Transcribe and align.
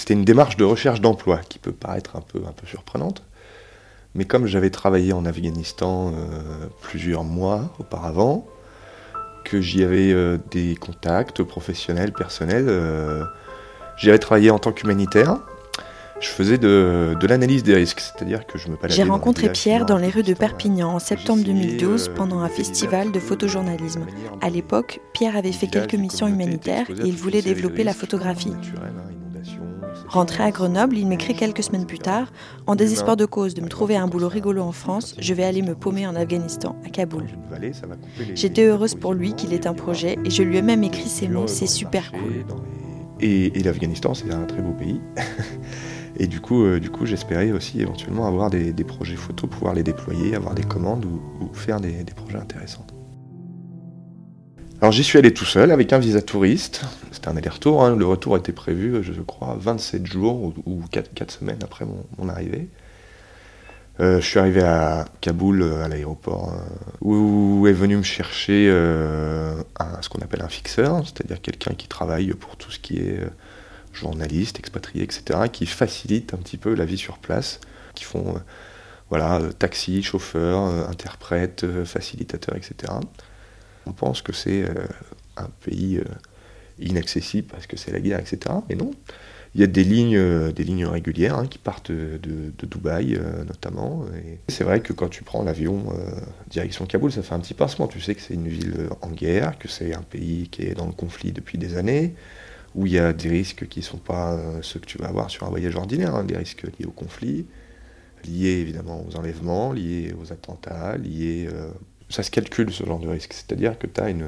c'était 0.00 0.14
une 0.14 0.24
démarche 0.24 0.56
de 0.56 0.64
recherche 0.64 1.00
d'emploi 1.00 1.40
qui 1.48 1.58
peut 1.58 1.72
paraître 1.72 2.16
un 2.16 2.20
peu, 2.20 2.40
un 2.46 2.52
peu 2.52 2.66
surprenante. 2.66 3.22
Mais 4.14 4.24
comme 4.24 4.46
j'avais 4.46 4.70
travaillé 4.70 5.12
en 5.12 5.24
Afghanistan 5.24 6.12
plusieurs 6.80 7.22
mois 7.22 7.72
auparavant, 7.78 8.44
que 9.44 9.60
j'y 9.60 9.84
avais 9.84 10.12
des 10.50 10.74
contacts 10.74 11.44
professionnels, 11.44 12.12
personnels, 12.12 12.68
j'y 13.98 14.08
avais 14.08 14.18
travaillé 14.18 14.50
en 14.50 14.58
tant 14.58 14.72
qu'humanitaire 14.72 15.38
je 16.20 16.28
faisais 16.28 16.58
de, 16.58 17.16
l'analyse 17.26 17.62
des 17.62 17.74
risques, 17.74 18.00
c'est-à-dire 18.00 18.46
que 18.46 18.58
je 18.58 18.68
me 18.68 18.76
J'ai 18.88 19.02
rencontré 19.02 19.50
Pierre 19.50 19.86
dans 19.86 19.96
les 19.96 20.10
rues 20.10 20.22
de 20.22 20.34
Perpignan 20.34 20.94
en 20.94 20.98
septembre 20.98 21.42
2012 21.42 22.08
euh, 22.08 22.14
pendant 22.14 22.40
un 22.40 22.48
festival 22.48 23.10
de 23.10 23.18
photojournalisme. 23.18 24.06
À 24.42 24.50
l'époque, 24.50 25.00
Pierre 25.14 25.36
avait 25.36 25.52
fait 25.52 25.66
quelques 25.66 25.94
missions 25.94 26.28
humanitaires 26.28 26.88
et 26.90 27.06
il 27.06 27.16
voulait 27.16 27.42
développer 27.42 27.84
la 27.84 27.94
photographie. 27.94 28.52
Rentré 30.10 30.42
à 30.42 30.50
Grenoble, 30.50 30.98
il 30.98 31.06
m'écrit 31.06 31.36
quelques 31.36 31.62
semaines 31.62 31.86
plus 31.86 32.00
tard 32.00 32.32
En 32.66 32.74
désespoir 32.74 33.16
de 33.16 33.26
cause 33.26 33.54
de 33.54 33.60
me 33.60 33.68
trouver 33.68 33.96
un 33.96 34.08
boulot 34.08 34.26
rigolo 34.26 34.60
en 34.60 34.72
France, 34.72 35.14
je 35.20 35.34
vais 35.34 35.44
aller 35.44 35.62
me 35.62 35.76
paumer 35.76 36.04
en 36.04 36.16
Afghanistan, 36.16 36.74
à 36.84 36.88
Kaboul. 36.88 37.26
J'étais 38.34 38.64
heureuse 38.64 38.96
pour 38.96 39.14
lui 39.14 39.34
qu'il 39.34 39.52
ait 39.52 39.68
un 39.68 39.72
projet 39.72 40.18
et 40.24 40.30
je 40.30 40.42
lui 40.42 40.56
ai 40.56 40.62
même 40.62 40.82
écrit 40.82 41.08
ces 41.08 41.28
mots 41.28 41.46
C'est 41.46 41.68
super 41.68 42.10
cool. 42.10 42.44
Et, 43.20 43.50
l'Afghanistan, 43.62 44.12
c'est 44.14 44.32
un 44.32 44.46
très 44.46 44.62
beau 44.62 44.72
pays. 44.72 45.00
Et 46.16 46.26
du 46.26 46.40
coup, 46.40 46.64
euh, 46.64 46.80
du 46.80 46.90
coup 46.90 47.06
j'espérais 47.06 47.52
aussi 47.52 47.80
éventuellement 47.80 48.26
avoir 48.26 48.50
des, 48.50 48.72
projets 48.84 49.14
photos, 49.14 49.48
pouvoir 49.48 49.74
les 49.74 49.84
déployer, 49.84 50.34
avoir 50.34 50.54
des 50.54 50.64
commandes 50.64 51.04
ou, 51.06 51.54
faire 51.54 51.80
des, 51.80 52.04
projets 52.16 52.38
intéressants. 52.38 52.84
Alors 54.80 54.92
j'y 54.92 55.04
suis 55.04 55.18
allé 55.18 55.34
tout 55.34 55.44
seul 55.44 55.70
avec 55.70 55.92
un 55.92 55.98
visa 55.98 56.22
touriste. 56.22 56.82
C'était 57.12 57.28
un 57.28 57.36
aller-retour. 57.36 57.84
Hein. 57.84 57.96
Le 57.96 58.06
retour 58.06 58.36
était 58.36 58.52
prévu, 58.52 59.02
je 59.02 59.20
crois, 59.20 59.56
27 59.58 60.06
jours 60.06 60.54
ou, 60.64 60.82
4, 60.90 61.30
semaines 61.30 61.58
après 61.62 61.84
mon, 61.84 62.28
arrivée. 62.28 62.68
Euh, 64.00 64.20
je 64.20 64.26
suis 64.26 64.38
arrivé 64.38 64.62
à 64.62 65.04
Kaboul, 65.20 65.62
à 65.62 65.88
l'aéroport, 65.88 66.54
euh, 66.54 66.64
où 67.02 67.66
est 67.66 67.72
venu 67.72 67.96
me 67.96 68.02
chercher 68.02 68.68
ce 68.70 70.08
qu'on 70.08 70.20
appelle 70.20 70.42
un 70.42 70.48
fixeur, 70.48 71.02
c'est-à-dire 71.04 71.42
quelqu'un 71.42 71.74
qui 71.74 71.86
travaille 71.86 72.32
pour 72.32 72.56
tout 72.56 72.70
ce 72.70 72.78
qui 72.78 72.96
est 72.98 73.20
journalistes, 73.92 74.58
expatriés, 74.58 75.04
etc., 75.04 75.40
qui 75.52 75.66
facilitent 75.66 76.34
un 76.34 76.38
petit 76.38 76.56
peu 76.56 76.74
la 76.74 76.84
vie 76.84 76.98
sur 76.98 77.18
place, 77.18 77.60
qui 77.94 78.04
font 78.04 78.36
euh, 78.36 78.38
voilà, 79.08 79.40
euh, 79.40 79.52
taxi, 79.52 80.02
chauffeur, 80.02 80.66
euh, 80.66 80.86
interprète, 80.88 81.66
facilitateur, 81.84 82.56
etc. 82.56 82.92
On 83.86 83.92
pense 83.92 84.22
que 84.22 84.32
c'est 84.32 84.64
un 85.36 85.48
pays 85.64 86.00
inaccessible 86.78 87.48
parce 87.50 87.66
que 87.66 87.76
c'est 87.76 87.92
la 87.92 88.00
guerre, 88.00 88.20
etc. 88.20 88.38
Mais 88.68 88.74
non. 88.74 88.92
Il 89.54 89.60
y 89.60 89.64
a 89.64 89.66
des 89.66 89.82
lignes, 89.82 90.52
des 90.52 90.62
lignes 90.62 90.86
régulières 90.86 91.36
hein, 91.36 91.46
qui 91.46 91.58
partent 91.58 91.90
de, 91.90 92.52
Dubaï 92.62 93.18
notamment. 93.46 94.04
C'est 94.46 94.62
vrai 94.62 94.80
que 94.80 94.92
quand 94.92 95.08
tu 95.08 95.24
prends 95.24 95.42
l'avion 95.42 95.86
direction 96.48 96.86
Kaboul, 96.86 97.10
ça 97.10 97.22
fait 97.22 97.34
un 97.34 97.40
petit 97.40 97.54
passement. 97.54 97.88
Tu 97.88 98.00
sais 98.00 98.14
que 98.14 98.20
c'est 98.20 98.34
une 98.34 98.48
ville 98.48 98.74
en 99.00 99.10
guerre, 99.10 99.58
que 99.58 99.66
c'est 99.66 99.94
un 99.94 100.02
pays 100.02 100.48
qui 100.50 100.62
est 100.62 100.74
dans 100.74 100.86
le 100.86 100.92
conflit 100.92 101.32
depuis 101.32 101.58
des 101.58 101.76
années, 101.76 102.14
où 102.74 102.86
il 102.86 102.92
y 102.92 102.98
a 102.98 103.12
des 103.12 103.28
risques 103.28 103.66
qui 103.68 103.80
ne 103.80 103.84
sont 103.84 103.98
pas 103.98 104.34
euh, 104.34 104.60
ceux 104.62 104.80
que 104.80 104.86
tu 104.86 104.98
vas 104.98 105.08
avoir 105.08 105.30
sur 105.30 105.46
un 105.46 105.50
voyage 105.50 105.74
ordinaire, 105.76 106.14
hein, 106.14 106.24
des 106.24 106.36
risques 106.36 106.62
liés 106.62 106.86
au 106.86 106.92
conflit, 106.92 107.46
liés 108.24 108.58
évidemment 108.60 109.04
aux 109.06 109.16
enlèvements, 109.16 109.72
liés 109.72 110.14
aux 110.20 110.32
attentats, 110.32 110.96
liés... 110.96 111.48
Euh, 111.52 111.70
ça 112.10 112.22
se 112.22 112.30
calcule 112.30 112.72
ce 112.72 112.84
genre 112.84 112.98
de 112.98 113.08
risque, 113.08 113.32
c'est-à-dire 113.32 113.78
que 113.78 113.86
tu 113.86 114.00
as 114.00 114.10
une, 114.10 114.26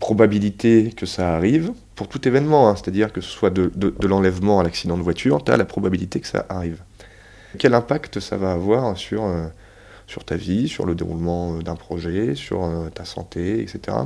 probabilité 0.00 0.92
que 0.94 1.06
ça 1.06 1.34
arrive 1.34 1.72
pour 1.94 2.08
tout 2.08 2.28
événement, 2.28 2.68
hein. 2.68 2.76
c'est-à-dire 2.76 3.10
que 3.10 3.22
ce 3.22 3.30
soit 3.30 3.48
de, 3.48 3.72
l'enlèvement 4.06 4.60
à 4.60 4.62
l'accident 4.62 4.98
de 4.98 5.02
voiture, 5.02 5.42
tu 5.42 5.50
as 5.50 5.56
la 5.56 5.64
probabilité 5.64 6.20
que 6.20 6.26
ça 6.26 6.44
arrive. 6.50 6.82
Quel 7.58 7.72
impact 7.72 8.20
ça 8.20 8.36
va 8.36 8.52
avoir 8.52 8.98
sur... 8.98 9.24
Euh, 9.24 9.46
ta 10.24 10.36
vie, 10.36 10.68
sur 10.68 10.86
le 10.86 10.94
déroulement 10.94 11.54
euh, 11.54 11.62
d'un 11.62 11.76
projet, 11.76 12.34
sur 12.34 12.64
euh, 12.64 12.88
ta 12.90 13.04
santé, 13.04 13.60
etc. 13.60 13.96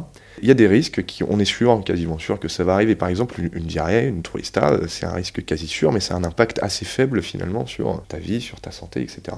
Il 0.43 0.49
y 0.49 0.51
a 0.51 0.55
des 0.55 0.67
risques 0.67 1.05
qui, 1.05 1.23
on 1.25 1.39
est 1.39 1.45
sûr, 1.45 1.83
quasiment 1.85 2.19
sûr 2.19 2.39
que 2.39 2.49
ça 2.49 2.65
va 2.65 2.75
arriver. 2.75 2.97
Par 2.97 3.09
exemple, 3.09 3.41
une, 3.41 3.65
diarrhée, 3.65 4.09
une 4.09 4.23
tourista, 4.23 4.81
c'est 4.89 5.07
un 5.07 5.13
risque 5.13 5.45
quasi 5.45 5.67
sûr, 5.67 5.93
mais 5.93 6.01
c'est 6.01 6.15
un 6.15 6.25
impact 6.25 6.63
assez 6.63 6.85
faible 6.85 7.23
finalement 7.23 7.67
sur 7.67 8.03
ta 8.09 8.19
vie, 8.19 8.41
sur 8.41 8.61
ta 8.61 8.71
santé, 8.71 9.03
etc. 9.03 9.37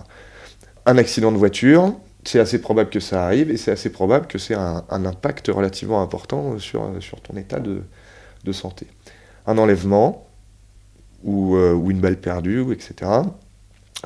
Un 0.87 0.99
accident 0.99 1.33
de 1.33 1.37
voiture, 1.37 1.95
c'est 2.25 2.41
assez 2.41 2.61
probable 2.61 2.91
que 2.91 3.01
ça 3.01 3.25
arrive 3.25 3.51
et 3.51 3.57
c'est 3.57 3.71
assez 3.71 3.91
probable 3.91 4.27
que 4.27 4.39
c'est 4.39 4.55
un, 4.55 4.85
impact 4.89 5.49
relativement 5.49 6.03
important 6.03 6.59
sur, 6.59 6.91
sur 7.01 7.21
ton 7.21 7.37
état 7.37 7.61
de, 7.61 7.83
de 8.45 8.53
santé. 8.53 8.87
Un 9.47 9.59
enlèvement 9.59 10.27
ou, 11.23 11.57
ou 11.57 11.91
une 11.91 12.01
balle 12.01 12.19
perdue, 12.19 12.73
etc 12.73 13.23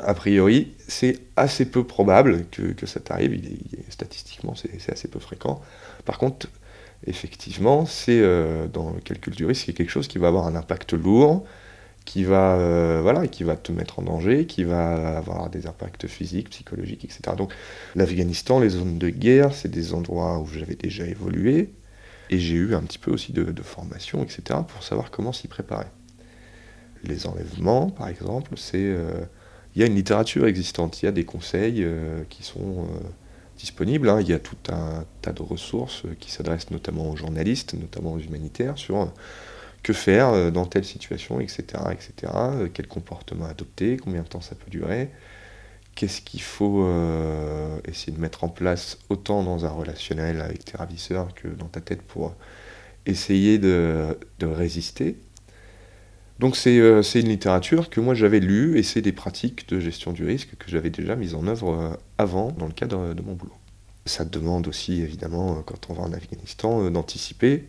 a 0.05 0.15
priori, 0.15 0.75
c'est 0.87 1.21
assez 1.37 1.65
peu 1.65 1.84
probable 1.84 2.47
que, 2.51 2.87
ça 2.87 3.01
t'arrive. 3.01 3.41
statistiquement, 3.89 4.55
c'est 4.55 4.93
assez 4.93 5.09
peu 5.09 5.19
fréquent. 5.19 5.61
Par 6.05 6.19
contre, 6.19 6.49
effectivement, 7.07 7.87
c'est 7.87 8.21
euh, 8.21 8.67
dans 8.67 8.91
le 8.91 9.01
calcul 9.01 9.34
du 9.34 9.45
risque, 9.45 9.67
c'est 9.67 9.73
quelque 9.73 9.91
chose 9.91 10.09
qui 10.09 10.19
va 10.19 10.28
avoir 10.28 10.47
un 10.47 10.55
impact 10.55 10.93
lourd, 10.93 11.45
qui 12.09 12.25
va, 12.25 12.55
euh, 12.55 13.27
qui 13.27 13.45
va 13.45 13.55
te 13.55 13.71
mettre 13.71 13.99
en 13.99 14.03
danger, 14.03 14.47
qui 14.47 14.65
va 14.65 15.19
avoir 15.19 15.51
des 15.51 15.67
impacts 15.67 16.07
physiques, 16.07 16.49
psychologiques, 16.49 17.05
etc. 17.05 17.37
Donc, 17.37 17.53
l'Afghanistan, 17.97 18.61
les 18.61 18.71
zones 18.71 18.99
de 18.99 19.11
guerre, 19.11 19.53
c'est 19.53 19.71
des 19.71 19.93
endroits 19.93 20.39
où 20.39 20.47
j'avais 20.47 20.75
déjà 20.75 21.05
évolué, 21.05 21.69
et 22.31 22.39
j'ai 22.39 22.55
eu 22.55 22.75
un 22.75 22.81
petit 22.81 22.97
peu 22.97 23.11
aussi 23.11 23.35
de, 23.35 23.63
formation, 23.63 24.23
etc., 24.23 24.61
pour 24.67 24.83
savoir 24.83 25.11
comment 25.11 25.35
s'y 25.35 25.49
préparer. 25.49 25.85
Les 27.05 27.27
enlèvements, 27.27 27.91
par 27.91 28.09
exemple, 28.09 28.55
c'est 28.57 28.79
euh, 28.79 29.13
il 29.77 29.83
y 29.83 29.85
a 29.85 29.87
une 29.87 29.95
littérature 29.95 30.47
existante, 30.47 31.03
il 31.03 31.05
y 31.05 31.09
a 31.09 31.13
des 31.13 31.27
conseils 31.27 31.85
euh, 31.85 32.23
qui 32.31 32.43
sont 32.43 32.89
disponibles, 33.59 34.09
hein. 34.09 34.23
il 34.23 34.29
y 34.29 34.33
a 34.33 34.39
tout 34.39 34.57
un 34.71 35.05
tas 35.21 35.33
de 35.33 35.43
ressources 35.43 36.05
qui 36.21 36.31
s'adressent 36.31 36.71
notamment 36.71 37.11
aux 37.11 37.17
journalistes, 37.17 37.75
notamment 37.75 38.15
aux 38.15 38.19
humanitaires, 38.19 38.79
sur 38.79 38.97
que 39.88 39.93
faire 39.94 40.53
dans 40.53 40.66
telle 40.66 40.84
situation, 40.84 41.41
etc., 41.41 41.62
etc., 41.91 42.32
quel 42.75 42.87
comportement 42.87 43.47
adopter, 43.47 43.97
combien 43.97 44.22
de 44.22 44.28
temps 44.28 44.41
ça 44.41 44.54
peut 44.54 44.71
durer, 44.71 45.10
qu'est-ce 45.94 46.21
qu'il 46.21 46.43
faut 46.43 46.87
essayer 47.87 48.12
de 48.12 48.21
mettre 48.21 48.44
en 48.44 48.48
place 48.48 48.98
autant 49.09 49.43
dans 49.43 49.65
un 49.65 49.71
relationnel 49.71 50.41
avec 50.43 50.65
tes 50.65 50.77
ravisseurs 50.77 51.34
que 51.34 51.48
dans 51.48 51.69
ta 51.69 51.81
tête 51.81 52.03
pour 52.03 52.34
essayer 53.06 53.59
de 53.59 54.16
résister 54.43 55.16
donc 56.38 56.56
euh, 56.66 57.03
c'est 57.03 57.21
une 57.21 57.28
littérature 57.28 57.91
que 57.91 58.00
moi 58.00 58.15
j'avais 58.15 58.38
lue 58.38 58.78
et 58.78 58.82
c'est 58.82 59.03
des 59.03 59.12
pratiques 59.12 59.69
de 59.69 59.81
gestion 59.81 60.12
du 60.12 60.25
risque 60.25 60.54
que 60.56 60.71
j'avais 60.71 60.91
déjà 60.91 61.16
mises 61.16 61.34
en 61.34 61.47
œuvre 61.48 61.72
euh, 61.72 61.97
avant 62.16 62.53
dans 62.53 62.66
le 62.66 62.72
cadre 62.72 63.12
de 63.12 63.22
mon 63.22 63.34
boulot. 63.34 63.54
Ça 64.06 64.25
demande 64.25 64.69
aussi 64.69 65.00
évidemment 65.00 65.59
euh, 65.59 65.62
quand 65.66 65.91
on 65.91 65.94
va 65.94 66.03
en 66.03 66.12
Afghanistan 66.12 66.91
d'anticiper 66.91 67.65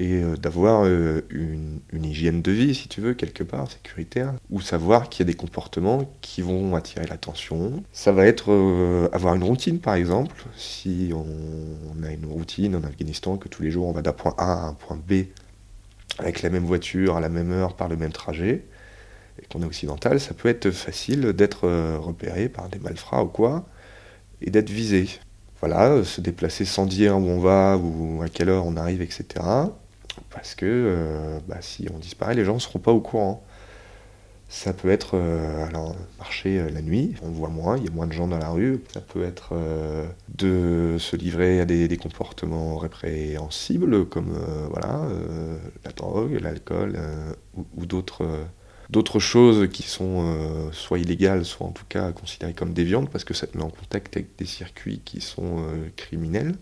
et 0.00 0.22
d'avoir 0.40 0.86
une, 0.86 1.80
hygiène 1.92 2.42
de 2.42 2.50
vie, 2.50 2.74
si 2.74 2.88
tu 2.88 3.00
veux, 3.00 3.14
quelque 3.14 3.44
part, 3.44 3.70
sécuritaire, 3.70 4.34
ou 4.50 4.60
savoir 4.60 5.08
qu'il 5.08 5.24
y 5.24 5.28
a 5.28 5.32
des 5.32 5.36
comportements 5.36 6.10
qui 6.20 6.42
vont 6.42 6.74
attirer 6.74 7.06
l'attention. 7.06 7.84
Ça 7.92 8.10
va 8.10 8.26
être 8.26 8.50
avoir 9.12 9.36
une 9.36 9.44
routine, 9.44 9.78
par 9.78 9.94
exemple. 9.94 10.44
Si 10.56 11.12
on, 11.14 12.02
a 12.02 12.10
une 12.10 12.26
routine 12.26 12.74
en 12.74 12.82
Afghanistan, 12.82 13.36
que 13.36 13.48
tous 13.48 13.62
les 13.62 13.70
jours 13.70 13.86
on 13.86 13.92
va 13.92 14.02
d'un 14.02 14.12
point 14.12 14.34
A 14.36 14.52
à 14.52 14.66
un 14.66 14.74
point 14.74 14.96
B 14.96 15.26
avec 16.18 16.42
la 16.42 16.50
même 16.50 16.64
voiture, 16.64 17.16
à 17.16 17.20
la 17.20 17.28
même 17.28 17.52
heure, 17.52 17.74
par 17.74 17.88
le 17.88 17.96
même 17.96 18.12
trajet, 18.12 18.64
et 19.40 19.46
qu'on 19.46 19.62
est 19.62 19.66
occidental, 19.66 20.20
ça 20.20 20.34
peut 20.34 20.48
être 20.48 20.70
facile 20.70 21.32
d'être 21.32 21.66
euh, 21.66 21.98
repéré 21.98 22.48
par 22.48 22.68
des 22.68 22.78
malfrats 22.78 23.24
ou 23.24 23.28
quoi, 23.28 23.66
et 24.40 24.50
d'être 24.50 24.70
visé. 24.70 25.08
Voilà, 25.60 25.90
euh, 25.90 26.04
se 26.04 26.20
déplacer 26.20 26.64
sans 26.64 26.86
dire 26.86 27.16
où 27.16 27.26
on 27.26 27.40
va 27.40 27.76
ou 27.76 28.22
à 28.22 28.28
quelle 28.28 28.48
heure 28.48 28.66
on 28.66 28.76
arrive, 28.76 29.02
etc. 29.02 29.44
Parce 30.30 30.54
que 30.54 30.66
euh, 30.66 31.38
bah, 31.48 31.58
si 31.60 31.86
on 31.94 31.98
disparaît, 31.98 32.34
les 32.34 32.44
gens 32.44 32.54
ne 32.54 32.58
seront 32.58 32.78
pas 32.78 32.92
au 32.92 33.00
courant. 33.00 33.44
Ça 34.48 34.72
peut 34.72 34.90
être 34.90 35.12
euh, 35.14 35.66
alors 35.66 35.96
marcher 36.18 36.60
euh, 36.60 36.70
la 36.70 36.82
nuit, 36.82 37.14
on 37.22 37.30
voit 37.30 37.48
moins, 37.48 37.76
il 37.76 37.84
y 37.84 37.88
a 37.88 37.90
moins 37.90 38.06
de 38.06 38.12
gens 38.12 38.28
dans 38.28 38.38
la 38.38 38.50
rue. 38.50 38.82
Ça 38.92 39.00
peut 39.00 39.24
être 39.24 39.54
de 40.28 40.96
se 40.98 41.16
livrer 41.16 41.60
à 41.60 41.64
des, 41.64 41.96
comportements 41.96 42.76
répréhensibles 42.76 44.06
comme 44.06 44.36
voilà 44.70 45.08
la 45.84 45.92
drogue, 45.92 46.38
l'alcool 46.40 46.98
ou, 47.76 47.86
d'autres 47.86 49.18
choses 49.18 49.68
qui 49.72 49.82
sont 49.82 50.70
soit 50.72 50.98
illégales, 50.98 51.44
soit 51.44 51.66
en 51.66 51.72
tout 51.72 51.86
cas 51.88 52.12
considérées 52.12 52.54
comme 52.54 52.74
déviantes 52.74 53.10
parce 53.10 53.24
que 53.24 53.34
ça 53.34 53.46
te 53.46 53.56
met 53.56 53.64
en 53.64 53.70
contact 53.70 54.16
avec 54.16 54.36
des 54.36 54.46
circuits 54.46 55.00
qui 55.04 55.20
sont 55.20 55.64
criminels. 55.96 56.54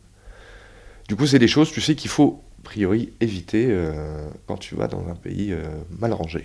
Du 1.09 1.17
coup, 1.17 1.27
c'est 1.27 1.39
des 1.39 1.49
choses, 1.49 1.71
tu 1.71 1.81
sais, 1.81 1.95
qu'il 1.95 2.11
faut 2.11 2.43
priori 2.63 3.13
éviter 3.21 3.77
quand 4.47 4.57
tu 4.57 4.75
vas 4.75 4.89
dans 4.89 5.09
un 5.09 5.15
pays 5.15 5.55
mal 5.91 6.13
rangé. 6.13 6.45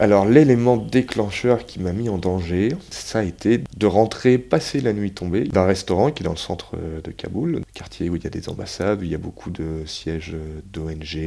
Alors 0.00 0.26
l'élément 0.26 0.76
déclencheur 0.76 1.66
qui 1.66 1.80
m'a 1.80 1.92
mis 1.92 2.08
en 2.08 2.18
danger, 2.18 2.68
ça 2.88 3.18
a 3.18 3.22
été 3.24 3.64
de 3.76 3.86
rentrer, 3.86 4.38
passer 4.38 4.80
la 4.80 4.92
nuit 4.92 5.10
tombée, 5.10 5.42
d'un 5.42 5.64
restaurant 5.64 6.12
qui 6.12 6.22
est 6.22 6.24
dans 6.24 6.30
le 6.30 6.36
centre 6.36 6.76
de 7.02 7.10
Kaboul, 7.10 7.62
quartier 7.74 8.08
où 8.08 8.14
il 8.14 8.22
y 8.22 8.26
a 8.28 8.30
des 8.30 8.48
ambassades, 8.48 9.00
où 9.00 9.02
il 9.02 9.10
y 9.10 9.16
a 9.16 9.18
beaucoup 9.18 9.50
de 9.50 9.82
sièges 9.86 10.36
d'ONG, 10.72 11.18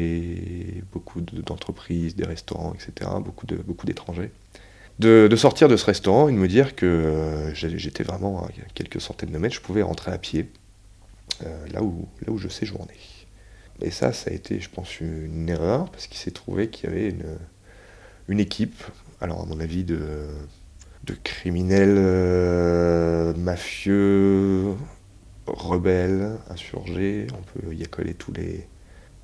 beaucoup 0.94 1.20
d'entreprises, 1.20 2.16
des 2.16 2.24
restaurants, 2.24 2.74
etc., 2.74 3.12
beaucoup 3.26 3.86
d'étrangers. 3.86 4.22
Beaucoup 4.22 4.32
de, 5.00 5.28
de, 5.30 5.36
sortir 5.36 5.68
de 5.68 5.76
ce 5.76 5.86
restaurant 5.86 6.30
et 6.30 6.32
de 6.32 6.38
me 6.38 6.48
dire 6.48 6.76
que 6.76 6.86
euh, 6.86 7.54
j'étais 7.54 8.04
vraiment 8.04 8.46
à 8.46 8.50
quelques 8.74 9.02
centaines 9.02 9.32
de 9.32 9.38
mètres, 9.38 9.56
je 9.56 9.62
pouvais 9.62 9.82
rentrer 9.82 10.12
à 10.12 10.18
pied, 10.18 10.48
euh, 11.44 11.68
là, 11.74 11.84
où, 11.84 12.08
là 12.26 12.32
où 12.32 12.38
je 12.38 12.48
séjournais. 12.48 12.94
Et 13.82 13.92
ça, 13.92 14.14
ça 14.14 14.30
a 14.30 14.34
été, 14.34 14.60
je 14.60 14.70
pense, 14.70 15.00
une 15.00 15.50
erreur, 15.50 15.90
parce 15.90 16.08
qu'il 16.08 16.18
s'est 16.18 16.32
trouvé 16.32 16.70
qu'il 16.70 16.90
y 16.90 16.94
avait 16.94 17.16
une 18.28 18.40
équipe, 18.40 18.84
alors 19.20 19.42
à 19.42 19.46
mon 19.46 19.60
avis, 19.60 19.84
de, 19.84 20.28
criminels 21.24 21.96
euh, 21.98 23.34
mafieux, 23.36 24.76
rebelles, 25.48 26.38
insurgés, 26.50 27.28
on 27.34 27.60
peut 27.60 27.74
y 27.74 27.84
accoler 27.84 28.14
tous 28.14 28.32
les, 28.32 28.68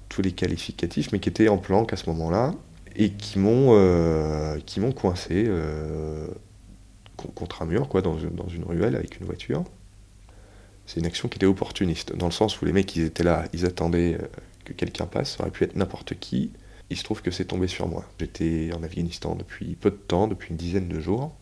tous 0.09 0.21
les 0.21 0.31
qualificatifs, 0.31 1.11
mais 1.11 1.19
qui 1.19 1.29
étaient 1.29 1.47
en 1.47 1.57
planque 1.57 1.93
à 1.93 1.97
ce 1.97 2.09
moment-là 2.09 2.53
et 2.95 3.11
qui 3.11 3.39
m'ont 3.39 3.69
euh, 3.71 4.59
coincé 4.95 5.45
euh, 5.47 6.27
contre 7.15 7.61
un 7.61 7.65
mur, 7.65 7.87
quoi, 7.87 8.01
dans, 8.01 8.15
dans, 8.15 8.47
une 8.47 8.63
ruelle 8.63 8.95
avec 8.95 9.19
une 9.19 9.25
voiture. 9.25 9.63
C'est 10.87 10.99
une 10.99 11.05
action 11.05 11.27
qui 11.27 11.37
était 11.37 11.45
opportuniste, 11.45 12.15
dans 12.15 12.25
le 12.25 12.31
sens 12.31 12.59
où 12.61 12.65
les 12.65 12.73
mecs, 12.73 12.95
ils 12.95 13.03
étaient 13.03 13.23
là, 13.23 13.45
ils 13.53 13.65
attendaient 13.65 14.17
que 14.65 14.73
quelqu'un 14.73 15.05
passe, 15.05 15.35
ça 15.35 15.41
aurait 15.41 15.51
pu 15.51 15.63
être 15.63 15.75
n'importe 15.75 16.17
qui. 16.19 16.51
Il 16.89 16.97
se 16.97 17.03
trouve 17.03 17.21
que 17.21 17.29
c'est 17.29 17.45
tombé 17.45 17.67
sur 17.67 17.87
moi. 17.87 18.05
J'étais 18.19 18.69
en 18.73 18.81
Afghanistan 18.81 19.35
depuis 19.35 19.75
peu 19.75 19.91
de 19.91 19.95
temps, 19.95 20.27
depuis 20.27 20.51
une 20.51 20.57
dizaine 20.57 20.87
de 20.87 20.99
jours. 20.99 21.33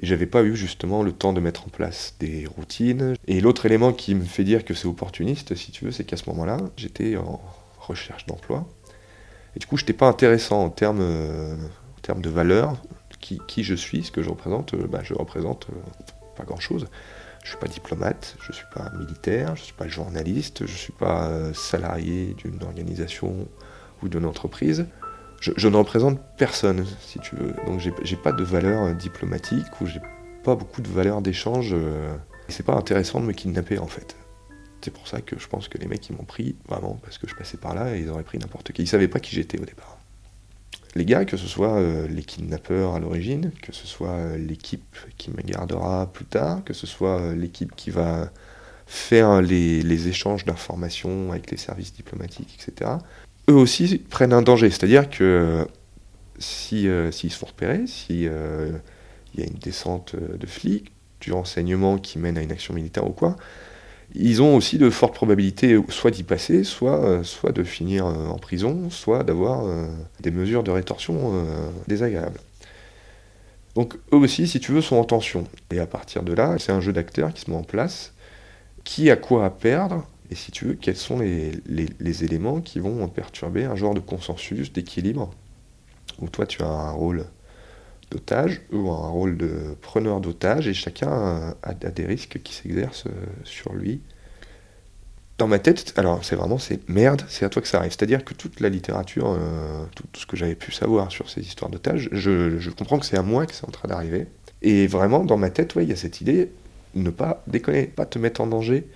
Et 0.00 0.06
j'avais 0.06 0.26
pas 0.26 0.42
eu 0.42 0.54
justement 0.54 1.02
le 1.02 1.12
temps 1.12 1.32
de 1.32 1.40
mettre 1.40 1.66
en 1.66 1.70
place 1.70 2.14
des 2.20 2.46
routines. 2.46 3.14
Et 3.26 3.40
l'autre 3.40 3.66
élément 3.66 3.92
qui 3.92 4.14
me 4.14 4.24
fait 4.24 4.44
dire 4.44 4.64
que 4.64 4.74
c'est 4.74 4.86
opportuniste, 4.86 5.54
si 5.54 5.72
tu 5.72 5.84
veux, 5.84 5.90
c'est 5.90 6.04
qu'à 6.04 6.16
ce 6.16 6.28
moment-là, 6.30 6.58
j'étais 6.76 7.16
en 7.16 7.40
recherche 7.80 8.26
d'emploi. 8.26 8.66
Et 9.56 9.58
du 9.58 9.66
coup, 9.66 9.76
je 9.76 9.82
n'étais 9.82 9.92
pas 9.92 10.08
intéressant 10.08 10.64
en 10.64 10.70
termes, 10.70 11.00
euh, 11.00 11.56
de 12.16 12.30
valeur. 12.30 12.76
Qui, 13.20 13.64
je 13.64 13.74
suis, 13.74 14.04
ce 14.04 14.10
que 14.10 14.22
je 14.22 14.30
représente, 14.30 14.72
euh, 14.72 14.86
bah, 14.86 15.00
je 15.02 15.12
représente 15.12 15.66
euh, 15.70 15.74
pas 16.36 16.44
grand-chose. 16.44 16.86
Je 17.42 17.46
ne 17.46 17.48
suis 17.48 17.58
pas 17.58 17.68
diplomate, 17.68 18.36
je 18.40 18.52
ne 18.52 18.54
suis 18.54 18.66
pas 18.74 18.90
militaire, 18.98 19.56
je 19.56 19.62
ne 19.62 19.64
suis 19.66 19.74
pas 19.74 19.88
journaliste, 19.88 20.66
je 20.66 20.72
ne 20.72 20.76
suis 20.76 20.92
pas 20.92 21.52
salarié 21.54 22.34
d'une 22.34 22.62
organisation 22.62 23.48
ou 24.02 24.08
d'une 24.08 24.26
entreprise, 24.26 24.86
je, 25.40 25.68
ne 25.68 25.76
représente 25.76 26.20
personne, 26.36 26.84
si 27.00 27.18
tu 27.20 27.36
veux. 27.36 27.54
Donc 27.66 27.80
j'ai 27.80 28.16
pas 28.16 28.32
de 28.32 28.42
valeur 28.42 28.84
euh, 28.84 28.94
diplomatique 28.94 29.80
ou 29.80 29.86
j'ai 29.86 30.00
pas 30.42 30.56
beaucoup 30.56 30.82
de 30.82 30.88
valeur 30.88 31.22
d'échange. 31.22 31.70
Euh, 31.72 32.14
et 32.48 32.52
c'est 32.52 32.64
pas 32.64 32.74
intéressant 32.74 33.20
de 33.20 33.26
me 33.26 33.32
kidnapper 33.32 33.78
en 33.78 33.86
fait. 33.86 34.16
C'est 34.80 34.92
pour 34.92 35.06
ça 35.06 35.20
que 35.20 35.38
je 35.38 35.48
pense 35.48 35.68
que 35.68 35.78
les 35.78 35.86
mecs 35.86 36.08
ils 36.08 36.16
m'ont 36.16 36.24
pris 36.24 36.56
vraiment 36.68 36.98
parce 37.02 37.18
que 37.18 37.28
je 37.28 37.34
passais 37.34 37.56
par 37.56 37.74
là 37.74 37.94
et 37.94 38.00
ils 38.00 38.08
auraient 38.08 38.22
pris 38.24 38.38
n'importe 38.38 38.72
qui. 38.72 38.82
Ils 38.82 38.88
savaient 38.88 39.08
pas 39.08 39.20
qui 39.20 39.34
j'étais 39.34 39.60
au 39.60 39.64
départ. 39.64 39.97
Les 40.94 41.04
gars, 41.04 41.24
que 41.24 41.36
ce 41.36 41.46
soit 41.46 41.76
euh, 41.76 42.08
les 42.08 42.22
kidnappeurs 42.22 42.94
à 42.94 43.00
l'origine, 43.00 43.52
que 43.62 43.72
ce 43.72 43.86
soit 43.86 44.36
l'équipe 44.36 44.96
qui 45.16 45.30
me 45.30 45.42
gardera 45.42 46.10
plus 46.12 46.24
tard, 46.24 46.64
que 46.64 46.72
ce 46.72 46.86
soit 46.86 47.34
l'équipe 47.34 47.74
qui 47.76 47.90
va 47.90 48.30
faire 48.86 49.42
les, 49.42 50.08
échanges 50.08 50.44
d'informations 50.44 51.30
avec 51.30 51.50
les 51.50 51.58
services 51.58 51.92
diplomatiques, 51.92 52.58
etc 52.58 52.98
eux 53.48 53.54
aussi 53.54 53.98
prennent 53.98 54.32
un 54.32 54.42
danger. 54.42 54.70
C'est-à-dire 54.70 55.10
que 55.10 55.66
si, 56.38 56.86
euh, 56.86 57.10
s'ils 57.10 57.32
se 57.32 57.38
font 57.38 57.46
repérer, 57.46 57.86
s'il 57.86 58.28
euh, 58.30 58.72
y 59.34 59.42
a 59.42 59.46
une 59.46 59.58
descente 59.58 60.14
de 60.16 60.46
flics, 60.46 60.92
du 61.20 61.32
renseignement 61.32 61.98
qui 61.98 62.18
mène 62.18 62.38
à 62.38 62.42
une 62.42 62.52
action 62.52 62.74
militaire 62.74 63.06
ou 63.06 63.12
quoi, 63.12 63.36
ils 64.14 64.40
ont 64.42 64.56
aussi 64.56 64.78
de 64.78 64.90
fortes 64.90 65.14
probabilités 65.14 65.78
soit 65.88 66.10
d'y 66.10 66.22
passer, 66.22 66.64
soit, 66.64 67.04
euh, 67.04 67.22
soit 67.22 67.52
de 67.52 67.62
finir 67.62 68.06
en 68.06 68.38
prison, 68.38 68.90
soit 68.90 69.22
d'avoir 69.22 69.64
des 70.20 70.30
mesures 70.30 70.62
de 70.62 70.70
rétorsion 70.70 71.44
désagréables. 71.86 72.40
Donc 73.74 73.94
eux 74.12 74.16
aussi, 74.16 74.48
si 74.48 74.60
tu 74.60 74.72
veux, 74.72 74.80
sont 74.80 74.96
en 74.96 75.04
tension. 75.04 75.44
Et 75.70 75.78
à 75.78 75.86
partir 75.86 76.22
de 76.22 76.32
là, 76.32 76.56
c'est 76.58 76.72
un 76.72 76.80
jeu 76.80 76.92
d'acteurs 76.92 77.32
qui 77.32 77.42
se 77.42 77.50
met 77.50 77.56
en 77.56 77.62
place. 77.62 78.12
Qui 78.84 79.10
a 79.10 79.16
quoi 79.16 79.44
à 79.44 79.50
perdre 79.50 80.04
et 80.30 80.34
si 80.34 80.50
tu 80.50 80.66
veux, 80.66 80.74
quels 80.74 80.96
sont 80.96 81.18
les, 81.18 81.52
les, 81.66 82.24
éléments 82.24 82.60
qui 82.60 82.80
vont 82.80 83.06
perturber 83.08 83.64
un 83.64 83.76
genre 83.76 83.94
de 83.94 84.00
consensus, 84.00 84.72
d'équilibre, 84.72 85.30
où 86.20 86.28
toi 86.28 86.46
tu 86.46 86.62
as 86.62 86.68
un 86.68 86.90
rôle 86.90 87.24
d'otage 88.10 88.62
ou 88.72 88.90
un 88.90 89.08
rôle 89.08 89.36
de 89.36 89.76
preneur 89.80 90.20
d'otage, 90.20 90.68
et 90.68 90.74
chacun 90.74 91.54
a, 91.62 91.74
des 91.74 92.06
risques 92.06 92.40
qui 92.42 92.54
s'exercent 92.54 93.06
euh, 93.06 93.26
sur 93.44 93.74
lui. 93.74 94.00
Dans 95.38 95.46
ma 95.46 95.58
tête, 95.58 95.94
alors 95.96 96.24
c'est 96.24 96.34
vraiment, 96.34 96.58
c'est 96.58 96.88
merde, 96.88 97.22
c'est 97.28 97.44
à 97.44 97.48
toi 97.48 97.62
que 97.62 97.68
ça 97.68 97.78
arrive. 97.78 97.92
C'est-à-dire 97.92 98.24
que 98.24 98.34
toute 98.34 98.60
la 98.60 98.68
littérature, 98.68 99.30
euh, 99.30 99.84
tout, 99.94 100.04
ce 100.14 100.26
que 100.26 100.36
j'avais 100.36 100.56
pu 100.56 100.72
savoir 100.72 101.12
sur 101.12 101.30
ces 101.30 101.42
histoires 101.42 101.70
d'otages, 101.70 102.08
je, 102.10 102.58
je, 102.58 102.70
comprends 102.70 102.98
que 102.98 103.06
c'est 103.06 103.16
à 103.16 103.22
moi 103.22 103.46
que 103.46 103.54
c'est 103.54 103.66
en 103.66 103.70
train 103.70 103.88
d'arriver. 103.88 104.26
Et 104.62 104.88
vraiment, 104.88 105.24
dans 105.24 105.36
ma 105.36 105.50
tête, 105.50 105.74
il 105.76 105.88
y 105.88 105.92
a 105.92 105.96
cette 105.96 106.20
idée, 106.20 106.50
ne 106.94 107.10
pas 107.10 107.44
déconner, 107.46 107.86
pas 107.86 108.06
te 108.06 108.18
mettre 108.18 108.40
en 108.40 108.48
danger, 108.48 108.88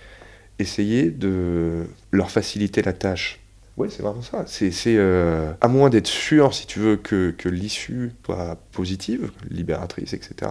essayer 0.59 1.11
de 1.11 1.87
leur 2.11 2.31
faciliter 2.31 2.83
la 2.83 2.93
tâche. 2.93 3.42
Ouais, 3.77 3.89
c'est 3.89 4.03
vraiment 4.03 4.23
ça. 4.23 4.45
C'est, 4.47 4.73
euh, 4.87 5.53
à 5.61 5.69
moins 5.69 5.89
d'être 5.89 6.07
sûr, 6.07 6.53
si 6.55 6.67
tu 6.67 6.79
veux, 6.79 6.97
que, 6.97 7.35
que 7.37 7.49
l'issue 7.49 8.13
soit 8.25 8.57
positive, 8.73 9.31
libératrice, 9.51 10.13
etc. 10.13 10.51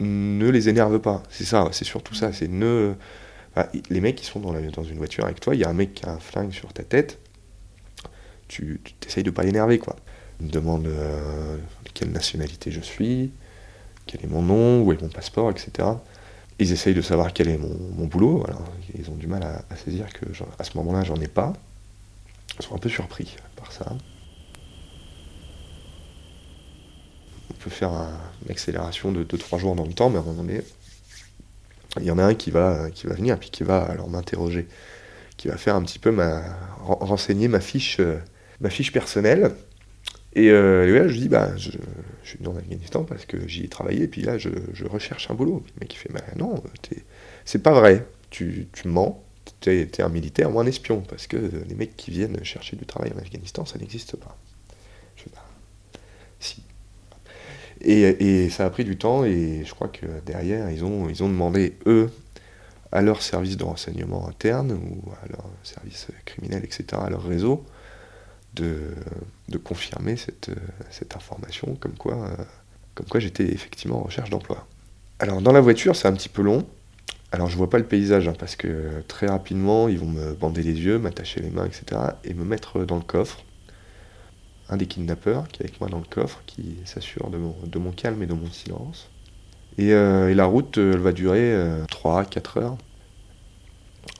Ne 0.00 0.48
les 0.50 0.68
énerve 0.68 0.98
pas. 0.98 1.22
C'est 1.30 1.44
ça, 1.44 1.68
c'est 1.72 1.84
surtout 1.84 2.14
ça. 2.14 2.32
C'est 2.32 2.48
ne. 2.48 2.94
les 3.90 4.00
mecs 4.00 4.16
qui 4.16 4.26
sont 4.26 4.40
dans, 4.40 4.52
la, 4.52 4.60
dans 4.62 4.84
une 4.84 4.98
voiture 4.98 5.24
avec 5.24 5.40
toi, 5.40 5.54
il 5.54 5.60
y 5.60 5.64
a 5.64 5.68
un 5.68 5.74
mec 5.74 5.94
qui 5.94 6.06
a 6.06 6.10
un 6.10 6.18
flingue 6.18 6.52
sur 6.52 6.72
ta 6.72 6.82
tête. 6.82 7.18
Tu, 8.48 8.80
tu 8.84 9.08
essayes 9.08 9.24
de 9.24 9.30
pas 9.30 9.44
l'énerver, 9.44 9.78
quoi. 9.78 9.96
Me 10.40 10.50
demande 10.50 10.86
euh, 10.86 11.58
quelle 11.94 12.10
nationalité 12.10 12.70
je 12.70 12.80
suis, 12.80 13.32
quel 14.06 14.24
est 14.24 14.28
mon 14.28 14.42
nom, 14.42 14.82
où 14.82 14.92
est 14.92 15.00
mon 15.00 15.08
passeport, 15.08 15.50
etc 15.50 15.88
ils 16.58 16.72
essayent 16.72 16.94
de 16.94 17.02
savoir 17.02 17.32
quel 17.32 17.48
est 17.48 17.58
mon, 17.58 18.06
boulot. 18.06 18.44
Ils 18.98 19.08
ont 19.10 19.14
du 19.14 19.26
mal 19.26 19.42
à, 19.42 19.76
saisir 19.76 20.06
que 20.12 20.26
à 20.58 20.64
ce 20.64 20.76
moment-là, 20.78 21.04
j'en 21.04 21.16
ai 21.16 21.28
pas. 21.28 21.52
Sont 22.60 22.74
un 22.74 22.78
peu 22.78 22.88
surpris 22.88 23.36
par 23.56 23.72
ça. 23.72 23.86
On 27.50 27.54
peut 27.54 27.70
faire 27.70 27.92
une 28.44 28.50
accélération 28.50 29.12
de 29.12 29.24
2-3 29.24 29.58
jours 29.58 29.74
dans 29.76 29.86
le 29.86 29.92
temps, 29.92 30.10
mais 30.10 30.18
à 30.18 30.20
un 30.20 30.24
moment 30.24 30.44
il 31.96 32.04
y 32.04 32.10
en 32.10 32.18
a 32.18 32.24
un 32.24 32.34
qui 32.34 32.50
va, 32.50 32.90
qui 32.90 33.06
va 33.06 33.14
venir, 33.14 33.38
puis 33.38 33.50
qui 33.50 33.62
va 33.62 33.82
alors 33.82 34.08
m'interroger, 34.08 34.68
qui 35.36 35.48
va 35.48 35.56
faire 35.56 35.74
un 35.74 35.82
petit 35.82 35.98
peu 35.98 36.10
ma, 36.10 36.42
renseigner 36.80 37.48
ma 37.48 37.60
fiche, 37.60 38.00
euh, 38.00 38.18
ma 38.60 38.70
fiche 38.70 38.92
personnelle, 38.92 39.54
et, 40.34 40.50
euh, 40.50 40.86
là, 40.86 41.08
je 41.08 41.16
dis, 41.18 41.28
bah, 41.28 41.56
je, 41.56 41.70
suis 42.22 42.38
dans 42.40 42.52
l'Afghanistan 42.52 43.02
parce 43.02 43.24
que 43.24 43.48
j'y 43.48 43.64
ai 43.64 43.68
travaillé, 43.68 44.04
et 44.04 44.08
puis 44.08 44.22
là, 44.22 44.38
je, 44.38 44.50
recherche 44.84 45.30
un 45.30 45.34
boulot. 45.34 45.64
Le 45.74 45.80
mec, 45.80 45.94
il 45.94 45.96
fait, 45.96 46.12
bah 46.12 46.20
non, 46.36 46.62
c'est 47.44 47.62
pas 47.62 47.72
vrai, 47.72 48.06
tu, 48.30 48.68
tu 48.72 48.88
mens, 48.88 49.24
t'es 49.60 49.82
es 49.82 50.02
un 50.02 50.08
militaire 50.08 50.54
ou 50.54 50.60
un 50.60 50.66
espion, 50.66 51.00
parce 51.00 51.26
que 51.26 51.36
les 51.36 51.74
mecs 51.74 51.96
qui 51.96 52.10
viennent 52.10 52.42
chercher 52.44 52.76
du 52.76 52.86
travail 52.86 53.12
en 53.14 53.18
Afghanistan, 53.18 53.64
ça 53.64 53.78
n'existe 53.78 54.16
pas. 54.16 54.36
Je 55.16 55.24
dis, 55.24 55.30
bah, 55.34 55.44
si. 56.40 56.62
Et, 57.80 58.02
et, 58.44 58.50
ça 58.50 58.66
a 58.66 58.70
pris 58.70 58.84
du 58.84 58.96
temps, 58.96 59.24
et 59.24 59.62
je 59.64 59.72
crois 59.72 59.88
que 59.88 60.06
derrière, 60.26 60.70
ils 60.70 60.84
ont, 60.84 61.08
ils 61.08 61.22
ont 61.22 61.28
demandé, 61.28 61.76
eux, 61.86 62.10
à 62.90 63.02
leur 63.02 63.22
service 63.22 63.56
de 63.56 63.64
renseignement 63.64 64.28
interne, 64.28 64.72
ou 64.72 65.10
à 65.22 65.28
leur 65.28 65.44
service 65.62 66.08
criminel, 66.24 66.64
etc., 66.64 66.86
à 67.04 67.10
leur 67.10 67.22
réseau, 67.22 67.64
de, 68.54 68.94
confirmer 69.62 70.16
cette, 70.16 70.50
cette, 70.90 71.14
information 71.16 71.76
comme 71.76 71.94
quoi, 71.94 72.14
euh, 72.14 72.44
comme 72.94 73.06
quoi 73.06 73.20
j'étais 73.20 73.44
effectivement 73.44 74.00
en 74.00 74.04
recherche 74.04 74.30
d'emploi. 74.30 74.66
Alors 75.18 75.40
dans 75.40 75.52
la 75.52 75.60
voiture, 75.60 75.96
c'est 75.96 76.08
un 76.08 76.12
petit 76.12 76.28
peu 76.28 76.42
long. 76.42 76.66
Alors 77.30 77.48
je 77.48 77.56
vois 77.56 77.68
pas 77.68 77.78
le 77.78 77.86
paysage 77.86 78.26
hein, 78.26 78.34
parce 78.38 78.56
que 78.56 79.02
très 79.06 79.26
rapidement 79.26 79.88
ils 79.88 79.98
vont 79.98 80.08
me 80.08 80.34
bander 80.34 80.62
les 80.62 80.80
yeux, 80.80 80.98
m'attacher 80.98 81.40
les 81.40 81.50
mains, 81.50 81.66
etc. 81.66 82.00
et 82.24 82.32
me 82.34 82.44
mettre 82.44 82.84
dans 82.84 82.96
le 82.96 83.02
coffre. 83.02 83.44
Un 84.70 84.76
des 84.76 84.86
kidnappeurs 84.86 85.48
qui 85.48 85.62
est 85.62 85.66
avec 85.66 85.80
moi 85.80 85.88
dans 85.88 85.98
le 85.98 86.04
coffre, 86.04 86.42
qui 86.46 86.76
s'assure 86.84 87.30
de 87.30 87.78
mon, 87.78 87.90
calme 87.92 88.22
et 88.22 88.26
de 88.26 88.34
mon 88.34 88.50
silence. 88.50 89.08
Et, 89.78 89.94
euh, 89.94 90.34
la 90.34 90.44
route, 90.44 90.76
elle 90.76 90.98
va 90.98 91.12
durer 91.12 91.54
3-4 91.86 92.58
euh, 92.58 92.60
heures. 92.60 92.76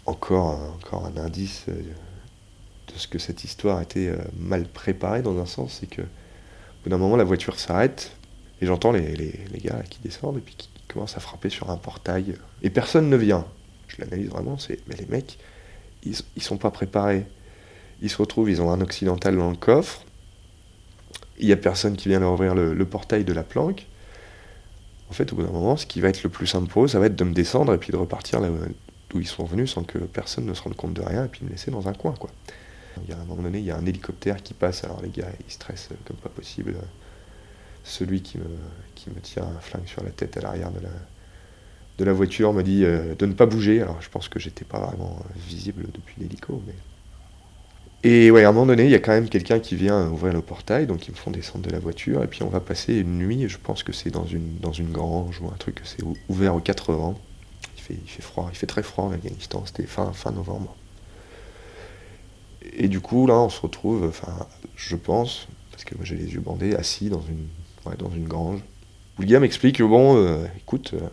Encore, 0.06 0.78
un 0.92 1.20
indice 1.20 1.66
de 1.68 2.98
ce 2.98 3.08
que 3.08 3.18
cette 3.18 3.44
histoire 3.44 3.80
était 3.80 4.08
euh, 4.08 4.16
mal 4.38 4.64
préparée 4.64 5.22
dans 5.22 5.38
un 5.38 5.46
sens, 5.46 5.78
c'est 5.80 5.88
que 5.88 6.02
au 6.02 6.84
bout 6.84 6.90
d'un 6.90 6.98
moment 6.98 7.16
la 7.16 7.24
voiture 7.24 7.58
s'arrête 7.58 8.12
et 8.60 8.66
j'entends 8.66 8.92
les, 8.92 9.14
les, 9.14 9.58
gars 9.58 9.82
qui 9.88 9.98
descendent 10.00 10.38
et 10.38 10.40
puis 10.40 10.54
qui 10.56 10.68
commencent 10.88 11.16
à 11.16 11.20
frapper 11.20 11.50
sur 11.50 11.70
un 11.70 11.76
portail 11.76 12.34
et 12.62 12.70
personne 12.70 13.08
ne 13.08 13.16
vient. 13.16 13.46
Je 13.88 13.96
l'analyse 14.00 14.28
vraiment, 14.28 14.58
c'est 14.58 14.80
mais 14.88 14.96
les 14.96 15.06
mecs 15.06 15.38
ils, 16.04 16.16
ils 16.36 16.42
sont 16.42 16.58
pas 16.58 16.70
préparés. 16.70 17.26
Ils 18.00 18.10
se 18.10 18.16
retrouvent, 18.16 18.50
ils 18.50 18.62
ont 18.62 18.70
un 18.70 18.80
occidental 18.80 19.36
dans 19.36 19.50
le 19.50 19.56
coffre, 19.56 20.02
il 21.38 21.46
n'y 21.46 21.52
a 21.52 21.56
personne 21.56 21.96
qui 21.96 22.08
vient 22.08 22.20
leur 22.20 22.32
ouvrir 22.32 22.54
le, 22.54 22.84
portail 22.84 23.24
de 23.24 23.32
la 23.32 23.42
planque. 23.42 23.86
En 25.10 25.12
fait, 25.12 25.32
au 25.32 25.36
bout 25.36 25.42
d'un 25.42 25.52
moment, 25.52 25.76
ce 25.76 25.86
qui 25.86 26.00
va 26.00 26.08
être 26.08 26.22
le 26.22 26.28
plus 26.28 26.46
simple 26.46 26.68
pour 26.68 26.84
eux, 26.84 26.88
ça 26.88 26.98
va 26.98 27.06
être 27.06 27.16
de 27.16 27.24
me 27.24 27.32
descendre 27.32 27.72
et 27.72 27.78
puis 27.78 27.92
de 27.92 27.96
repartir 27.96 28.40
là 28.40 28.50
d'où 29.10 29.20
ils 29.20 29.26
sont 29.26 29.44
venus 29.44 29.72
sans 29.72 29.84
que 29.84 29.98
personne 29.98 30.44
ne 30.44 30.52
se 30.52 30.62
rende 30.62 30.76
compte 30.76 30.92
de 30.92 31.00
rien 31.00 31.24
et 31.24 31.28
puis 31.28 31.44
me 31.44 31.50
laisser 31.50 31.70
dans 31.70 31.88
un 31.88 31.94
coin. 31.94 32.12
Quoi. 32.12 32.30
Il 33.02 33.10
y 33.10 33.12
a 33.12 33.16
un 33.16 33.24
moment 33.24 33.42
donné, 33.42 33.58
il 33.58 33.64
y 33.64 33.70
a 33.70 33.76
un 33.76 33.86
hélicoptère 33.86 34.42
qui 34.42 34.52
passe, 34.52 34.84
alors 34.84 35.00
les 35.00 35.08
gars, 35.08 35.28
ils 35.46 35.52
stressent 35.52 35.88
comme 36.04 36.16
pas 36.16 36.28
possible. 36.28 36.74
Celui 37.88 38.20
qui 38.20 38.38
me, 38.38 38.44
qui 38.94 39.08
me 39.10 39.20
tire 39.20 39.44
un 39.44 39.60
flingue 39.60 39.86
sur 39.86 40.04
la 40.04 40.10
tête 40.10 40.36
à 40.36 40.40
l'arrière 40.40 40.70
de 40.70 40.80
la, 40.80 40.90
de 41.98 42.04
la 42.04 42.12
voiture 42.12 42.52
me 42.52 42.62
dit 42.62 42.84
euh, 42.84 43.14
de 43.14 43.26
ne 43.26 43.32
pas 43.32 43.46
bouger. 43.46 43.80
Alors 43.80 44.00
je 44.02 44.10
pense 44.10 44.28
que 44.28 44.38
j'étais 44.38 44.64
pas 44.64 44.78
vraiment 44.78 45.18
visible 45.48 45.86
depuis 45.92 46.14
l'hélico, 46.18 46.62
et 48.04 48.30
ouais, 48.30 48.44
à 48.44 48.50
un 48.50 48.52
moment 48.52 48.66
donné, 48.66 48.84
il 48.84 48.90
y 48.90 48.94
a 48.94 49.00
quand 49.00 49.10
même 49.10 49.28
quelqu'un 49.28 49.58
qui 49.58 49.74
vient 49.74 50.08
ouvrir 50.08 50.32
le 50.32 50.40
portail, 50.40 50.86
donc 50.86 51.08
ils 51.08 51.10
me 51.10 51.16
font 51.16 51.32
descendre 51.32 51.66
de 51.66 51.70
la 51.70 51.80
voiture, 51.80 52.22
et 52.22 52.28
puis 52.28 52.44
on 52.44 52.48
va 52.48 52.60
passer 52.60 52.94
une 52.94 53.18
nuit, 53.18 53.48
je 53.48 53.58
pense 53.58 53.82
que 53.82 53.92
c'est 53.92 54.10
dans 54.10 54.24
une, 54.24 54.58
dans 54.60 54.70
une 54.72 54.92
grange 54.92 55.40
ou 55.40 55.48
un 55.48 55.56
truc, 55.58 55.80
c'est 55.82 56.04
ouvert 56.28 56.54
aux 56.54 56.60
quatre 56.60 56.92
vents. 56.92 57.18
Il 57.76 57.82
fait, 57.82 57.94
il 57.94 58.08
fait 58.08 58.22
froid, 58.22 58.48
il 58.52 58.56
fait 58.56 58.66
très 58.66 58.84
froid 58.84 59.06
en 59.06 59.12
Afghanistan, 59.12 59.64
c'était 59.66 59.82
fin, 59.86 60.12
fin 60.12 60.30
novembre. 60.30 60.76
Et 62.76 62.86
du 62.86 63.00
coup, 63.00 63.26
là, 63.26 63.34
on 63.34 63.48
se 63.48 63.60
retrouve, 63.60 64.04
enfin, 64.04 64.46
je 64.76 64.94
pense, 64.94 65.48
parce 65.72 65.82
que 65.82 65.96
moi 65.96 66.04
j'ai 66.04 66.16
les 66.16 66.32
yeux 66.34 66.40
bandés, 66.40 66.76
assis 66.76 67.08
dans 67.08 67.22
une, 67.22 67.48
dans 67.96 68.10
une 68.10 68.26
grange. 68.26 68.60
Où 69.18 69.22
le 69.22 69.26
gars 69.26 69.40
m'explique, 69.40 69.82
bon, 69.82 70.16
euh, 70.16 70.46
écoute, 70.56 70.92
euh, 70.94 71.08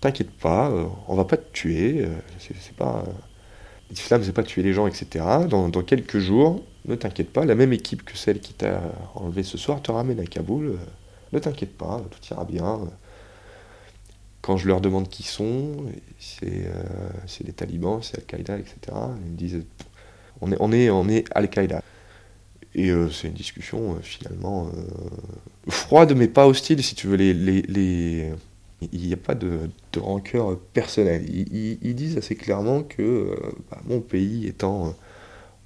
t'inquiète 0.00 0.30
pas, 0.30 0.70
euh, 0.70 0.86
on 1.08 1.14
va 1.16 1.24
pas 1.24 1.36
te 1.36 1.52
tuer, 1.52 2.06
c'est 2.38 2.76
pas 2.76 3.04
L'islam, 3.90 4.22
c'est 4.24 4.32
pas 4.32 4.42
tuer 4.42 4.62
les 4.62 4.72
gens, 4.72 4.86
etc. 4.86 5.24
Dans, 5.48 5.70
quelques 5.82 6.18
jours, 6.18 6.64
ne 6.86 6.94
t'inquiète 6.94 7.30
pas, 7.30 7.44
la 7.44 7.54
même 7.54 7.72
équipe 7.72 8.02
que 8.02 8.16
celle 8.16 8.40
qui 8.40 8.54
t'a 8.54 8.80
enlevé 9.14 9.42
ce 9.42 9.58
soir 9.58 9.82
te 9.82 9.92
ramène 9.92 10.18
à 10.18 10.24
Kaboul. 10.24 10.78
Ne 11.32 11.38
t'inquiète 11.38 11.76
pas, 11.76 12.02
tout 12.10 12.18
ira 12.32 12.44
bien. 12.44 12.80
Quand 14.40 14.56
je 14.56 14.66
leur 14.66 14.80
demande 14.80 15.08
qui 15.08 15.22
sont, 15.22 15.84
c'est 16.18 16.66
les 17.44 17.52
talibans, 17.52 18.02
c'est 18.02 18.18
Al-Qaïda, 18.18 18.58
etc. 18.58 18.76
Ils 19.24 19.32
me 19.32 19.36
disent 19.36 19.62
on 20.40 20.50
est, 20.50 20.56
on 20.60 20.72
est, 20.72 20.90
on 20.90 21.08
est 21.08 21.26
Al-Qaïda. 21.34 21.82
Et 22.74 22.90
euh, 22.90 23.10
c'est 23.10 23.28
une 23.28 23.34
discussion 23.34 23.98
finalement 24.02 24.68
froide 25.68 26.14
mais 26.16 26.28
pas 26.28 26.46
hostile, 26.46 26.82
si 26.82 26.94
tu 26.94 27.06
veux. 27.06 27.16
les, 27.16 27.32
les 27.34 28.32
il 28.92 29.06
n'y 29.06 29.12
a 29.12 29.18
pas 29.18 29.34
de, 29.34 29.70
rancœur 29.96 30.58
personnelle. 30.72 31.24
Ils, 31.28 31.94
disent 31.94 32.18
assez 32.18 32.34
clairement 32.34 32.82
que 32.82 33.02
euh, 33.02 33.36
bah, 33.70 33.80
mon 33.84 34.00
pays 34.00 34.46
étant 34.46 34.88
euh, 34.88 34.90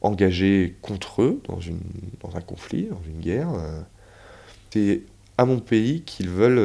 engagé 0.00 0.76
contre 0.82 1.22
eux 1.22 1.42
dans, 1.48 1.58
un 2.36 2.40
conflit, 2.40 2.84
dans 2.84 3.02
une 3.06 3.20
guerre, 3.20 3.52
euh, 3.54 3.80
c'est 4.70 5.02
à 5.38 5.44
mon 5.44 5.60
pays 5.60 6.02
qu'ils 6.02 6.28
veulent 6.28 6.60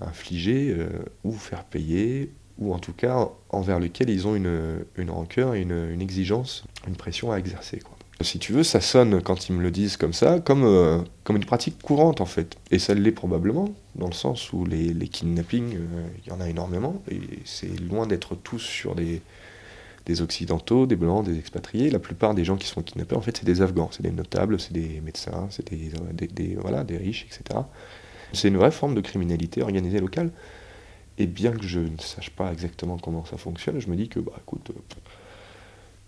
infliger 0.00 0.74
ou 1.24 1.32
faire 1.32 1.64
payer, 1.64 2.32
ou 2.58 2.72
en 2.72 2.78
tout 2.78 2.94
cas 2.94 3.28
envers 3.50 3.78
lequel 3.78 4.08
ils 4.08 4.26
ont 4.26 4.34
une, 4.34 5.10
rancœur 5.10 5.52
une, 5.52 5.90
une, 5.90 6.00
exigence, 6.00 6.64
une 6.88 6.96
pression 6.96 7.32
à 7.32 7.36
exercer. 7.36 7.80
Si 8.22 8.38
tu 8.38 8.52
veux, 8.52 8.62
ça 8.62 8.82
sonne 8.82 9.22
quand 9.22 9.48
ils 9.48 9.54
me 9.54 9.62
le 9.62 9.70
disent 9.70 9.96
comme 9.96 10.12
ça, 10.12 10.40
comme, 10.40 10.64
euh, 10.64 11.00
comme 11.24 11.36
une 11.36 11.44
pratique 11.44 11.80
courante 11.80 12.20
en 12.20 12.26
fait. 12.26 12.56
Et 12.70 12.78
ça 12.78 12.92
l'est 12.92 13.12
probablement, 13.12 13.74
dans 13.94 14.08
le 14.08 14.12
sens 14.12 14.52
où 14.52 14.66
les, 14.66 14.92
les 14.92 15.08
kidnappings, 15.08 15.76
euh, 15.76 16.08
il 16.24 16.30
y 16.30 16.32
en 16.32 16.40
a 16.40 16.48
énormément, 16.48 17.02
et 17.10 17.18
c'est 17.46 17.80
loin 17.80 18.06
d'être 18.06 18.34
tous 18.34 18.58
sur 18.58 18.94
des, 18.94 19.22
des 20.04 20.20
occidentaux, 20.20 20.86
des 20.86 20.96
blancs, 20.96 21.24
des 21.24 21.38
expatriés. 21.38 21.88
La 21.88 21.98
plupart 21.98 22.34
des 22.34 22.44
gens 22.44 22.56
qui 22.56 22.66
sont 22.66 22.82
kidnappés, 22.82 23.16
en 23.16 23.22
fait, 23.22 23.38
c'est 23.38 23.46
des 23.46 23.62
Afghans, 23.62 23.88
c'est 23.90 24.02
des 24.02 24.10
notables, 24.10 24.60
c'est 24.60 24.74
des 24.74 25.00
médecins, 25.00 25.46
c'est 25.50 25.70
des, 25.70 25.90
des, 26.12 26.26
des, 26.26 26.56
voilà, 26.56 26.84
des 26.84 26.98
riches, 26.98 27.26
etc. 27.26 27.60
C'est 28.34 28.48
une 28.48 28.58
vraie 28.58 28.70
forme 28.70 28.94
de 28.94 29.00
criminalité 29.00 29.62
organisée 29.62 29.98
locale. 29.98 30.30
Et 31.18 31.26
bien 31.26 31.52
que 31.52 31.66
je 31.66 31.80
ne 31.80 31.98
sache 31.98 32.30
pas 32.30 32.50
exactement 32.52 32.96
comment 32.98 33.24
ça 33.24 33.36
fonctionne, 33.36 33.78
je 33.78 33.88
me 33.88 33.96
dis 33.96 34.08
que, 34.08 34.20
bah 34.20 34.32
écoute, 34.40 34.70
euh, 34.70 34.80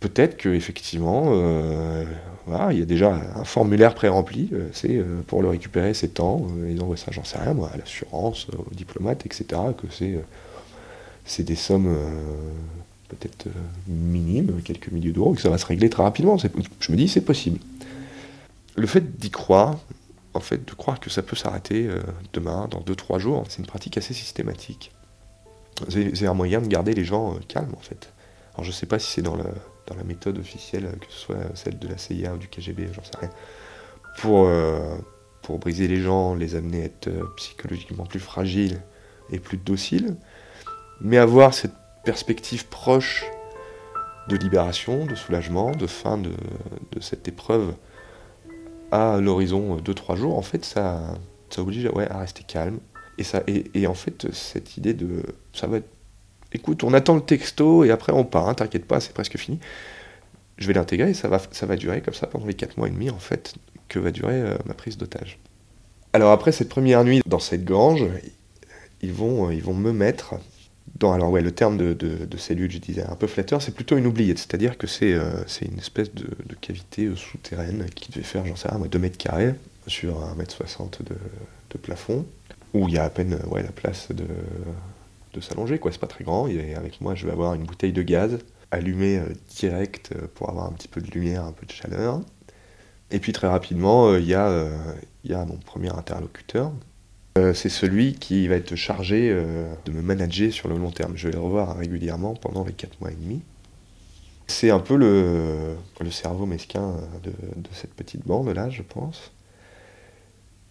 peut-être 0.03 0.37
qu'effectivement, 0.37 1.27
euh, 1.29 2.05
il 2.71 2.79
y 2.79 2.83
a 2.83 2.85
déjà 2.85 3.15
un 3.37 3.45
formulaire 3.45 3.95
pré-rempli, 3.95 4.51
euh, 4.53 4.69
c'est 4.73 4.97
euh, 4.97 5.23
pour 5.27 5.43
le 5.43 5.49
récupérer, 5.49 5.95
c'est 5.95 6.09
temps, 6.09 6.47
ils 6.69 6.83
envoient 6.83 6.97
ça, 6.97 7.13
j'en 7.13 7.25
sais 7.25 7.39
rien, 7.39 7.55
moi, 7.55 7.71
à 7.73 7.77
l'assurance, 7.77 8.49
aux 8.51 8.75
diplomates, 8.75 9.25
etc., 9.25 9.45
que 9.81 9.87
c'est, 9.91 10.19
c'est 11.25 11.45
des 11.45 11.55
sommes 11.55 11.97
peut-être 13.09 13.47
minimes, 13.87 14.61
quelques 14.65 14.91
milliers 14.91 15.13
d'euros, 15.13 15.35
que 15.35 15.41
ça 15.41 15.51
va 15.51 15.59
se 15.59 15.67
régler 15.67 15.89
très 15.89 16.03
rapidement. 16.03 16.37
Je 16.37 16.93
me 16.93 16.97
dis, 16.97 17.09
c'est 17.09 17.21
possible. 17.21 17.61
Le 18.75 18.87
fait 18.87 19.19
d'y 19.19 19.31
croire, 19.31 19.79
en 20.35 20.41
fait, 20.41 20.65
de 20.65 20.73
croire 20.73 20.99
que 20.99 21.11
ça 21.11 21.23
peut 21.23 21.37
s'arrêter 21.37 21.89
demain, 22.33 22.67
dans 22.71 22.81
2-3 22.81 23.19
jours, 23.19 23.45
c'est 23.49 23.59
une 23.59 23.67
pratique 23.67 23.97
assez 23.99 24.15
systématique. 24.15 24.91
C'est 25.89 26.27
un 26.27 26.35
moyen 26.35 26.61
de 26.61 26.67
garder 26.67 26.93
les 26.93 27.05
gens 27.05 27.37
calmes, 27.47 27.75
en 27.77 27.83
fait. 27.83 28.11
Alors 28.55 28.65
je 28.65 28.71
ne 28.71 28.75
sais 28.75 28.87
pas 28.87 28.99
si 28.99 29.11
c'est 29.11 29.23
dans 29.23 29.37
le, 29.37 29.45
dans 29.87 29.97
la 29.97 30.05
méthode 30.05 30.39
officielle, 30.39 30.91
que 31.01 31.13
ce 31.13 31.19
soit 31.19 31.37
celle 31.55 31.79
de 31.79 31.89
la 31.89 31.99
CIA 31.99 32.35
ou 32.35 32.39
du 32.39 32.49
KGB, 32.49 32.89
j'en 32.93 33.03
sais 33.03 33.19
rien, 33.19 33.31
pour, 34.19 34.47
euh, 34.47 34.97
pour 35.43 35.59
briser 35.59 35.89
les 35.89 36.01
gens, 36.01 36.35
les 36.35 36.55
amener 36.55 36.83
à 36.83 36.85
être 36.87 37.09
euh, 37.09 37.25
psychologiquement 37.37 38.05
plus 38.05 38.21
fragiles 38.21 38.81
et 39.31 39.39
plus 39.39 39.57
dociles, 39.59 40.17
mais 41.01 41.19
avoir 41.19 41.55
cette 41.55 41.75
perspective 42.05 42.67
proche 42.67 43.25
de 44.29 44.37
libération, 44.37 45.07
de 45.07 45.15
soulagement, 45.15 45.73
de 45.73 45.87
fin 45.87 46.19
de, 46.19 46.33
cette 47.01 47.27
épreuve 47.27 47.75
à 48.93 49.19
l'horizon 49.21 49.77
2-3 49.77 50.17
jours, 50.17 50.39
en 50.39 50.43
fait, 50.43 50.65
ça, 50.65 51.01
ça 51.51 51.63
oblige 51.63 51.87
ouais, 51.87 52.09
à 52.09 52.19
rester 52.19 52.45
calme. 52.45 52.79
Et, 53.19 53.25
ça, 53.25 53.43
et, 53.47 53.87
en 53.87 53.95
fait, 53.95 54.33
cette 54.33 54.77
idée 54.77 54.95
de 54.95 55.23
ça 55.53 55.67
va 55.67 55.79
écoute, 56.55 56.85
on 56.85 56.93
attend 56.95 57.15
le 57.15 57.23
texto 57.23 57.85
et 57.85 57.91
après 57.91 58.13
on 58.13 58.25
part, 58.25 58.49
hein, 58.49 58.55
t'inquiète 58.55 58.87
pas, 58.87 59.01
c'est 59.01 59.13
presque 59.13 59.37
fini. 59.37 59.59
Je 60.59 60.67
vais 60.67 60.75
l'intégrer 60.75 61.11
et 61.11 61.15
ça 61.15 61.29
va, 61.29 61.41
ça 61.51 61.67
va 61.67 61.77
durer 61.77 62.01
comme 62.03 62.15
ça 62.15 62.27
pendant 62.27 62.47
les 62.47 62.55
4 62.55 62.77
mois 62.77 62.89
et 62.89 62.91
demi 62.91 63.11
en 63.11 63.19
fait 63.19 63.55
que 63.89 63.99
va 63.99 64.11
durer 64.11 64.41
euh, 64.41 64.57
ma 64.67 64.75
prise 64.75 64.97
d'otage. 64.97 65.39
Alors 66.13 66.31
après 66.31 66.53
cette 66.53 66.69
première 66.69 67.05
nuit 67.05 67.23
dans 67.27 67.39
cette 67.39 67.65
grange, 67.65 68.05
ils 69.01 69.13
vont, 69.13 69.49
euh, 69.49 69.55
ils 69.55 69.63
vont 69.63 69.75
me 69.75 69.93
mettre 69.93 70.35
dans, 70.99 71.13
alors 71.13 71.31
ouais, 71.31 71.43
le 71.43 71.53
terme 71.53 71.79
de, 71.79 71.95
de, 71.95 72.37
cellule, 72.37 72.71
je 72.71 72.79
disais, 72.79 73.03
un 73.03 73.15
peu 73.17 73.27
flatteur, 73.27 73.63
c'est 73.63 73.75
plutôt 73.75 73.97
une 73.97 74.07
oubliette, 74.07 74.39
c'est-à-dire 74.39 74.77
que 74.77 74.87
c'est 74.87 75.15
euh, 75.15 75.45
une 75.63 75.79
espèce 75.79 76.13
de, 76.13 76.29
cavité 76.61 77.11
souterraine 77.17 77.87
qui 77.95 78.13
devait 78.13 78.25
faire, 78.25 78.47
j'en 78.47 78.57
sais 78.57 78.69
rien, 78.69 78.79
2 78.79 78.99
mètres 78.99 79.19
carrés 79.19 79.55
sur 79.87 80.23
1 80.23 80.35
mètre 80.35 80.53
60 80.53 81.03
de, 81.03 81.15
de 81.71 81.79
plafond, 81.79 82.27
où 82.75 82.89
il 82.89 82.95
y 82.95 82.99
a 82.99 83.05
à 83.05 83.11
peine 83.11 83.39
ouais, 83.51 83.63
la 83.63 83.73
place 83.73 84.09
de, 84.11 84.25
de 85.33 85.41
s'allonger, 85.41 85.79
quoi. 85.79 85.93
C'est 85.93 86.01
pas 86.01 86.07
très 86.07 86.25
grand. 86.25 86.47
Et 86.49 86.75
avec 86.75 87.01
moi, 87.01 87.15
je 87.15 87.27
vais 87.27 87.33
avoir 87.33 87.55
une 87.55 87.65
bouteille 87.65 87.93
de 87.93 88.03
gaz 88.03 88.39
allumée 88.73 89.19
euh, 89.19 89.29
direct 89.57 90.11
euh, 90.17 90.27
pour 90.35 90.49
avoir 90.49 90.67
un 90.67 90.73
petit 90.73 90.89
peu 90.89 91.01
de 91.01 91.11
lumière, 91.11 91.45
un 91.45 91.53
peu 91.53 91.67
de 91.67 91.71
chaleur. 91.71 92.21
Et 93.11 93.21
puis 93.21 93.33
très 93.33 93.47
rapidement, 93.47 94.09
euh, 94.09 94.19
il 94.19 94.27
y, 94.27 94.35
a 94.35 95.45
mon 95.45 95.59
premier 95.59 95.91
interlocuteur. 95.91 96.73
c'est 97.37 97.69
celui 97.69 98.15
qui 98.15 98.49
va 98.49 98.57
être 98.57 98.75
chargé 98.75 99.31
de 99.85 99.93
me 99.93 100.01
manager 100.01 100.51
sur 100.51 100.69
le 100.69 100.77
long 100.79 100.91
terme. 100.91 101.13
Je 101.15 101.29
vais 101.29 101.35
le 101.35 101.41
revoir 101.41 101.77
régulièrement 101.77 102.35
pendant 102.35 102.65
les 102.65 102.73
4 102.73 103.01
mois 103.01 103.11
et 103.11 103.15
demi. 103.15 103.43
C'est 104.47 104.71
un 104.71 104.81
peu 104.81 104.97
le, 104.97 105.77
le 106.01 106.11
cerveau 106.11 106.47
mesquin 106.47 106.95
de, 107.23 107.31
de, 107.31 107.69
cette 107.73 107.95
petite 107.95 108.27
bande 108.27 108.49
là, 108.49 108.71
je 108.71 108.83
pense. 108.83 109.31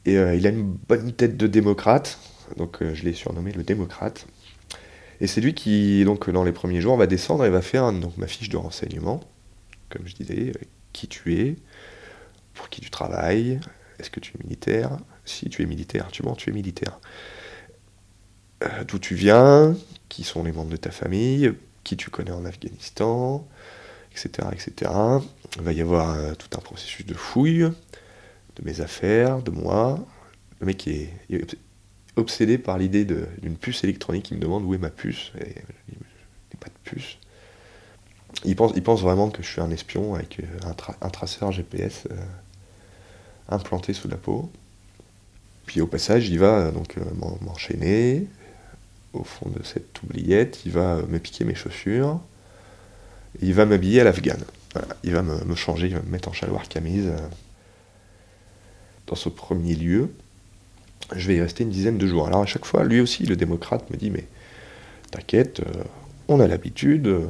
Et 0.06 0.16
il 0.16 0.48
a 0.48 0.50
une 0.50 0.64
bonne 0.64 1.14
tête 1.14 1.38
de 1.38 1.46
démocrate, 1.46 2.18
donc 2.58 2.80
je 2.82 3.04
l'ai 3.04 3.14
surnommé 3.14 3.52
le 3.52 3.64
démocrate. 3.64 4.26
Et 5.22 5.28
c'est 5.28 5.40
lui 5.40 5.54
qui, 5.54 6.04
donc, 6.04 6.30
dans 6.32 6.44
les 6.44 6.52
premiers 6.52 6.82
jours, 6.82 6.98
va 6.98 7.06
descendre 7.06 7.46
et 7.46 7.50
va 7.50 7.62
faire 7.62 7.94
donc, 7.94 8.18
ma 8.18 8.28
fiche 8.28 8.50
de 8.50 8.58
renseignement, 8.58 9.22
comme 9.90 10.08
je 10.08 10.16
disais, 10.16 10.50
euh, 10.50 10.66
qui 10.94 11.08
tu 11.08 11.36
es, 11.36 11.56
pour 12.56 12.70
qui 12.70 12.82
tu 12.82 12.90
travailles, 12.90 13.60
est-ce 14.00 14.10
que 14.10 14.20
tu 14.20 14.34
es 14.36 14.44
militaire? 14.44 14.98
Si 15.24 15.48
tu 15.50 15.62
es 15.62 15.68
militaire, 15.68 16.08
tu 16.12 16.24
mens, 16.24 16.36
tu 16.36 16.50
es 16.50 16.54
militaire. 16.54 17.00
Euh, 18.64 18.84
d'où 18.84 18.98
tu 18.98 19.14
viens, 19.14 19.76
qui 20.10 20.24
sont 20.24 20.44
les 20.44 20.52
membres 20.52 20.72
de 20.72 20.78
ta 20.78 20.90
famille, 20.90 21.54
qui 21.84 21.96
tu 21.98 22.10
connais 22.10 22.32
en 22.32 22.44
Afghanistan, 22.44 23.48
etc. 24.12 24.48
etc. 24.52 24.92
Il 25.58 25.62
va 25.62 25.72
y 25.72 25.82
avoir 25.82 26.16
euh, 26.16 26.34
tout 26.34 26.58
un 26.58 26.62
processus 26.62 27.06
de 27.06 27.14
fouille 27.14 27.70
de 28.56 28.64
mes 28.64 28.82
affaires, 28.82 29.44
de 29.44 29.52
moi. 29.52 30.04
Le 30.60 30.66
mec 30.66 30.88
est, 30.88 31.14
obsédé 32.16 32.58
par 32.58 32.78
l'idée 32.78 33.06
d'une 33.06 33.56
puce 33.56 33.84
électronique. 33.84 34.32
Il 34.32 34.38
me 34.38 34.42
demande 34.42 34.64
où 34.64 34.74
est 34.74 34.80
ma 34.80 34.90
puce. 34.90 35.32
Et 35.40 35.54
je 35.90 35.94
n'ai 35.94 36.60
pas 36.60 36.68
de 36.68 36.90
puce. 36.90 37.18
Il 38.46 38.56
pense, 38.56 38.72
il 38.76 38.84
pense 38.84 39.02
vraiment 39.02 39.30
que 39.30 39.44
je 39.44 39.48
suis 39.48 39.62
un 39.62 39.72
espion 39.72 40.16
avec 40.16 40.40
euh, 40.40 40.74
un, 41.02 41.10
traceur 41.10 41.52
GPS 41.52 42.08
euh, 42.10 42.16
implanté 43.50 43.94
sous 43.94 44.08
la 44.08 44.18
peau. 44.18 44.50
Puis 45.66 45.82
au 45.82 45.88
passage, 45.88 46.30
il 46.30 46.40
va 46.40 46.58
euh, 46.58 46.72
donc 46.72 46.96
m'enchaîner 47.42 48.28
au 49.14 49.24
fond 49.24 49.50
de 49.50 49.62
cette 49.64 50.02
oubliette. 50.04 50.62
Il 50.66 50.72
va 50.72 51.02
me 51.04 51.20
piquer 51.20 51.44
mes 51.44 51.56
chaussures. 51.56 52.20
il 53.42 53.54
va 53.54 53.66
m'habiller 53.66 54.02
à 54.02 54.06
l'afghane. 54.06 54.44
Il 55.04 55.12
va 55.12 55.22
me, 55.22 55.56
changer, 55.56 55.88
il 55.88 55.94
va 55.96 56.02
me 56.02 56.10
mettre 56.10 56.30
en 56.30 56.34
chaloir 56.34 56.70
camise 56.70 57.12
dans 59.08 59.16
ce 59.16 59.28
premier 59.28 59.76
lieu, 59.76 60.14
je 61.16 61.28
vais 61.28 61.36
y 61.36 61.42
rester 61.42 61.64
une 61.64 61.70
dizaine 61.70 61.98
de 61.98 62.08
jours. 62.08 62.28
Alors 62.28 62.42
à 62.42 62.46
chaque 62.46 62.66
fois, 62.66 62.84
lui 62.84 63.00
aussi, 63.00 63.26
le 63.26 63.36
démocrate, 63.36 63.90
me 63.90 63.98
dit, 63.98 64.10
mais 64.10 64.26
t'inquiète, 65.12 65.62
euh, 65.62 65.84
on 66.28 66.40
a 66.40 66.48
l'habitude, 66.48 67.08
euh, 67.08 67.28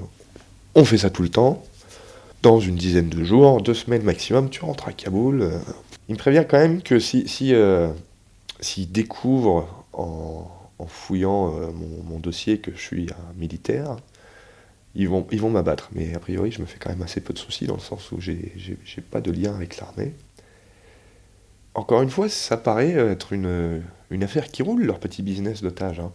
on 0.76 0.86
fait 0.86 0.98
ça 0.98 1.10
tout 1.10 1.24
le 1.24 1.30
temps. 1.30 1.64
Dans 2.42 2.60
une 2.60 2.76
dizaine 2.76 3.10
de 3.10 3.24
jours, 3.24 3.62
deux 3.62 3.74
semaines 3.74 4.04
maximum, 4.04 4.50
tu 4.50 4.64
rentres 4.64 4.88
à 4.88 4.94
Kaboul. 4.94 5.42
Euh. 5.42 5.60
Il 6.10 6.14
me 6.14 6.18
prévient 6.18 6.46
quand 6.48 6.58
même 6.58 6.82
que 6.82 7.00
si, 7.00 7.28
si 7.28 8.86
découvre 8.88 9.86
en, 9.94 10.50
fouillant 10.88 11.54
mon, 12.10 12.20
dossier 12.20 12.58
que 12.58 12.72
je 12.72 12.82
suis 12.82 13.08
un 13.12 13.40
militaire, 13.40 13.98
ils 14.96 15.08
vont, 15.08 15.26
ils 15.32 15.40
vont 15.40 15.52
m'abattre. 15.52 15.90
Mais 15.94 16.14
a 16.16 16.20
priori, 16.20 16.52
je 16.52 16.60
me 16.60 16.66
fais 16.66 16.80
quand 16.80 16.90
même 16.90 17.04
assez 17.04 17.22
peu 17.22 17.34
de 17.34 17.38
soucis 17.38 17.66
dans 17.66 17.76
le 17.76 17.82
sens 17.82 18.12
où 18.12 18.20
j'ai, 18.20 18.52
j'ai, 18.58 19.02
pas 19.02 19.22
de 19.22 19.32
lien 19.32 19.54
avec 19.54 19.78
l'armée. 19.78 20.14
Encore 21.74 22.02
une 22.02 22.10
fois, 22.10 22.28
ça 22.28 22.58
paraît 22.58 22.92
être 22.92 23.34
une, 23.34 23.82
une 24.10 24.24
affaire 24.24 24.52
qui 24.52 24.62
roule, 24.62 24.84
leur 24.84 25.00
petit 25.00 25.22
business 25.22 25.62
d'otage. 25.62 26.00
Hein. 26.00 26.12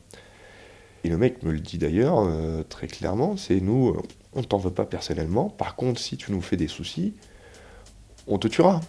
Et 1.05 1.09
le 1.09 1.17
mec 1.17 1.43
me 1.43 1.53
le 1.53 1.61
dit 1.61 1.79
d'ailleurs 1.79 2.19
euh, 2.19 2.63
très 2.63 2.89
clairement, 2.89 3.37
c'est 3.37 3.61
nous, 3.61 3.97
on 4.35 4.43
t'en 4.43 4.59
veut 4.59 4.73
pas 4.73 4.85
personnellement. 4.85 5.49
Par 5.49 5.77
contre, 5.77 6.01
si 6.01 6.17
tu 6.17 6.33
nous 6.33 6.43
fais 6.43 6.57
des 6.57 6.69
soucis, 6.69 7.15
on 8.27 8.39
te 8.39 8.49
tuera. 8.49 8.81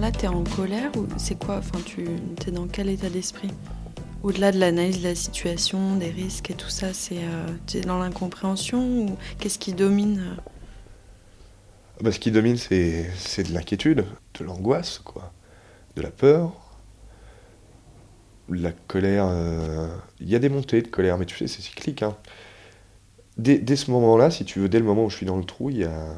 Moment-là, 0.00 0.18
tu 0.18 0.24
es 0.24 0.28
en 0.28 0.44
colère 0.44 0.90
ou 0.96 1.06
c'est 1.18 1.38
quoi 1.38 1.58
Enfin, 1.58 1.78
tu 1.84 2.06
es 2.46 2.50
dans 2.50 2.66
quel 2.66 2.88
état 2.88 3.10
d'esprit? 3.10 3.50
Au-delà 4.22 4.50
de 4.50 4.58
l'analyse 4.58 4.98
de 4.98 5.08
la 5.08 5.14
situation, 5.14 5.96
des 5.96 6.10
risques 6.10 6.50
et 6.50 6.54
tout 6.54 6.68
ça, 6.68 6.92
c'est 6.92 7.18
euh, 7.18 7.82
dans 7.84 7.98
l'incompréhension 7.98 9.02
ou 9.02 9.18
qu'est-ce 9.38 9.58
qui 9.58 9.72
domine 9.72 10.20
euh? 10.20 10.40
Bah, 12.02 12.12
Ce 12.12 12.18
qui 12.18 12.30
domine, 12.30 12.56
c'est, 12.56 13.10
de 13.42 13.52
l'inquiétude, 13.52 14.06
de 14.38 14.44
l'angoisse, 14.44 14.98
quoi, 14.98 15.32
de 15.96 16.02
la 16.02 16.10
peur, 16.10 16.52
la 18.48 18.72
colère. 18.72 19.26
Euh, 19.28 19.88
il 20.18 20.28
y 20.28 20.34
a 20.34 20.38
des 20.38 20.48
montées 20.48 20.80
de 20.82 20.88
colère, 20.88 21.18
mais 21.18 21.26
tu 21.26 21.36
sais, 21.36 21.46
c'est 21.46 21.62
cyclique. 21.62 22.02
Hein. 22.02 22.16
Dès, 23.36 23.76
ce 23.76 23.90
moment-là, 23.90 24.30
si 24.30 24.44
tu 24.44 24.60
veux, 24.60 24.68
dès 24.68 24.78
le 24.78 24.84
moment 24.84 25.04
où 25.04 25.10
je 25.10 25.16
suis 25.16 25.26
dans 25.26 25.36
le 25.36 25.44
trou, 25.44 25.70
y 25.70 25.84
a... 25.84 26.14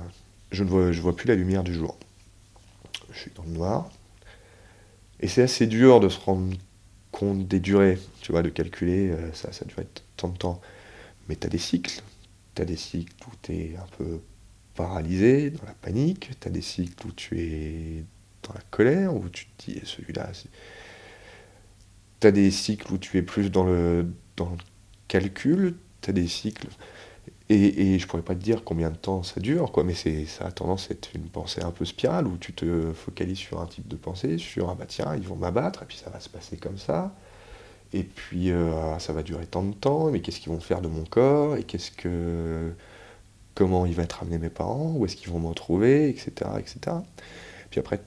je 0.53 0.63
ne 0.63 0.69
vois, 0.69 0.93
je 0.93 1.01
vois 1.01 1.17
plus 1.17 1.27
la 1.27 1.35
lumière 1.35 1.65
du 1.65 1.75
jour. 1.75 1.97
Je 3.13 3.21
suis 3.21 3.31
dans 3.35 3.45
le 3.45 3.51
noir. 3.51 3.91
Et 5.21 5.29
c'est 5.29 5.43
assez 5.43 5.67
dur 5.67 6.01
de 6.01 6.09
se 6.09 6.19
rendre 6.19 6.57
compte 7.13 7.47
des 7.47 7.61
durées, 7.61 7.99
tu 8.23 8.33
vois, 8.33 8.43
de 8.43 8.49
calculer, 8.49 9.11
euh, 9.11 9.33
ça, 9.33 9.53
ça 9.53 9.65
dure 9.65 9.81
être 9.81 10.03
tant 10.17 10.29
de 10.29 10.37
temps. 10.37 10.61
Mais 11.29 11.37
tu 11.37 11.47
as 11.47 11.51
des 11.51 11.59
cycles. 11.59 12.03
Tu 12.55 12.63
as 12.63 12.65
des 12.65 12.77
cycles 12.77 13.13
où 13.29 13.33
tu 13.43 13.53
es 13.53 13.77
un 13.77 13.87
peu 13.99 14.21
paralysé, 14.75 15.51
dans 15.51 15.65
la 15.65 15.75
panique. 15.75 16.31
Tu 16.41 16.49
as 16.49 16.51
des 16.51 16.63
cycles 16.63 17.07
où 17.07 17.13
tu 17.13 17.39
es 17.39 18.05
dans 18.43 18.55
la 18.55 18.63
colère, 18.71 19.15
où 19.15 19.29
tu 19.29 19.47
te 19.47 19.71
dis, 19.71 19.81
celui-là. 19.85 20.31
Tu 22.21 22.27
as 22.27 22.33
des 22.33 22.51
cycles 22.51 22.93
où 22.93 22.99
tu 22.99 23.19
es 23.19 23.23
plus 23.23 23.51
dans 23.51 23.65
le, 23.65 24.13
dans 24.37 24.51
le 24.51 24.57
calcul. 25.09 25.77
Tu 26.01 26.11
as 26.11 26.13
des 26.13 26.29
cycles. 26.29 26.69
Et, 27.49 27.95
et, 27.95 27.99
je 27.99 28.07
pourrais 28.07 28.23
pas 28.23 28.35
te 28.35 28.41
dire 28.41 28.63
combien 28.65 28.91
de 28.91 28.97
temps 28.97 29.23
ça 29.23 29.41
dure, 29.41 29.73
quoi, 29.73 29.85
mais 29.85 29.95
ça 29.95 30.47
a 30.47 30.53
tendance 30.53 30.91
à 30.91 30.95
être 30.95 31.11
une 31.15 31.29
pensée 31.29 31.63
un 31.63 31.71
peu 31.71 31.85
spirale 31.85 32.27
où 32.27 32.37
tu 32.39 32.53
te 32.53 32.93
focalises 32.93 33.39
sur 33.39 33.61
un 33.61 33.67
type 33.67 33.89
de 33.89 33.97
pensée, 33.97 34.39
sur 34.39 34.71
ah 34.71 34.77
bah 34.79 34.87
tiens, 34.87 35.15
ils 35.17 35.27
vont 35.27 35.37
m'abattre, 35.37 35.83
et 35.83 35.87
puis 35.87 35.97
ça 35.97 36.11
va 36.11 36.21
se 36.21 36.29
passer 36.29 36.57
comme 36.57 36.79
ça, 36.79 37.15
et 37.93 38.05
puis 38.05 38.51
euh, 38.51 38.99
ça 38.99 39.13
va 39.13 39.23
durer 39.23 39.47
tant 39.47 39.63
de 39.63 39.75
temps, 39.75 40.11
mais 40.11 40.21
qu'est-ce 40.21 40.41
qu'ils 40.41 40.53
vont 40.53 40.61
faire 40.61 40.81
de 40.81 40.89
mon 40.89 41.05
corps, 41.05 41.57
et 41.57 41.65
qu'est-ce 41.65 41.91
que. 41.91 42.73
comment 43.55 43.87
il 43.87 43.95
va 43.95 44.05
être 44.05 44.23
amené 44.23 44.39
mes 44.39 44.51
parents, 44.51 44.95
où 44.97 45.05
est-ce 45.05 45.17
qu'ils 45.17 45.31
vont 45.31 45.41
me 45.41 45.49
retrouver, 45.49 46.09
etc., 46.09 46.33
etc. 46.59 46.97
Puis 47.71 47.81
après, 47.81 48.01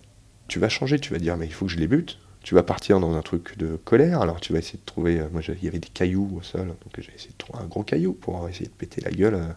tu 0.47 0.59
vas 0.59 0.69
changer, 0.69 0.99
tu 0.99 1.11
vas 1.13 1.19
dire 1.19 1.37
mais 1.37 1.45
il 1.47 1.53
faut 1.53 1.65
que 1.65 1.71
je 1.71 1.79
les 1.79 1.87
bute, 1.87 2.19
tu 2.45 2.53
vas 2.53 2.61
partir 2.61 2.99
dans 2.99 3.15
un 3.15 3.23
truc 3.23 3.57
de 3.57 3.75
colère, 3.75 4.21
alors 4.21 4.39
tu 4.39 4.53
vas 4.53 4.59
essayer 4.59 4.77
de 4.77 4.85
trouver. 4.85 5.19
Euh, 5.19 5.27
moi, 5.31 5.41
il 5.47 5.63
y 5.63 5.67
avait 5.67 5.79
des 5.79 5.89
cailloux 5.89 6.29
au 6.37 6.43
sol, 6.43 6.67
donc 6.67 6.93
j'ai 6.99 7.11
essayé 7.15 7.31
de 7.31 7.37
trouver 7.39 7.57
un 7.63 7.65
gros 7.65 7.81
caillou 7.81 8.13
pour 8.13 8.47
essayer 8.47 8.67
de 8.67 8.71
péter 8.71 9.01
la 9.01 9.09
gueule 9.09 9.33
euh, 9.33 9.47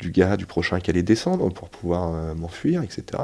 du 0.00 0.10
gars, 0.10 0.38
du 0.38 0.46
prochain 0.46 0.80
qui 0.80 0.88
allait 0.88 1.02
descendre 1.02 1.52
pour 1.52 1.68
pouvoir 1.68 2.14
euh, 2.14 2.34
m'enfuir, 2.34 2.82
etc. 2.82 3.22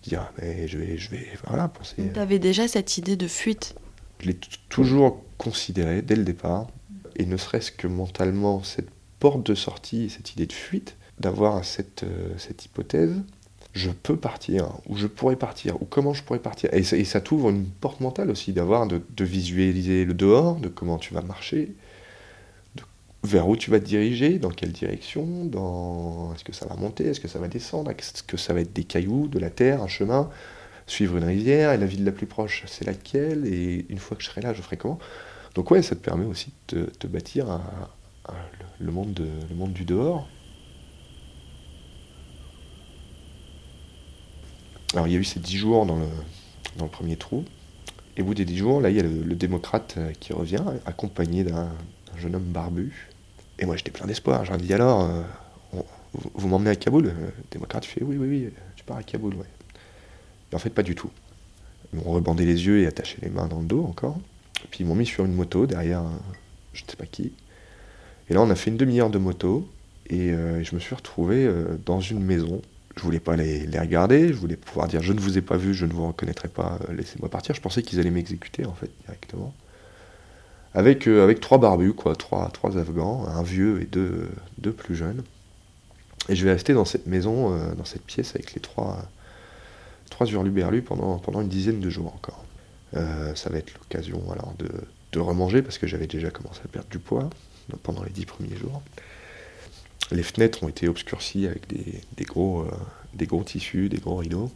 Dire, 0.00 0.32
mais 0.38 0.68
je 0.68 0.78
vais, 0.78 0.96
je 0.96 1.10
vais, 1.10 1.26
voilà, 1.48 1.66
penser. 1.66 2.08
Tu 2.14 2.20
avais 2.20 2.38
déjà 2.38 2.68
cette 2.68 2.98
idée 2.98 3.16
de 3.16 3.26
fuite? 3.26 3.74
Je 4.20 4.28
l'ai 4.28 4.38
toujours 4.68 5.24
considéré 5.36 6.02
dès 6.02 6.14
le 6.14 6.22
départ, 6.22 6.68
et 7.16 7.26
ne 7.26 7.36
serait-ce 7.36 7.72
que 7.72 7.88
mentalement, 7.88 8.62
cette 8.62 8.90
porte 9.18 9.44
de 9.44 9.56
sortie, 9.56 10.08
cette 10.08 10.34
idée 10.34 10.46
de 10.46 10.52
fuite, 10.52 10.94
d'avoir 11.18 11.64
cette, 11.64 12.04
cette 12.38 12.64
hypothèse, 12.64 13.16
je 13.74 13.90
peux 13.90 14.16
partir, 14.16 14.68
ou 14.86 14.96
je 14.96 15.08
pourrais 15.08 15.36
partir, 15.36 15.82
ou 15.82 15.84
comment 15.84 16.14
je 16.14 16.22
pourrais 16.22 16.38
partir. 16.38 16.72
Et 16.72 16.84
ça, 16.84 17.20
t'ouvre 17.20 17.50
une 17.50 17.66
porte 17.66 18.00
mentale 18.00 18.30
aussi, 18.30 18.52
d'avoir, 18.52 18.86
de, 18.86 19.24
visualiser 19.24 20.04
le 20.04 20.14
dehors, 20.14 20.56
de 20.56 20.68
comment 20.68 20.96
tu 20.96 21.12
vas 21.12 21.22
marcher, 21.22 21.74
vers 23.24 23.48
où 23.48 23.56
tu 23.56 23.70
vas 23.70 23.80
te 23.80 23.84
diriger, 23.84 24.38
dans 24.38 24.50
quelle 24.50 24.70
direction, 24.70 25.50
est-ce 26.34 26.44
que 26.44 26.52
ça 26.52 26.66
va 26.66 26.76
monter, 26.76 27.06
est-ce 27.06 27.20
que 27.20 27.26
ça 27.26 27.40
va 27.40 27.48
descendre, 27.48 27.90
est-ce 27.90 28.22
que 28.22 28.36
ça 28.36 28.54
va 28.54 28.60
être 28.60 28.72
des 28.72 28.84
cailloux, 28.84 29.26
de 29.26 29.40
la 29.40 29.50
terre, 29.50 29.82
un 29.82 29.88
chemin, 29.88 30.30
suivre 30.86 31.16
une 31.16 31.24
rivière, 31.24 31.72
et 31.72 31.78
la 31.78 31.86
ville 31.86 32.04
la 32.04 32.12
plus 32.12 32.26
proche, 32.26 32.62
c'est 32.66 32.84
laquelle, 32.84 33.44
et 33.46 33.86
une 33.88 33.98
fois 33.98 34.16
que 34.16 34.22
je 34.22 34.28
serai 34.28 34.40
là, 34.40 34.54
je 34.54 34.62
ferai 34.62 34.76
comment. 34.76 35.00
Donc 35.56 35.72
ouais, 35.72 35.82
ça 35.82 35.96
te 35.96 36.00
permet 36.00 36.26
aussi 36.26 36.52
de 36.68 36.84
te, 36.84 37.08
bâtir 37.08 37.60
le 38.78 38.92
monde 38.92 39.14
du 39.72 39.84
dehors. 39.84 40.28
Alors 44.94 45.08
il 45.08 45.12
y 45.12 45.16
a 45.16 45.18
eu 45.18 45.24
ces 45.24 45.40
dix 45.40 45.56
jours 45.56 45.86
dans 45.86 45.96
le, 45.96 46.06
dans 46.76 46.84
le 46.84 46.90
premier 46.90 47.16
trou. 47.16 47.44
Et 48.16 48.22
au 48.22 48.26
bout 48.26 48.34
des 48.34 48.44
dix 48.44 48.56
jours, 48.56 48.80
là, 48.80 48.90
il 48.90 48.96
y 48.96 49.00
a 49.00 49.02
le, 49.02 49.34
démocrate 49.34 49.94
euh, 49.98 50.12
qui 50.20 50.32
revient, 50.32 50.62
accompagné 50.86 51.42
d'un 51.42 51.68
jeune 52.16 52.36
homme 52.36 52.44
barbu. 52.44 53.10
Et 53.58 53.66
moi, 53.66 53.76
j'étais 53.76 53.90
plein 53.90 54.06
d'espoir. 54.06 54.44
J'ai 54.44 54.56
dit 54.56 54.72
alors, 54.72 55.02
euh, 55.02 55.22
vous, 56.12 56.48
m'emmenez 56.48 56.70
à 56.70 56.76
Kaboul? 56.76 57.06
Le 57.06 57.32
démocrate 57.50 57.84
fait 57.84 58.02
oui, 58.04 58.16
oui, 58.16 58.28
oui, 58.28 58.48
tu 58.76 58.84
pars 58.84 58.96
à 58.96 59.02
Kaboul, 59.02 59.34
ouais. 59.34 59.46
Et 60.52 60.54
en 60.54 60.58
fait, 60.58 60.70
pas 60.70 60.84
du 60.84 60.94
tout. 60.94 61.10
Ils 61.92 61.98
m'ont 61.98 62.12
rebandé 62.12 62.46
les 62.46 62.66
yeux 62.66 62.80
et 62.80 62.86
attaché 62.86 63.18
les 63.20 63.30
mains 63.30 63.48
dans 63.48 63.60
le 63.60 63.66
dos 63.66 63.84
encore. 63.84 64.18
Puis 64.70 64.80
ils 64.80 64.86
m'ont 64.86 64.94
mis 64.94 65.06
sur 65.06 65.24
une 65.24 65.34
moto 65.34 65.66
derrière 65.66 66.04
je 66.72 66.82
ne 66.84 66.90
sais 66.90 66.96
pas 66.96 67.06
qui. 67.06 67.32
Et 68.30 68.34
là, 68.34 68.40
on 68.40 68.50
a 68.50 68.54
fait 68.54 68.70
une 68.70 68.76
demi-heure 68.76 69.10
de 69.10 69.18
moto. 69.18 69.68
Et 70.08 70.30
euh, 70.30 70.62
je 70.62 70.74
me 70.74 70.80
suis 70.80 70.94
retrouvé 70.94 71.50
dans 71.84 72.00
une 72.00 72.22
maison 72.22 72.62
je 72.96 73.02
voulais 73.02 73.20
pas 73.20 73.36
les, 73.36 73.66
regarder, 73.78 74.28
je 74.28 74.34
voulais 74.34 74.56
pouvoir 74.56 74.88
dire 74.88 75.02
je 75.02 75.12
ne 75.12 75.20
vous 75.20 75.36
ai 75.38 75.42
pas 75.42 75.56
vu, 75.56 75.74
je 75.74 75.86
ne 75.86 75.92
vous 75.92 76.06
reconnaîtrai 76.06 76.48
pas, 76.48 76.78
euh, 76.88 76.94
laissez-moi 76.94 77.28
partir. 77.28 77.54
Je 77.54 77.60
pensais 77.60 77.82
qu'ils 77.82 77.98
allaient 78.00 78.10
m'exécuter 78.10 78.66
en 78.66 78.74
fait 78.74 78.90
directement. 79.04 79.54
Avec, 80.74 81.06
euh, 81.06 81.22
avec 81.22 81.40
trois 81.40 81.58
barbus, 81.58 81.94
quoi, 81.94 82.16
trois, 82.16 82.48
trois 82.50 82.76
Afghans, 82.78 83.26
un 83.28 83.42
vieux 83.42 83.80
et 83.80 83.84
deux, 83.84 84.28
deux 84.58 84.72
plus 84.72 84.96
jeunes. 84.96 85.22
Et 86.28 86.36
je 86.36 86.44
vais 86.44 86.52
rester 86.52 86.72
dans 86.72 86.84
cette 86.84 87.06
maison, 87.06 87.52
euh, 87.52 87.74
dans 87.74 87.84
cette 87.84 88.04
pièce 88.04 88.34
avec 88.34 88.54
les 88.54 88.60
trois, 88.60 89.04
trois 90.10 90.26
hurluberlus 90.26 90.82
pendant, 90.82 91.18
pendant 91.18 91.40
une 91.40 91.48
dizaine 91.48 91.80
de 91.80 91.90
jours 91.90 92.12
encore. 92.14 92.44
ça 92.92 93.50
va 93.50 93.58
être 93.58 93.74
l'occasion 93.74 94.22
alors 94.30 94.54
de, 94.58 94.68
de 95.12 95.18
remanger 95.18 95.62
parce 95.62 95.78
que 95.78 95.86
j'avais 95.86 96.06
déjà 96.06 96.30
commencé 96.30 96.60
à 96.64 96.68
perdre 96.68 96.88
du 96.88 96.98
poids 97.00 97.28
pendant 97.82 98.04
les 98.04 98.10
dix 98.10 98.24
premiers 98.24 98.56
jours 98.56 98.82
les 100.10 100.22
fenêtres 100.22 100.62
ont 100.62 100.68
été 100.68 100.88
obscurcies 100.88 101.46
avec 101.46 101.66
des, 101.68 102.24
gros, 102.24 102.62
euh, 102.62 102.70
des 103.14 103.26
gros 103.26 103.42
tissus, 103.42 103.88
des 103.88 103.98
gros 103.98 104.16
rideaux. 104.16 104.50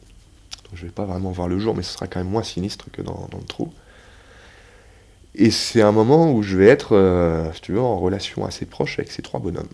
Donc 0.64 0.74
je 0.74 0.82
ne 0.82 0.88
vais 0.88 0.94
pas 0.94 1.04
vraiment 1.04 1.30
voir 1.30 1.48
le 1.48 1.58
jour, 1.58 1.74
mais 1.74 1.82
ce 1.82 1.92
sera 1.92 2.06
quand 2.06 2.20
même 2.20 2.28
moins 2.28 2.42
sinistre 2.42 2.90
que 2.90 3.02
dans, 3.02 3.28
le 3.32 3.46
trou. 3.46 3.72
Et 5.34 5.50
c'est 5.50 5.82
un 5.82 5.92
moment 5.92 6.32
où 6.32 6.42
je 6.42 6.56
vais 6.56 6.66
être, 6.66 6.96
euh, 6.96 7.50
tu 7.62 7.78
en 7.78 7.98
relation 7.98 8.44
assez 8.44 8.66
proche 8.66 8.98
avec 8.98 9.10
ces 9.10 9.22
trois 9.22 9.40
bonhommes. 9.40 9.68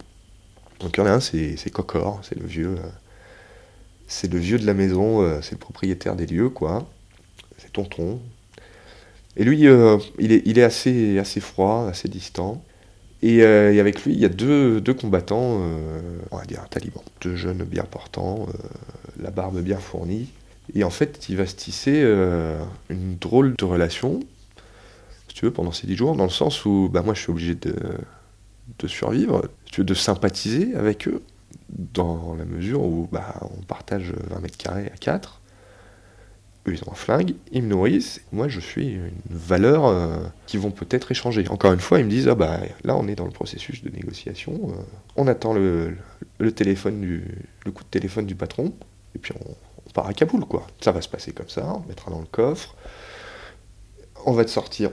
Donc 0.81 0.97
il 0.97 1.01
y 1.01 1.03
en 1.03 1.07
a 1.07 1.13
un, 1.13 1.21
c'est 1.21 1.71
Cocor, 1.73 2.21
c'est 2.23 2.39
le 2.39 2.47
vieux. 2.47 2.77
Euh, 2.79 2.89
c'est 4.07 4.31
le 4.31 4.39
vieux 4.39 4.59
de 4.59 4.67
la 4.67 4.75
maison, 4.75 5.41
c'est 5.41 5.53
le 5.53 5.59
propriétaire 5.59 6.15
des 6.15 6.27
lieux, 6.27 6.51
quoi. 6.51 6.87
C'est 7.57 7.73
tonton. 7.73 8.21
Et 9.39 9.45
lui, 9.45 9.61
il, 10.19 10.31
est, 10.31 10.43
il 10.45 10.59
est 10.59 10.63
assez, 10.63 11.19
assez 11.19 11.41
froid, 11.41 11.89
assez 11.89 12.07
distant. 12.07 12.63
Euh, 13.25 13.73
et, 13.73 13.81
avec 13.81 14.05
lui, 14.05 14.13
il 14.13 14.21
y 14.21 14.25
a 14.25 14.29
deux, 14.29 14.83
combattants, 15.01 15.59
euh, 15.61 16.01
on 16.31 16.37
va 16.37 16.45
dire 16.45 16.61
un 16.63 16.67
taliban, 16.67 17.03
deux 17.21 17.37
jeunes 17.37 17.65
bien 17.65 17.85
portants, 17.85 18.47
euh, 18.49 18.59
la 19.21 19.31
barbe 19.31 19.61
bien 19.61 19.79
fournie. 19.79 20.29
Et 20.75 20.85
en 20.85 20.91
fait, 20.91 21.27
il 21.29 21.37
va 21.37 21.47
se 21.47 21.57
tisser 21.57 22.01
une 22.89 23.17
drôle 23.19 23.55
de 23.55 23.65
relation, 23.65 24.21
si 25.29 25.35
tu 25.35 25.45
veux, 25.45 25.53
pendant 25.53 25.73
ces 25.73 25.87
dix 25.87 25.95
jours, 25.95 26.17
dans 26.17 26.25
le 26.25 26.31
sens 26.31 26.65
où 26.65 26.89
bah, 26.91 27.03
moi, 27.03 27.13
je 27.13 27.21
suis 27.21 27.31
obligé 27.31 27.55
de, 27.55 27.75
survivre, 28.87 29.47
tu 29.67 29.83
veux, 29.83 29.85
de 29.85 29.95
sympathiser 29.95 30.75
avec 30.75 31.07
eux, 31.07 31.23
dans 31.69 32.35
la 32.39 32.45
mesure 32.47 32.83
où 32.83 33.09
bah, 33.13 33.35
on 33.43 33.63
partage 33.63 34.13
20 34.31 34.41
mètres 34.41 34.57
carrés 34.57 34.91
à 34.93 34.97
4. 34.97 35.41
Eux 36.67 36.73
ils 36.73 36.83
ont 36.85 36.93
un 36.93 36.97
flingue, 36.97 37.35
ils 37.53 37.63
me 37.63 37.69
nourrissent, 37.69 38.21
moi 38.33 38.49
je 38.49 38.61
suis 38.61 38.93
une 38.95 39.11
valeur 39.31 39.87
euh, 39.87 40.17
qui 40.47 40.57
vont 40.57 40.71
peut-être 40.71 41.11
échanger. 41.11 41.47
Encore 41.49 41.73
une 41.73 41.81
fois, 41.81 41.99
ils 41.99 42.05
me 42.05 42.11
disent 42.11 42.29
ah 42.29 42.35
bah 42.35 42.61
là 42.85 42.97
on 42.97 43.07
est 43.09 43.15
dans 43.15 43.25
le 43.25 43.31
processus 43.31 43.83
de 43.83 43.91
négociation, 43.91 44.53
euh, 44.71 44.83
on 45.17 45.27
attend 45.27 45.55
le, 45.55 45.97
téléphone 46.55 47.01
du 47.01 47.25
le 47.65 47.71
coup 47.73 47.85
de 47.85 47.89
téléphone 47.89 48.27
du 48.27 48.35
patron 48.35 48.73
et 49.15 49.19
puis 49.19 49.33
on, 49.39 49.55
part 49.93 50.09
à 50.09 50.13
Kaboul 50.13 50.45
quoi. 50.45 50.67
Ça 50.81 50.91
va 50.91 51.01
se 51.01 51.09
passer 51.09 51.33
comme 51.33 51.49
ça, 51.49 51.73
on 51.73 51.89
mettra 51.89 52.11
dans 52.11 52.21
le 52.21 52.27
coffre, 52.27 52.75
on 54.27 54.33
va 54.33 54.45
te 54.45 54.51
sortir. 54.51 54.91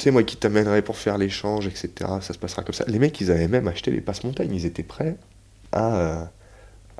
C'est 0.00 0.10
moi 0.10 0.22
qui 0.22 0.36
t'amènerai 0.36 0.80
pour 0.80 0.96
faire 0.96 1.18
l'échange, 1.18 1.66
etc. 1.66 1.90
Ça 2.22 2.32
se 2.32 2.38
passera 2.38 2.62
comme 2.62 2.72
ça. 2.72 2.86
Les 2.88 2.98
mecs, 2.98 3.20
ils 3.20 3.30
avaient 3.30 3.48
même 3.48 3.68
acheté 3.68 3.90
les 3.90 4.00
passes 4.00 4.24
montagnes, 4.24 4.54
ils 4.54 4.64
étaient 4.64 4.82
prêts 4.82 5.18
à 5.72 5.96
euh, 5.96 6.24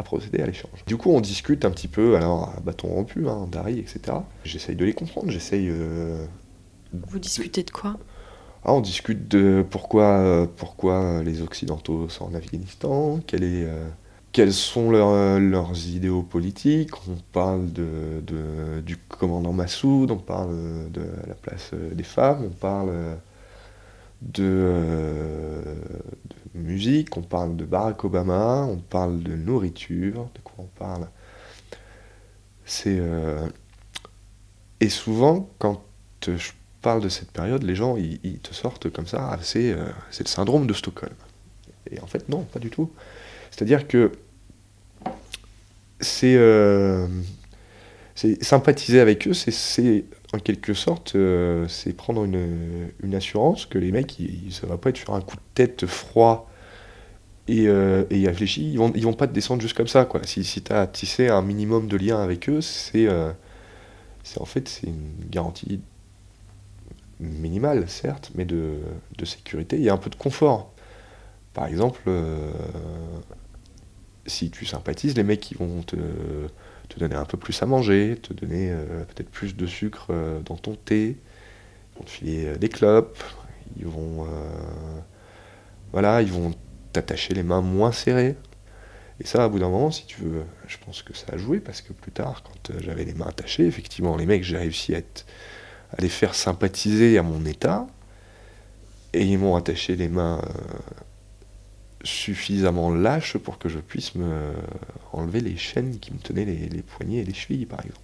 à 0.00 0.02
procéder 0.02 0.40
à 0.40 0.46
l'échange. 0.46 0.82
Du 0.86 0.96
coup, 0.96 1.10
on 1.10 1.20
discute 1.20 1.64
un 1.66 1.70
petit 1.70 1.86
peu, 1.86 2.16
alors 2.16 2.54
à 2.56 2.60
bâton 2.60 2.88
rompu, 2.88 3.28
hein, 3.28 3.46
Dari, 3.52 3.78
etc. 3.78 4.00
J'essaye 4.44 4.74
de 4.74 4.84
les 4.84 4.94
comprendre, 4.94 5.30
j'essaye. 5.30 5.68
Euh, 5.68 6.24
Vous 6.94 7.18
discutez 7.18 7.62
de 7.62 7.70
quoi? 7.70 7.98
Ah, 8.64 8.72
On 8.72 8.80
discute 8.80 9.28
de 9.28 9.62
pourquoi, 9.68 10.04
euh, 10.04 10.46
pourquoi 10.56 11.22
les 11.22 11.42
Occidentaux 11.42 12.08
sont 12.08 12.24
en 12.24 12.34
Afghanistan, 12.34 13.20
quel 13.26 13.44
est, 13.44 13.64
euh, 13.64 13.88
quels 14.32 14.54
sont 14.54 14.90
leurs 14.90 15.86
idéaux 15.86 16.22
politiques. 16.22 16.94
On 17.06 17.16
parle 17.32 17.70
de, 17.70 18.22
du 18.80 18.96
commandant 18.96 19.52
Massoud, 19.52 20.10
on 20.10 20.16
parle 20.16 20.90
de 20.90 21.02
la 21.28 21.34
place 21.34 21.72
des 21.92 22.04
femmes, 22.04 22.44
on 22.46 22.54
parle 22.54 22.90
de, 24.22 25.62
musique, 26.54 27.16
on 27.16 27.22
parle 27.22 27.56
de 27.56 27.64
Barack 27.64 28.04
Obama, 28.04 28.66
on 28.68 28.76
parle 28.76 29.22
de 29.22 29.34
nourriture, 29.34 30.28
de 30.34 30.40
quoi 30.42 30.56
on 30.58 30.78
parle. 30.78 31.08
C'est 32.64 32.98
euh, 32.98 33.48
et 34.80 34.88
souvent 34.88 35.48
quand 35.58 35.82
je 36.26 36.52
parle 36.82 37.02
de 37.02 37.08
cette 37.08 37.30
période, 37.30 37.62
les 37.62 37.74
gens 37.74 37.96
ils, 37.96 38.38
te 38.38 38.54
sortent 38.54 38.90
comme 38.90 39.06
ça, 39.06 39.38
c'est 39.42 39.72
euh, 39.72 39.88
c'est 40.10 40.24
le 40.24 40.28
syndrome 40.28 40.66
de 40.66 40.74
Stockholm. 40.74 41.14
Et 41.90 42.00
en 42.00 42.06
fait 42.06 42.28
non, 42.28 42.42
pas 42.42 42.58
du 42.58 42.70
tout. 42.70 42.90
C'est-à-dire 43.50 43.88
que 43.88 44.12
c'est 46.00 46.36
euh, 46.36 47.06
sympathiser 48.14 49.00
avec 49.00 49.26
eux, 49.26 49.34
c'est 49.34 50.04
en 50.32 50.38
quelque 50.38 50.74
sorte, 50.74 51.16
euh, 51.16 51.66
c'est 51.68 51.92
prendre 51.92 52.24
une, 52.24 53.14
assurance 53.14 53.66
que 53.66 53.78
les 53.78 53.90
mecs, 53.90 54.18
ils, 54.18 54.52
ça 54.52 54.66
va 54.66 54.78
pas 54.78 54.90
être 54.90 54.96
sur 54.96 55.14
un 55.14 55.20
coup 55.20 55.36
de 55.36 55.42
tête 55.54 55.86
froid 55.86 56.48
et, 57.48 57.66
euh, 57.66 58.04
et 58.10 58.26
réfléchi. 58.26 58.70
Ils 58.70 58.78
vont, 58.78 58.92
ils 58.94 59.04
vont 59.04 59.12
pas 59.12 59.26
te 59.26 59.32
descendre 59.32 59.60
juste 59.60 59.76
comme 59.76 59.88
ça. 59.88 60.04
Quoi. 60.04 60.22
Si, 60.24 60.44
si 60.44 60.62
tu 60.62 60.72
as 60.72 60.86
tissé 60.86 61.28
un 61.28 61.42
minimum 61.42 61.88
de 61.88 61.96
lien 61.96 62.22
avec 62.22 62.48
eux, 62.48 62.60
c'est 62.60 63.06
euh, 63.08 63.32
en 64.38 64.44
fait 64.44 64.68
c'est 64.68 64.86
une 64.86 65.28
garantie 65.30 65.80
minimale, 67.18 67.88
certes, 67.88 68.30
mais 68.34 68.44
de, 68.44 68.78
de, 69.18 69.24
sécurité. 69.24 69.76
Il 69.76 69.82
y 69.82 69.90
a 69.90 69.92
un 69.92 69.98
peu 69.98 70.10
de 70.10 70.16
confort. 70.16 70.72
Par 71.52 71.66
exemple, 71.66 72.00
euh, 72.06 72.50
si 74.26 74.50
tu 74.50 74.64
sympathises, 74.64 75.16
les 75.16 75.24
mecs 75.24 75.40
qui 75.40 75.54
vont 75.54 75.82
te 75.82 75.96
te 76.90 76.98
donner 76.98 77.14
un 77.14 77.24
peu 77.24 77.38
plus 77.38 77.62
à 77.62 77.66
manger, 77.66 78.18
te 78.20 78.34
donner 78.34 78.70
euh, 78.70 79.04
peut-être 79.04 79.30
plus 79.30 79.56
de 79.56 79.66
sucre 79.66 80.08
euh, 80.10 80.40
dans 80.40 80.56
ton 80.56 80.74
thé, 80.74 81.16
ils 81.16 81.98
vont 81.98 82.04
te 82.04 82.10
filer 82.10 82.46
euh, 82.46 82.56
des 82.56 82.68
clopes, 82.68 83.22
ils 83.78 83.86
vont, 83.86 84.26
voilà, 85.92 86.22
ils 86.22 86.32
vont 86.32 86.52
t'attacher 86.92 87.34
les 87.34 87.44
mains 87.44 87.60
moins 87.60 87.92
serrées. 87.92 88.36
Et 89.20 89.26
ça, 89.26 89.44
à 89.44 89.48
bout 89.48 89.60
d'un 89.60 89.68
moment, 89.68 89.92
si 89.92 90.06
tu 90.06 90.22
veux, 90.22 90.42
je 90.66 90.76
pense 90.84 91.02
que 91.02 91.16
ça 91.16 91.26
a 91.32 91.36
joué 91.36 91.60
parce 91.60 91.80
que 91.80 91.92
plus 91.92 92.10
tard, 92.10 92.42
quand 92.42 92.72
j'avais 92.80 93.04
les 93.04 93.14
mains 93.14 93.28
attachées, 93.28 93.66
effectivement, 93.66 94.16
les 94.16 94.26
mecs, 94.26 94.42
j'ai 94.42 94.56
réussi 94.56 94.92
à, 94.92 94.98
être, 94.98 95.24
à 95.96 96.02
les 96.02 96.08
faire 96.08 96.34
sympathiser 96.34 97.16
à 97.16 97.22
mon 97.22 97.46
état. 97.46 97.86
Et 99.12 99.24
ils 99.24 99.38
m'ont 99.38 99.54
attaché 99.54 99.94
les 99.94 100.08
mains 100.08 100.42
suffisamment 102.02 102.90
lâche 102.90 103.36
pour 103.36 103.58
que 103.58 103.68
je 103.68 103.78
puisse 103.78 104.14
me 104.14 104.52
enlever 105.12 105.40
les 105.40 105.56
chaînes 105.56 105.98
qui 105.98 106.12
me 106.12 106.18
tenaient 106.18 106.44
les, 106.44 106.82
poignets 106.82 107.18
et 107.18 107.24
les 107.24 107.34
chevilles, 107.34 107.66
par 107.66 107.80
exemple. 107.80 108.00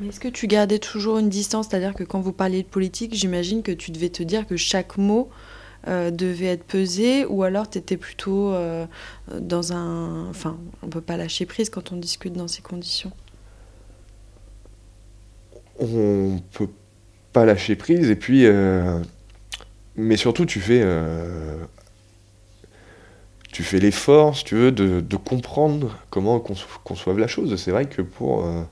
Mais 0.00 0.08
est-ce 0.08 0.20
que 0.20 0.28
tu 0.28 0.46
gardais 0.46 0.78
toujours 0.78 1.18
une 1.18 1.28
distance? 1.28 1.68
C'est-à-dire 1.68 1.94
que 1.94 2.04
quand 2.04 2.20
vous 2.20 2.32
parliez 2.32 2.62
de 2.62 2.68
politique, 2.68 3.14
j'imagine 3.14 3.62
que 3.62 3.72
tu 3.72 3.90
devais 3.90 4.08
te 4.08 4.22
dire 4.22 4.46
que 4.46 4.56
chaque 4.56 4.96
mot 4.98 5.30
euh, 5.86 6.10
devait 6.10 6.46
être 6.46 6.64
pesé, 6.64 7.24
ou 7.26 7.42
alors 7.44 7.68
tu 7.68 7.78
étais 7.78 7.96
plutôt 7.96 8.52
euh, 8.52 8.86
dans 9.38 9.72
un... 9.72 10.28
Enfin, 10.28 10.58
on 10.82 10.88
peut 10.88 11.00
pas 11.00 11.16
lâcher 11.16 11.46
prise 11.46 11.70
quand 11.70 11.92
on 11.92 11.96
discute 11.96 12.32
dans 12.32 12.48
ces 12.48 12.62
conditions. 12.62 13.12
On 15.78 16.40
peut 16.52 16.70
pas 17.32 17.44
lâcher 17.44 17.76
prise, 17.76 18.10
et 18.10 18.16
puis... 18.16 18.46
Euh, 18.46 19.00
mais 19.96 20.16
surtout, 20.16 20.44
tu 20.44 20.58
fais 20.58 20.82
tu 23.54 23.62
fais 23.62 23.78
l'effort, 23.78 24.36
si 24.36 24.42
tu 24.42 24.56
veux, 24.56 24.72
de, 24.72 25.16
comprendre 25.16 25.96
comment 26.10 26.40
conçoivent 26.40 27.20
la 27.20 27.28
chose. 27.28 27.54
C'est 27.54 27.70
vrai 27.70 27.88
que 27.88 28.02
pour 28.02 28.44
euh, 28.44 28.64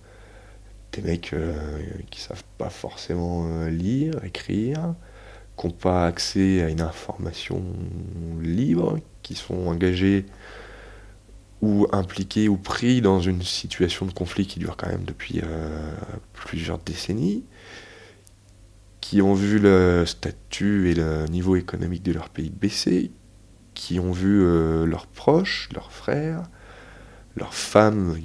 des 0.90 1.02
mecs 1.02 1.32
euh, 1.34 1.54
qui 2.10 2.20
savent 2.20 2.42
pas 2.58 2.68
forcément 2.68 3.46
euh, 3.46 3.70
lire, 3.70 4.14
écrire, 4.24 4.96
qui 5.56 5.68
n'ont 5.68 5.72
pas 5.72 6.04
accès 6.04 6.62
à 6.62 6.68
une 6.68 6.80
information 6.80 7.62
libre, 8.40 8.98
qui 9.22 9.36
sont 9.36 9.68
engagés 9.68 10.26
ou 11.60 11.86
impliqués 11.92 12.48
ou 12.48 12.56
pris 12.56 13.00
dans 13.00 13.20
une 13.20 13.42
situation 13.42 14.04
de 14.04 14.12
conflit 14.12 14.48
qui 14.48 14.58
dure 14.58 14.76
quand 14.76 14.88
même 14.88 15.04
depuis 15.04 15.42
plusieurs 16.32 16.78
décennies, 16.78 17.44
qui 19.00 19.22
ont 19.22 19.34
vu 19.34 19.60
le 19.60 20.04
statut 20.06 20.90
et 20.90 20.94
le 20.94 21.26
niveau 21.28 21.54
économique 21.54 22.02
de 22.02 22.10
leur 22.10 22.30
pays 22.30 22.50
baisser, 22.50 23.12
qui 23.74 24.00
ont 24.00 24.12
vu 24.12 24.42
euh, 24.42 24.84
leurs 24.84 25.06
proches, 25.06 25.68
leurs 25.74 25.92
frères, 25.92 26.42
leurs 27.36 27.54
femmes 27.54 28.16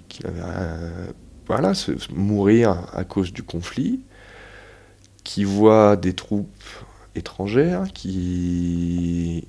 voilà, 1.48 1.72
mourir 2.14 2.88
à 2.94 3.04
cause 3.04 3.32
du 3.32 3.44
conflit, 3.44 4.02
qui 5.24 5.44
voient 5.44 5.96
des 5.96 6.14
troupes 6.14 6.64
étrangères 7.16 7.86
qui 7.94 9.48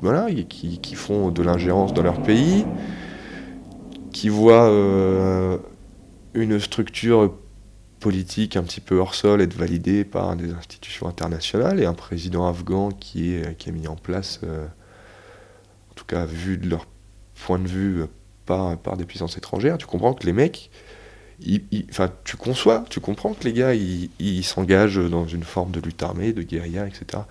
voilà, 0.00 0.30
qui, 0.30 0.78
qui 0.80 0.94
font 0.96 1.30
de 1.30 1.42
l'ingérence 1.42 1.94
dans 1.94 2.02
leur 2.02 2.22
pays, 2.22 2.66
qui 4.12 4.28
voient 4.28 4.68
euh, 4.68 5.56
une 6.34 6.60
structure 6.60 7.34
politique 8.04 8.58
un 8.58 8.64
petit 8.64 8.82
peu 8.82 8.98
hors 8.98 9.14
sol 9.14 9.40
être 9.40 9.54
validé 9.54 10.04
par 10.04 10.36
des 10.36 10.52
institutions 10.52 11.08
internationales 11.08 11.80
et 11.80 11.86
un 11.86 11.94
président 11.94 12.46
afghan 12.46 12.90
qui, 12.90 13.32
est, 13.32 13.56
qui 13.56 13.70
a 13.70 13.72
mis 13.72 13.88
en 13.88 13.96
place, 13.96 14.40
euh, 14.44 14.66
en 14.66 15.94
tout 15.94 16.04
cas 16.04 16.26
vu 16.26 16.58
de 16.58 16.68
leur 16.68 16.86
point 17.46 17.58
de 17.58 17.66
vue 17.66 18.02
euh, 18.02 18.06
par, 18.44 18.76
par 18.76 18.98
des 18.98 19.06
puissances 19.06 19.38
étrangères, 19.38 19.78
tu 19.78 19.86
comprends 19.86 20.12
que 20.12 20.26
les 20.26 20.34
mecs, 20.34 20.70
enfin 21.88 22.12
tu 22.24 22.36
conçois, 22.36 22.84
tu 22.90 23.00
comprends 23.00 23.32
que 23.32 23.44
les 23.44 23.54
gars 23.54 23.72
ils 23.72 24.44
s'engagent 24.44 25.00
dans 25.08 25.26
une 25.26 25.42
forme 25.42 25.70
de 25.70 25.80
lutte 25.80 26.02
armée, 26.02 26.34
de 26.34 26.42
guérilla, 26.42 26.86
etc. 26.86 27.22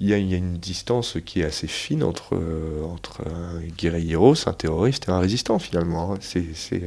Il 0.00 0.08
y, 0.08 0.14
a, 0.14 0.16
une 0.16 0.56
distance 0.56 1.18
qui 1.24 1.42
est 1.42 1.44
assez 1.44 1.68
fine 1.68 2.02
entre, 2.02 2.34
euh, 2.34 2.82
entre 2.82 3.20
un 3.28 3.60
guerrieros, 3.78 4.48
un 4.48 4.52
terroriste 4.52 5.06
et 5.08 5.12
un 5.12 5.20
résistant 5.20 5.60
finalement. 5.60 6.14
Hein. 6.14 6.18
C'est 6.20 6.82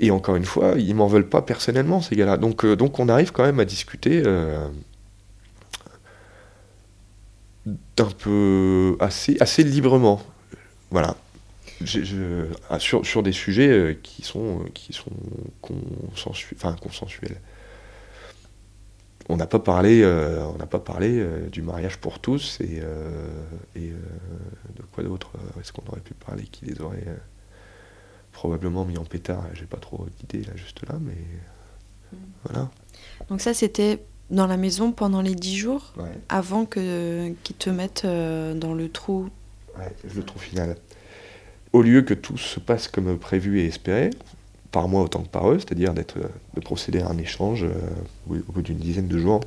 et 0.00 0.10
encore 0.10 0.36
une 0.36 0.44
fois, 0.44 0.74
ils 0.76 0.94
m'en 0.94 1.06
veulent 1.06 1.28
pas 1.28 1.42
personnellement, 1.42 2.00
ces 2.00 2.16
gars-là. 2.16 2.36
Donc, 2.36 2.64
euh, 2.64 2.76
donc 2.76 2.98
on 2.98 3.08
arrive 3.08 3.32
quand 3.32 3.44
même 3.44 3.60
à 3.60 3.64
discuter 3.64 4.22
euh, 4.24 4.68
d'un 7.66 8.10
peu 8.18 8.96
assez, 9.00 9.36
assez 9.40 9.64
librement. 9.64 10.22
Voilà. 10.90 11.16
Ah, 12.70 12.78
sur, 12.80 13.06
sur, 13.06 13.22
des 13.22 13.32
sujets 13.32 13.68
euh, 13.68 13.94
qui 14.02 14.22
sont, 14.22 14.64
qui 14.74 14.92
sont 14.92 15.12
consensuels. 15.60 17.40
On 19.28 19.36
n'a 19.36 19.46
pas 19.46 19.58
parlé, 19.58 20.04
on 20.06 20.66
pas 20.66 20.78
parlé 20.78 21.22
du 21.52 21.60
mariage 21.60 21.98
pour 21.98 22.18
tous 22.18 22.58
et 22.62 22.80
de 23.76 24.82
quoi 24.90 25.04
d'autre 25.04 25.32
est-ce 25.60 25.70
qu'on 25.70 25.82
aurait 25.86 26.00
pu 26.00 26.14
parler 26.14 26.44
qui 26.44 26.64
les 26.64 26.80
aurait 26.80 27.04
probablement 28.38 28.84
mis 28.84 28.96
en 28.98 29.04
pétard. 29.04 29.44
J'ai 29.54 29.66
pas 29.66 29.78
trop 29.78 30.06
d'idées 30.20 30.44
là, 30.44 30.52
juste 30.54 30.80
là, 30.88 30.96
mais 31.00 31.16
mm. 32.12 32.16
voilà. 32.44 32.70
Donc 33.28 33.40
ça, 33.40 33.52
c'était 33.52 33.98
dans 34.30 34.46
la 34.46 34.56
maison 34.56 34.92
pendant 34.92 35.22
les 35.22 35.34
dix 35.34 35.56
jours, 35.56 35.92
avant 36.28 36.64
que 36.64 37.32
qu'ils 37.42 37.56
te 37.56 37.68
mettent 37.68 38.04
euh, 38.04 38.54
dans 38.54 38.74
le 38.74 38.88
trou. 38.88 39.28
Ouais, 39.76 39.92
le 40.14 40.22
trou 40.22 40.38
final. 40.38 40.76
Au 41.72 41.82
lieu 41.82 42.02
que 42.02 42.14
tout 42.14 42.38
se 42.38 42.60
passe 42.60 42.86
comme 42.86 43.18
prévu 43.18 43.60
et 43.60 43.66
espéré, 43.66 44.10
par 44.70 44.86
moi 44.86 45.02
autant 45.02 45.22
que 45.22 45.28
par 45.28 45.50
eux, 45.50 45.58
c'est-à-dire 45.58 45.92
d'être, 45.92 46.18
de 46.18 46.60
procéder 46.60 47.00
à 47.00 47.08
un 47.08 47.18
échange 47.18 47.64
euh, 47.64 47.72
au 48.30 48.52
bout 48.52 48.62
d'une 48.62 48.78
dizaine 48.78 49.08
de 49.08 49.18
jours, 49.18 49.40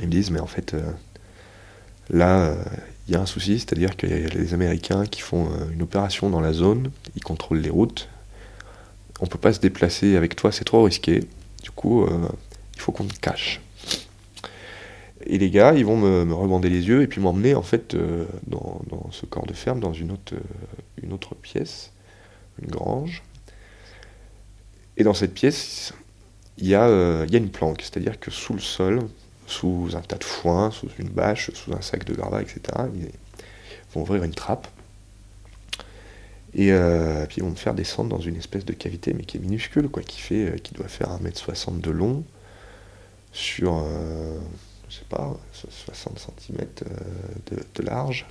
ils 0.00 0.06
me 0.06 0.12
disent 0.12 0.30
mais 0.30 0.40
en 0.40 0.46
fait 0.46 0.72
euh, 0.72 0.90
là 2.08 2.56
il 3.08 3.14
y 3.14 3.16
a 3.16 3.20
un 3.20 3.26
souci, 3.26 3.58
c'est-à-dire 3.58 3.96
qu'il 3.96 4.10
y 4.10 4.12
a 4.12 4.28
les 4.28 4.52
Américains 4.52 5.06
qui 5.06 5.22
font 5.22 5.46
euh, 5.46 5.70
une 5.72 5.80
opération 5.80 6.28
dans 6.28 6.40
la 6.40 6.52
zone, 6.52 6.90
ils 7.16 7.24
contrôlent 7.24 7.60
les 7.60 7.70
routes. 7.70 8.08
on 9.20 9.26
peut 9.26 9.38
pas 9.38 9.54
se 9.54 9.60
déplacer 9.60 10.16
avec 10.16 10.36
toi, 10.36 10.52
c'est 10.52 10.64
trop 10.64 10.82
risqué. 10.82 11.24
Du 11.62 11.70
coup, 11.70 12.04
euh, 12.04 12.28
il 12.74 12.80
faut 12.80 12.92
qu'on 12.92 13.04
te 13.04 13.18
cache. 13.18 13.62
Et 15.24 15.38
les 15.38 15.50
gars, 15.50 15.72
ils 15.74 15.86
vont 15.86 15.96
me, 15.96 16.32
rebander 16.34 16.68
les 16.68 16.86
yeux 16.86 17.02
et 17.02 17.06
puis 17.06 17.20
m'emmener 17.20 17.54
en 17.54 17.62
fait 17.62 17.94
euh, 17.94 18.26
dans, 18.46 18.80
ce 19.10 19.24
corps 19.24 19.46
de 19.46 19.54
ferme, 19.54 19.80
dans 19.80 19.94
une 19.94 20.12
autre, 20.12 21.34
pièce, 21.34 21.92
une 22.62 22.68
grange. 22.68 23.22
Et 24.98 25.04
dans 25.04 25.14
cette 25.14 25.32
pièce, 25.32 25.94
il 26.58 26.66
y 26.66 26.74
a 26.74 26.88
une 27.32 27.50
planque, 27.50 27.80
c'est-à-dire 27.82 28.20
que 28.20 28.30
sous 28.30 28.52
le 28.52 28.60
sol, 28.60 29.00
sous 29.48 29.90
un 29.94 30.00
tas 30.00 30.18
de 30.18 30.24
foin, 30.24 30.70
sous 30.70 30.88
une 30.98 31.08
bâche, 31.08 31.50
sous 31.54 31.72
un 31.72 31.80
sac 31.80 32.04
de 32.04 32.14
gravat, 32.14 32.42
etc., 32.42 32.60
ils 32.94 33.10
vont 33.94 34.02
ouvrir 34.02 34.22
une 34.22 34.34
trappe 34.34 34.68
et 36.54 36.72
euh, 36.72 37.26
puis 37.26 37.38
ils 37.38 37.42
vont 37.42 37.50
me 37.50 37.56
faire 37.56 37.74
descendre 37.74 38.10
dans 38.10 38.20
une 38.20 38.36
espèce 38.36 38.64
de 38.64 38.72
cavité, 38.72 39.12
mais 39.12 39.24
qui 39.24 39.36
est 39.36 39.40
minuscule, 39.40 39.88
quoi, 39.88 40.02
qui, 40.02 40.20
fait, 40.20 40.46
euh, 40.46 40.56
qui 40.56 40.74
doit 40.74 40.88
faire 40.88 41.08
1m60 41.18 41.80
de 41.80 41.90
long 41.90 42.24
sur, 43.32 43.76
euh, 43.76 44.38
je 44.88 44.96
sais 44.96 45.04
pas, 45.08 45.36
60 45.52 46.18
cm 46.40 46.66
de, 47.74 47.82
large 47.82 48.26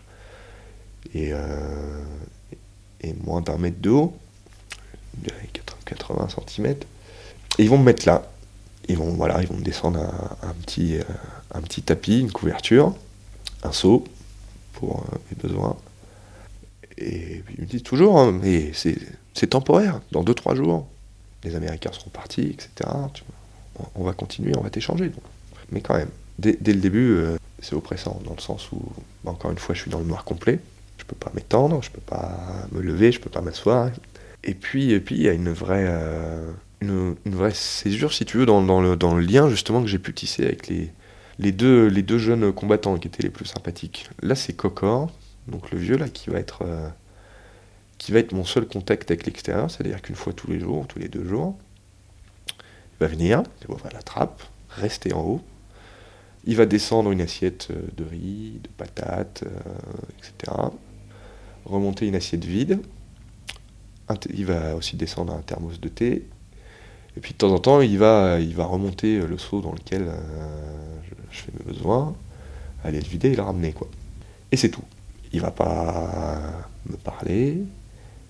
et, 1.13 1.32
et 3.01 3.13
moins 3.23 3.41
d'un 3.41 3.58
mètre 3.58 3.80
de 3.80 3.91
haut, 3.91 4.17
80 5.86 6.27
cm. 6.47 6.75
Et 7.60 7.63
ils 7.63 7.69
vont 7.69 7.77
me 7.77 7.84
mettre 7.84 8.08
là. 8.08 8.30
Ils 8.89 8.97
vont, 8.97 9.13
voilà, 9.13 9.41
ils 9.41 9.47
vont 9.47 9.58
me 9.58 9.63
descendre 9.63 10.00
un, 10.41 10.54
petit, 10.62 10.97
un 11.54 11.62
petit 11.62 11.82
tapis, 11.82 12.21
une 12.21 12.32
couverture, 12.32 12.93
un 13.63 13.71
seau 13.71 14.06
pour 14.73 15.04
mes 15.30 15.41
besoins 15.41 15.76
et 16.97 17.43
il 17.56 17.62
me 17.62 17.65
dit 17.65 17.82
toujours, 17.82 18.19
hein, 18.19 18.32
mais 18.32 18.71
c'est 18.73 19.47
temporaire, 19.47 20.02
dans 20.12 20.23
2-3 20.23 20.56
jours, 20.56 20.88
les 21.43 21.56
Américains 21.56 21.91
seront 21.91 22.10
partis, 22.10 22.50
etc. 22.50 22.89
on 23.95 24.04
va 24.04 24.13
continuer, 24.13 24.54
on 24.58 24.62
va 24.62 24.69
t'échanger. 24.69 25.12
Mais 25.71 25.82
quand 25.82 25.95
même, 25.95 26.10
dès, 26.39 26.58
le 26.60 26.80
début, 26.80 27.12
euh, 27.12 27.38
c'est 27.62 27.76
oppressant, 27.76 28.19
dans 28.26 28.34
le 28.34 28.41
sens 28.41 28.71
où, 28.71 28.82
bah, 29.23 29.32
encore 29.32 29.52
une 29.52 29.60
fois, 29.60 29.76
je 29.76 29.82
suis 29.82 29.91
dans 29.91 30.00
le 30.00 30.06
noir 30.06 30.23
complet, 30.23 30.60
je 30.97 31.06
peux 31.06 31.15
pas 31.15 31.32
m'étendre, 31.36 31.84
je 31.84 31.91
peux 31.91 32.02
pas 32.02 32.36
me 32.71 32.82
lever, 32.82 33.12
je 33.12 33.19
peux 33.19 33.30
pas 33.30 33.41
m'asseoir. 33.41 33.91
Et 34.43 34.56
puis, 34.56 35.00
puis, 35.00 35.15
il 35.15 35.21
y 35.21 35.30
a 35.30 35.34
une 35.34 35.52
vraie, 35.52 35.86
euh, 35.88 36.52
une, 36.81 37.15
vraie 37.25 37.53
césure, 37.53 38.13
si 38.13 38.25
tu 38.25 38.37
veux, 38.37 38.45
dans, 38.45 38.81
le, 38.81 38.95
dans 38.95 39.15
le 39.15 39.21
lien 39.21 39.49
justement 39.49 39.81
que 39.81 39.87
j'ai 39.87 39.99
pu 39.99 40.13
tisser 40.13 40.43
avec 40.43 40.67
les, 40.67 40.91
les, 41.39 41.51
deux, 41.51 41.87
les 41.87 42.03
deux 42.03 42.17
jeunes 42.17 42.51
combattants 42.53 42.97
qui 42.97 43.07
étaient 43.07 43.23
les 43.23 43.29
plus 43.29 43.45
sympathiques. 43.45 44.09
Là, 44.21 44.35
c'est 44.35 44.53
Cocor, 44.53 45.11
donc 45.47 45.71
le 45.71 45.77
vieux 45.77 45.97
là 45.97 46.09
qui 46.09 46.29
va 46.29 46.39
être 46.39 46.63
euh, 46.63 46.89
qui 47.97 48.11
va 48.11 48.19
être 48.19 48.31
mon 48.31 48.43
seul 48.45 48.67
contact 48.67 49.09
avec 49.09 49.25
l'extérieur, 49.25 49.71
c'est-à-dire 49.71 50.01
qu'une 50.01 50.15
fois 50.15 50.33
tous 50.33 50.51
les 50.51 50.59
jours, 50.59 50.85
tous 50.87 50.99
les 50.99 51.07
deux 51.07 51.25
jours, 51.25 51.57
il 52.49 52.99
va 52.99 53.07
venir, 53.07 53.43
il 53.61 53.67
va 53.67 53.73
ouvrir 53.73 53.93
la 53.93 54.03
trappe, 54.03 54.43
rester 54.69 55.13
en 55.13 55.21
haut, 55.21 55.41
il 56.45 56.55
va 56.55 56.65
descendre 56.65 57.11
une 57.11 57.21
assiette 57.21 57.67
euh, 57.71 57.87
de 57.95 58.03
riz, 58.03 58.59
de 58.63 58.69
patates, 58.69 59.43
euh, 59.43 59.73
etc. 60.19 60.57
Remonter 61.65 62.07
une 62.07 62.15
assiette 62.15 62.45
vide. 62.45 62.79
Il 64.33 64.45
va 64.45 64.75
aussi 64.75 64.95
descendre 64.95 65.33
un 65.33 65.41
thermos 65.41 65.81
de 65.81 65.89
thé. 65.89 66.25
Et 67.17 67.19
puis 67.19 67.34
de 67.34 67.38
temps 67.38 67.51
en 67.51 67.60
temps, 67.60 67.82
il 67.82 67.97
va, 67.97 68.39
il 68.39 68.56
va 68.56 68.63
remonter 68.63 69.19
le 69.19 69.38
seau 69.38 69.60
dans 69.60 69.73
lequel 69.73 70.06
je, 71.32 71.39
fais 71.41 71.51
mes 71.60 71.73
besoins, 71.73 72.15
aller 72.86 72.99
le 72.99 73.08
vider 73.08 73.30
et 73.32 73.36
le 73.36 73.41
ramener. 73.41 73.73
Quoi. 73.73 73.89
Et 74.53 74.58
c'est 74.58 74.69
tout 74.69 74.84
il 75.34 75.41
va 75.41 75.51
pas 75.51 76.69
me 76.89 76.97
parler, 76.97 77.58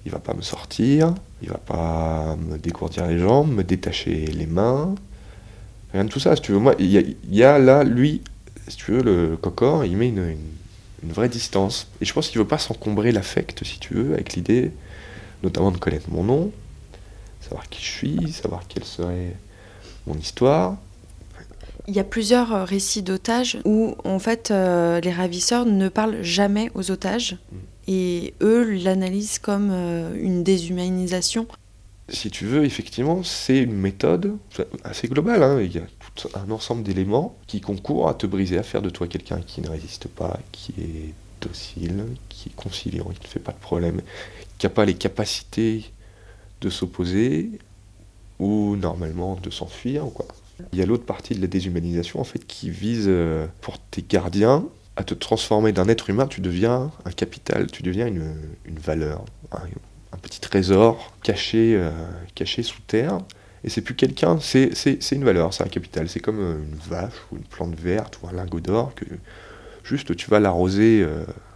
il 0.06 0.12
va 0.12 0.20
pas 0.20 0.34
me 0.34 0.42
sortir, 0.42 1.14
il 1.42 1.50
va 1.50 1.58
pas 1.58 2.36
me 2.36 2.58
décourdir 2.58 3.08
les 3.08 3.20
jambes, 3.20 3.52
me 3.54 3.64
détacher 3.64 4.28
les 4.28 4.46
mains, 4.46 4.96
rien 5.94 6.06
de 6.06 6.10
tout 6.10 6.20
ça. 6.20 6.36
Si 6.36 6.42
tu 6.42 6.52
veux, 6.52 6.60
moi, 6.60 6.76
il 6.80 7.16
y, 7.30 7.44
a 7.44 7.60
là, 7.60 7.84
lui, 7.84 8.22
si 8.68 8.78
tu 8.78 8.92
veux, 8.92 9.04
le 9.04 9.38
cocor, 9.38 9.86
il 9.86 9.98
met 9.98 10.10
une, 10.10 10.38
vraie 11.04 11.30
distance. 11.30 11.88
Et 12.02 12.06
je 12.06 12.14
pense 12.14 12.30
qu'il 12.30 12.40
veut 12.40 12.48
pas 12.48 12.58
s'encombrer 12.58 13.12
l'affect, 13.12 13.64
si 13.64 13.80
tu 13.80 13.94
veux, 13.94 14.14
avec 14.14 14.34
l'idée, 14.34 14.72
notamment 15.44 15.72
de 15.72 15.78
connaître 15.78 16.10
mon 16.10 16.24
nom, 16.24 16.52
savoir 17.48 17.70
qui 17.70 17.82
je 17.82 17.90
suis, 17.90 18.32
savoir 18.34 18.68
quelle 18.68 18.84
serait 18.84 19.36
mon 20.06 20.16
histoire. 20.16 20.78
Il 21.88 21.96
y 21.96 22.00
a 22.00 22.04
plusieurs 22.04 22.54
euh, 22.54 22.64
récits 22.66 23.02
d'otages 23.02 23.60
où, 23.64 23.96
en 24.04 24.20
fait, 24.20 24.52
euh, 24.52 25.00
les 25.00 25.12
ravisseurs 25.12 25.66
ne 25.66 25.88
parlent 25.88 26.22
jamais 26.22 26.70
aux 26.76 26.92
otages. 26.92 27.38
Mm. 27.52 27.56
Et 27.90 28.34
eux 28.42 28.70
l'analysent 28.84 29.40
comme 29.40 29.70
euh, 29.72 30.14
une 30.22 30.44
déshumanisation. 30.44 31.48
Si 32.10 32.30
tu 32.30 32.46
veux, 32.46 32.66
effectivement, 32.66 33.24
c'est 33.24 33.60
une 33.60 33.74
méthode 33.74 34.38
assez 34.84 35.08
globale. 35.08 35.44
Hein. 35.44 35.62
Il 35.62 35.74
y 35.74 35.78
a 35.78 35.84
tout 36.16 36.28
un 36.36 36.52
ensemble 36.52 36.84
d'éléments 36.84 37.38
qui 37.48 37.62
concourent 37.62 38.10
à 38.10 38.14
te 38.14 38.28
briser, 38.28 38.58
à 38.58 38.64
faire 38.64 38.82
de 38.82 38.90
toi 38.90 39.08
quelqu'un 39.08 39.40
qui 39.40 39.62
ne 39.62 39.70
résiste 39.70 40.10
pas, 40.10 40.38
qui 40.52 40.74
est 40.80 41.14
docile, 41.40 42.06
qui 42.28 42.50
est 42.50 42.56
conciliant, 42.56 43.06
qui 43.06 43.24
ne 43.24 43.28
fait 43.28 43.40
pas 43.40 43.54
de 43.54 43.60
problème, 43.60 44.02
qui 44.58 44.66
n'a 44.66 44.70
pas 44.70 44.84
les 44.84 44.96
capacités 44.96 45.86
de 46.62 46.70
s'opposer 46.70 47.52
ou 48.40 48.76
normalement 48.76 49.36
de 49.36 49.50
s'enfuir. 49.50 50.06
Quoi. 50.14 50.28
Il 50.74 50.80
y 50.80 50.82
a 50.82 50.86
l'autre 50.86 51.06
partie 51.06 51.36
de 51.36 51.42
la 51.42 51.48
déshumanisation 51.48 52.20
en 52.20 52.24
fait 52.24 52.46
qui 52.46 52.70
vise 52.70 53.06
euh, 53.08 53.48
pour 53.62 53.80
tes 53.80 54.04
gardiens 54.08 54.66
à 54.96 55.04
te 55.04 55.14
transformer 55.14 55.72
d'un 55.72 55.88
être 55.88 56.10
humain, 56.10 56.26
tu 56.26 56.42
deviens 56.42 56.92
un 57.06 57.12
capital, 57.12 57.68
tu 57.68 57.84
deviens 57.84 58.08
une, 58.08 58.34
valeur, 58.80 59.24
un, 59.52 60.18
petit 60.18 60.42
trésor 60.42 61.14
caché, 61.22 61.76
euh, 61.76 61.92
caché 62.34 62.64
sous 62.64 62.82
terre. 62.88 63.20
Et 63.64 63.70
c'est 63.70 63.82
plus 63.82 63.96
quelqu'un, 63.96 64.40
c'est 64.40 64.72
une 65.12 65.24
valeur, 65.24 65.54
c'est 65.54 65.64
un 65.64 65.68
capital. 65.68 66.10
C'est 66.10 66.20
comme 66.20 66.40
euh, 66.40 66.64
une 66.64 66.78
vache 66.90 67.14
ou 67.32 67.38
une 67.38 67.44
plante 67.44 67.76
verte 67.76 68.20
ou 68.22 68.28
un 68.28 68.34
lingot 68.34 68.60
d'or 68.60 68.96
que 68.96 69.06
juste 69.84 70.16
tu 70.16 70.32
vas 70.32 70.40
l'arroser 70.40 71.06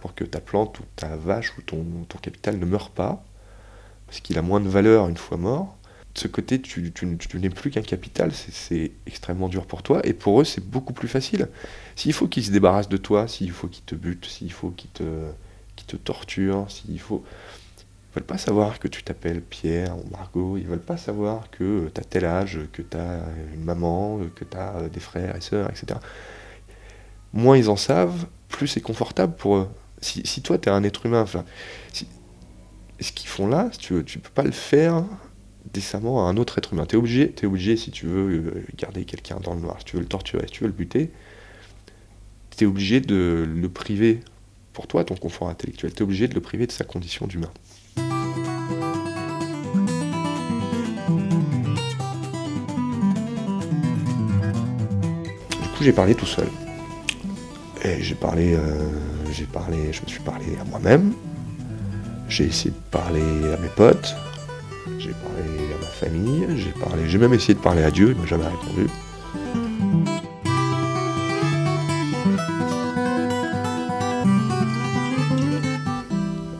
pour 0.00 0.14
que 0.14 0.24
ta 0.24 0.40
plante 0.40 0.78
ou 0.78 0.84
ta 0.96 1.16
vache 1.16 1.52
ou 1.58 1.62
ton, 1.62 1.84
ton 2.08 2.18
capital 2.18 2.58
ne 2.58 2.64
meure 2.64 2.90
pas, 2.90 3.24
parce 4.12 4.20
qu'il 4.20 4.36
a 4.36 4.42
moins 4.42 4.60
de 4.60 4.68
valeur 4.68 5.08
une 5.08 5.16
fois 5.16 5.38
mort 5.38 5.74
de 6.14 6.20
ce 6.20 6.28
côté, 6.28 6.60
tu, 6.60 6.92
n'es 7.34 7.48
plus 7.48 7.70
qu'un 7.70 7.80
capital, 7.80 8.30
c'est 8.34 8.92
extrêmement 9.06 9.48
dur 9.48 9.64
pour 9.64 9.82
toi, 9.82 10.02
et 10.04 10.12
pour 10.12 10.38
eux, 10.38 10.44
c'est 10.44 10.62
beaucoup 10.62 10.92
plus 10.92 11.08
facile. 11.08 11.48
S'il 11.96 12.12
faut 12.12 12.28
qu'ils 12.28 12.44
se 12.44 12.50
débarrassent 12.50 12.90
de 12.90 12.98
toi, 12.98 13.26
s'il 13.26 13.50
faut 13.50 13.68
qu'ils 13.68 13.84
te 13.84 13.94
butent, 13.94 14.26
s'il 14.26 14.52
faut 14.52 14.68
qu'ils 14.68 14.90
te, 14.90 15.96
torturent, 15.96 16.66
s'il 16.70 17.00
faut... 17.00 17.24
Ils 18.10 18.16
veulent 18.16 18.26
pas 18.26 18.36
savoir 18.36 18.78
que 18.78 18.88
tu 18.88 19.02
t'appelles 19.02 19.40
Pierre 19.40 19.96
ou 19.96 20.04
Margot, 20.10 20.58
ils 20.58 20.66
veulent 20.66 20.78
pas 20.78 20.98
savoir 20.98 21.50
que 21.50 21.90
tu 21.94 21.98
as 21.98 22.04
tel 22.04 22.26
âge, 22.26 22.60
que 22.70 22.82
tu 22.82 22.94
as 22.98 23.22
une 23.54 23.64
maman, 23.64 24.20
que 24.36 24.44
tu 24.44 24.54
as 24.58 24.90
des 24.90 25.00
frères 25.00 25.34
et 25.34 25.40
sœurs, 25.40 25.70
etc. 25.70 25.98
Moins 27.32 27.56
ils 27.56 27.70
en 27.70 27.76
savent, 27.76 28.26
plus 28.50 28.68
c'est 28.68 28.82
confortable 28.82 29.34
pour 29.34 29.56
eux. 29.56 29.68
Si, 30.02 30.42
toi, 30.42 30.58
tu 30.58 30.68
es 30.68 30.72
un 30.72 30.84
être 30.84 31.06
humain, 31.06 31.22
enfin, 31.22 31.46
ce 33.02 33.12
qu'ils 33.12 33.28
font 33.28 33.46
là, 33.46 33.70
tu, 33.78 33.94
ne 33.94 34.02
tu 34.02 34.18
peux 34.18 34.30
pas 34.30 34.42
le 34.42 34.50
faire 34.50 35.04
décemment 35.72 36.26
à 36.26 36.30
un 36.30 36.36
autre 36.36 36.58
être 36.58 36.72
humain. 36.72 36.86
Tu 36.86 36.96
es 36.96 36.98
obligé, 36.98 37.34
obligé, 37.44 37.76
si 37.76 37.90
tu 37.90 38.06
veux 38.06 38.28
euh, 38.28 38.64
garder 38.76 39.04
quelqu'un 39.04 39.40
dans 39.40 39.54
le 39.54 39.60
noir, 39.60 39.76
si 39.78 39.84
tu 39.86 39.96
veux 39.96 40.02
le 40.02 40.08
torturer, 40.08 40.46
si 40.46 40.52
tu 40.52 40.60
veux 40.64 40.68
le 40.68 40.74
buter, 40.74 41.10
tu 42.56 42.64
es 42.64 42.66
obligé 42.66 43.00
de 43.00 43.48
le 43.48 43.68
priver, 43.68 44.20
pour 44.72 44.86
toi, 44.86 45.04
ton 45.04 45.16
confort 45.16 45.48
intellectuel, 45.48 45.92
tu 45.92 45.98
es 45.98 46.02
obligé 46.02 46.28
de 46.28 46.34
le 46.34 46.40
priver 46.40 46.66
de 46.66 46.72
sa 46.72 46.84
condition 46.84 47.26
d'humain. 47.26 47.50
Du 55.62 55.68
coup, 55.68 55.82
j'ai 55.82 55.92
parlé 55.92 56.14
tout 56.14 56.26
seul. 56.26 56.48
Et 57.84 58.00
j'ai 58.00 58.14
parlé, 58.14 58.54
euh, 58.54 58.88
j'ai 59.32 59.46
parlé, 59.46 59.92
je 59.92 60.02
me 60.02 60.06
suis 60.06 60.20
parlé 60.20 60.46
à 60.60 60.64
moi-même. 60.64 61.12
J'ai 62.32 62.44
essayé 62.44 62.70
de 62.70 62.90
parler 62.90 63.20
à 63.52 63.60
mes 63.60 63.68
potes, 63.68 64.16
j'ai 64.98 65.10
parlé 65.10 65.74
à 65.74 65.78
ma 65.78 65.86
famille, 65.86 66.46
j'ai 66.56 66.70
parlé, 66.70 67.06
j'ai 67.06 67.18
même 67.18 67.34
essayé 67.34 67.52
de 67.52 67.58
parler 67.58 67.82
à 67.82 67.90
Dieu, 67.90 68.14
il 68.16 68.18
m'a 68.18 68.24
jamais 68.24 68.46
répondu. 68.46 68.86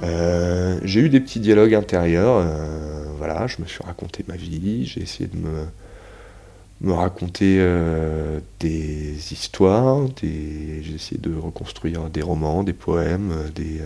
Euh, 0.02 0.78
j'ai 0.84 1.00
eu 1.00 1.08
des 1.08 1.20
petits 1.20 1.40
dialogues 1.40 1.74
intérieurs, 1.74 2.44
euh, 2.44 3.06
voilà, 3.16 3.46
je 3.46 3.62
me 3.62 3.66
suis 3.66 3.82
raconté 3.82 4.26
ma 4.28 4.36
vie, 4.36 4.84
j'ai 4.84 5.00
essayé 5.00 5.30
de 5.32 5.38
me, 5.38 6.92
raconter 6.92 7.56
euh, 7.60 8.40
des 8.60 9.32
histoires, 9.32 10.06
j'ai 10.20 10.82
essayé 10.94 11.18
de 11.18 11.34
reconstruire 11.34 12.10
des 12.10 12.20
romans, 12.20 12.62
des 12.62 12.74
poèmes, 12.74 13.32
des, 13.54 13.80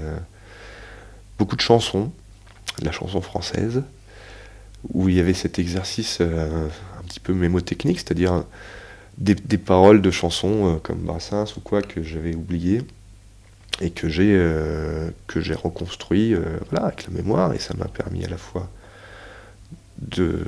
beaucoup 1.38 1.56
de 1.56 1.60
chansons, 1.60 2.10
la 2.82 2.92
chanson 2.92 3.20
française 3.20 3.82
où 4.92 5.08
il 5.08 5.16
y 5.16 5.20
avait 5.20 5.34
cet 5.34 5.58
exercice 5.58 6.18
euh, 6.20 6.68
un 6.98 7.02
petit 7.02 7.20
peu 7.20 7.34
mémotechnique, 7.34 7.98
c'est-à-dire 7.98 8.44
des, 9.18 9.34
paroles 9.58 10.02
de 10.02 10.10
chansons 10.10 10.74
euh, 10.74 10.78
comme 10.78 10.98
Brassens 10.98 11.56
ou 11.56 11.60
quoi 11.60 11.82
que 11.82 12.02
j'avais 12.02 12.34
oublié 12.34 12.82
et 13.80 13.90
que 13.90 14.08
j'ai 14.08 14.34
euh, 14.34 15.10
reconstruit 15.62 16.34
voilà, 16.70 16.86
avec 16.86 17.06
la 17.06 17.12
mémoire 17.12 17.52
et 17.52 17.58
ça 17.58 17.74
m'a 17.74 17.86
permis 17.86 18.24
à 18.24 18.28
la 18.28 18.38
fois 18.38 18.70
de, 19.98 20.44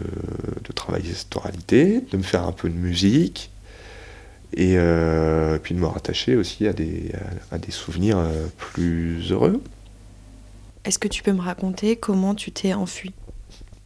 travailler 0.75 1.13
cette 1.13 1.35
oralité, 1.37 2.03
de 2.13 2.17
me 2.17 2.23
faire 2.23 2.45
un 2.45 2.53
peu 2.53 2.71
de 2.71 2.75
musique, 2.75 3.51
et 4.55 4.79
puis 5.63 5.75
de 5.75 5.81
me 5.81 5.87
rattacher 5.87 6.37
aussi 6.37 6.67
à 6.67 6.73
des, 6.73 7.13
souvenirs 7.71 8.19
plus 8.57 9.31
heureux. 9.31 9.61
Est-ce 10.85 10.99
que 10.99 11.09
tu 11.09 11.23
peux 11.23 11.33
me 11.33 11.41
raconter 11.41 11.97
comment 11.97 12.35
tu 12.35 12.53
t'es 12.53 12.75
enfui? 12.75 13.13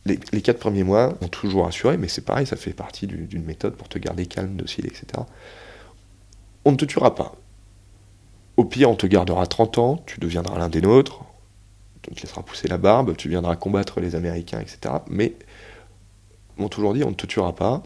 Les, 0.05 0.17
quatre 0.17 0.59
premiers 0.59 0.83
mois 0.83 1.17
ont 1.21 1.29
toujours 1.29 1.67
assuré, 1.67 1.97
mais 1.97 2.09
c'est 2.09 2.25
pareil, 2.25 2.45
ça 2.45 2.57
fait 2.57 2.73
partie 2.73 3.07
d'une 3.07 3.45
méthode 3.45 3.77
pour 3.77 3.89
te 3.89 3.99
garder 3.99 4.27
calme, 4.27 4.57
docile, 4.57 4.87
etc. 4.87 5.07
On 6.65 6.73
ne 6.73 6.77
te 6.77 6.85
tuera 6.85 7.15
pas. 7.15 7.37
Au 8.57 8.65
pire, 8.65 8.91
on 8.91 8.97
te 8.97 9.07
gardera 9.07 9.47
30 9.47 9.79
ans, 9.79 10.03
tu 10.07 10.19
deviendras 10.19 10.59
l'un 10.59 10.69
des 10.69 10.81
nôtres, 10.81 11.21
on 12.11 12.15
te 12.15 12.21
laissera 12.21 12.43
pousser 12.43 12.67
la 12.67 12.79
barbe, 12.79 13.17
tu 13.17 13.29
viendras 13.29 13.55
combattre 13.55 14.01
les 14.01 14.17
Américains, 14.17 14.61
etc. 14.61 14.97
Mais, 15.09 15.35
m'ont 16.59 16.69
toujours 16.69 16.95
dit, 16.95 17.05
on 17.05 17.11
ne 17.11 17.15
te 17.15 17.27
tuera 17.27 17.55
pas. 17.55 17.83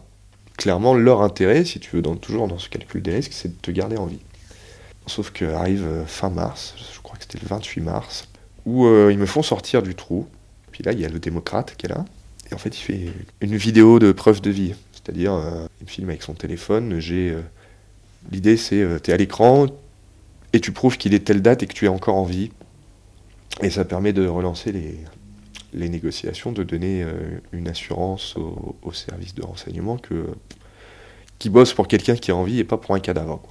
Clairement, 0.57 0.95
leur 0.95 1.21
intérêt, 1.21 1.65
si 1.65 1.79
tu 1.79 1.95
veux, 1.95 2.01
toujours 2.01 2.47
dans 2.47 2.57
ce 2.57 2.67
calcul 2.67 3.03
des 3.03 3.13
risques, 3.13 3.33
c'est 3.33 3.49
de 3.49 3.61
te 3.61 3.69
garder 3.69 3.97
en 3.97 4.07
vie. 4.07 4.21
Sauf 5.05 5.31
qu'arrive 5.31 5.85
euh, 5.85 6.05
fin 6.05 6.29
mars, 6.29 6.73
je 6.93 6.99
crois 6.99 7.15
que 7.15 7.23
c'était 7.23 7.39
le 7.39 7.47
28 7.47 7.81
mars, 7.81 8.27
où 8.67 8.85
euh, 8.85 9.09
ils 9.11 9.17
me 9.17 9.25
font 9.25 9.41
sortir 9.41 9.81
du 9.81 9.95
trou. 9.95 10.27
Puis 10.71 10.83
là, 10.83 10.91
il 10.91 10.99
y 10.99 11.05
a 11.05 11.09
le 11.09 11.17
démocrate 11.17 11.73
qui 11.75 11.87
est 11.87 11.89
là. 11.89 12.05
Et 12.51 12.53
en 12.53 12.59
fait, 12.59 12.77
il 12.77 12.81
fait 12.81 13.09
une 13.41 13.55
vidéo 13.55 13.97
de 13.97 14.11
preuve 14.11 14.41
de 14.41 14.51
vie. 14.51 14.75
C'est-à-dire, 14.93 15.33
euh, 15.33 15.65
il 15.81 15.85
me 15.85 15.89
filme 15.89 16.09
avec 16.09 16.21
son 16.21 16.35
téléphone. 16.35 16.99
J'ai 16.99 17.35
L'idée, 18.31 18.57
c'est 18.57 18.85
tu 19.01 19.11
es 19.11 19.13
à 19.13 19.17
l'écran 19.17 19.67
et 20.53 20.59
tu 20.59 20.71
prouves 20.71 20.97
qu'il 20.97 21.13
est 21.13 21.25
telle 21.25 21.41
date 21.41 21.63
et 21.63 21.67
que 21.67 21.73
tu 21.73 21.85
es 21.85 21.87
encore 21.87 22.15
en 22.15 22.23
vie. 22.23 22.51
Et 23.61 23.69
ça 23.69 23.85
permet 23.85 24.13
de 24.13 24.27
relancer 24.27 24.71
les, 24.71 25.89
négociations, 25.89 26.51
de 26.51 26.63
donner 26.63 27.03
euh, 27.03 27.39
une 27.51 27.67
assurance 27.67 28.35
au, 28.37 28.91
service 28.93 29.35
de 29.35 29.43
renseignement 29.43 29.97
que, 29.97 30.27
qui 31.39 31.49
bosse 31.49 31.73
pour 31.73 31.87
quelqu'un 31.87 32.15
qui 32.15 32.31
a 32.31 32.35
envie 32.35 32.59
et 32.59 32.63
pas 32.63 32.77
pour 32.77 32.95
un 32.95 32.99
cadavre. 32.99 33.41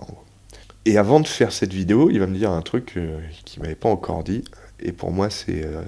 Et 0.84 0.98
avant 0.98 1.20
de 1.20 1.26
faire 1.26 1.52
cette 1.52 1.72
vidéo, 1.72 2.10
il 2.10 2.20
va 2.20 2.26
me 2.26 2.36
dire 2.36 2.50
un 2.50 2.62
truc 2.62 2.94
euh, 2.96 3.20
qu'il 3.44 3.62
m'avait 3.62 3.74
pas 3.74 3.88
encore 3.88 4.22
dit. 4.22 4.44
Et 4.80 4.92
pour 4.92 5.10
moi, 5.12 5.30
c'est 5.30 5.64
euh, 5.64 5.82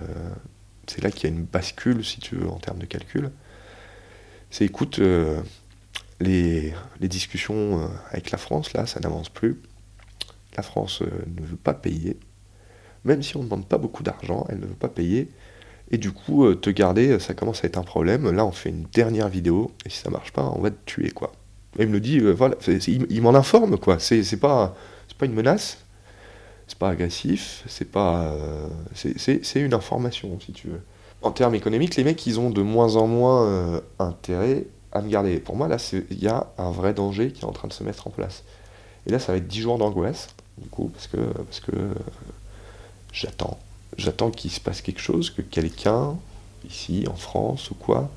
c'est 0.87 1.03
là 1.03 1.11
qu'il 1.11 1.29
y 1.29 1.33
a 1.33 1.37
une 1.37 1.44
bascule, 1.44 2.05
si 2.05 2.20
tu 2.20 2.37
veux, 2.37 2.48
en 2.48 2.59
termes 2.59 2.79
de 2.79 2.87
calcul. 2.87 3.31
C'est 4.51 4.64
écoute, 4.64 4.98
les, 6.20 6.72
les, 7.01 7.09
discussions 7.09 7.90
avec 8.11 8.31
la 8.31 8.38
France, 8.38 8.72
là, 8.72 8.87
ça 8.87 8.98
n'avance 9.01 9.29
plus. 9.29 9.61
La 10.57 10.62
France 10.62 11.03
ne 11.03 11.44
veut 11.44 11.57
pas 11.57 11.74
payer 11.74 12.16
même 13.05 13.22
si 13.22 13.37
on 13.37 13.40
ne 13.40 13.44
demande 13.44 13.66
pas 13.66 13.79
beaucoup 13.79 14.03
d'argent, 14.03 14.46
elle 14.48 14.61
ne 14.61 14.66
veut 14.66 14.74
pas 14.74 14.88
payer. 14.88 15.29
Et 15.90 15.98
du 15.98 16.12
coup, 16.12 16.44
euh, 16.44 16.55
te 16.55 16.70
garder, 16.70 17.18
ça 17.18 17.35
commence 17.35 17.64
à 17.64 17.66
être 17.66 17.79
un 17.79 17.83
problème. 17.83 18.31
Là, 18.31 18.44
on 18.44 18.53
fait 18.53 18.68
une 18.68 18.85
dernière 18.92 19.29
vidéo, 19.29 19.70
et 19.87 19.90
si 19.90 19.98
ça 19.98 20.11
marche 20.11 20.33
pas, 20.33 20.53
on 20.55 20.61
va 20.61 20.70
te 20.70 20.77
tuer, 20.85 21.11
quoi. 21.11 21.33
Et 21.79 21.85
il 21.85 21.88
me 21.88 21.94
le 21.94 22.01
dit, 22.01 22.18
euh, 22.20 22.33
voilà, 22.33 22.57
il, 22.66 23.22
m'en 23.22 23.35
informe, 23.35 23.79
quoi. 23.79 23.98
C'est 23.98 24.37
pas, 24.37 24.77
pas 25.16 25.27
une 25.27 25.33
menace, 25.33 25.79
c'est 26.69 26.79
pas 26.79 26.91
agressif, 26.91 27.65
c'est 27.67 27.91
pas. 27.91 28.27
Euh, 28.27 28.69
c'est 28.95 29.61
une 29.61 29.75
information, 29.75 30.39
si 30.41 30.53
tu 30.53 30.69
veux. 30.69 30.83
En 31.23 31.33
termes 31.33 31.55
économiques, 31.55 31.97
les 31.97 32.05
mecs, 32.05 32.25
ils 32.27 32.39
ont 32.39 32.51
de 32.51 32.63
moins 32.63 32.95
en 32.97 33.09
moins 33.09 33.81
intérêt 33.99 34.67
à 34.93 35.03
me 35.03 35.09
garder. 35.09 35.41
Pour 35.41 35.57
moi, 35.57 35.67
là, 35.67 35.79
il 36.11 36.23
y 36.23 36.29
a 36.29 36.47
un 36.59 36.71
vrai 36.71 36.95
danger 36.95 37.33
qui 37.33 37.43
est 37.43 37.45
en 37.45 37.53
train 37.53 37.67
de 37.67 37.73
se 37.73 37.83
mettre 37.83 38.07
en 38.07 38.11
place. 38.11 38.45
Et 39.07 39.11
là, 39.11 39.19
ça 39.19 39.33
va 39.33 39.39
être 39.39 39.49
10 39.49 39.63
jours 39.63 39.79
d'angoisse, 39.79 40.29
du 40.59 40.69
coup, 40.69 40.91
parce 40.95 41.09
que, 41.09 41.17
parce 41.17 41.61
que 41.61 41.73
j'attends. 43.13 43.59
J'attends 43.97 44.31
qu'il 44.31 44.51
se 44.51 44.61
passe 44.61 44.81
quelque 44.81 45.01
chose, 45.01 45.31
que 45.31 45.43
quelqu'un, 45.43 46.15
ici, 46.69 47.05
en 47.09 47.17
France 47.17 47.71
ou 47.71 47.75
quoi, 47.75 48.11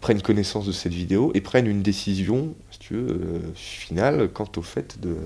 prenne 0.00 0.22
connaissance 0.22 0.66
de 0.66 0.72
cette 0.72 0.94
vidéo 0.94 1.30
et 1.34 1.40
prenne 1.40 1.66
une 1.66 1.82
décision, 1.82 2.54
si 2.70 2.78
tu 2.78 2.94
veux, 2.94 3.08
euh, 3.08 3.40
finale 3.54 4.30
quant 4.32 4.48
au 4.56 4.62
fait 4.62 4.98
de, 5.00 5.16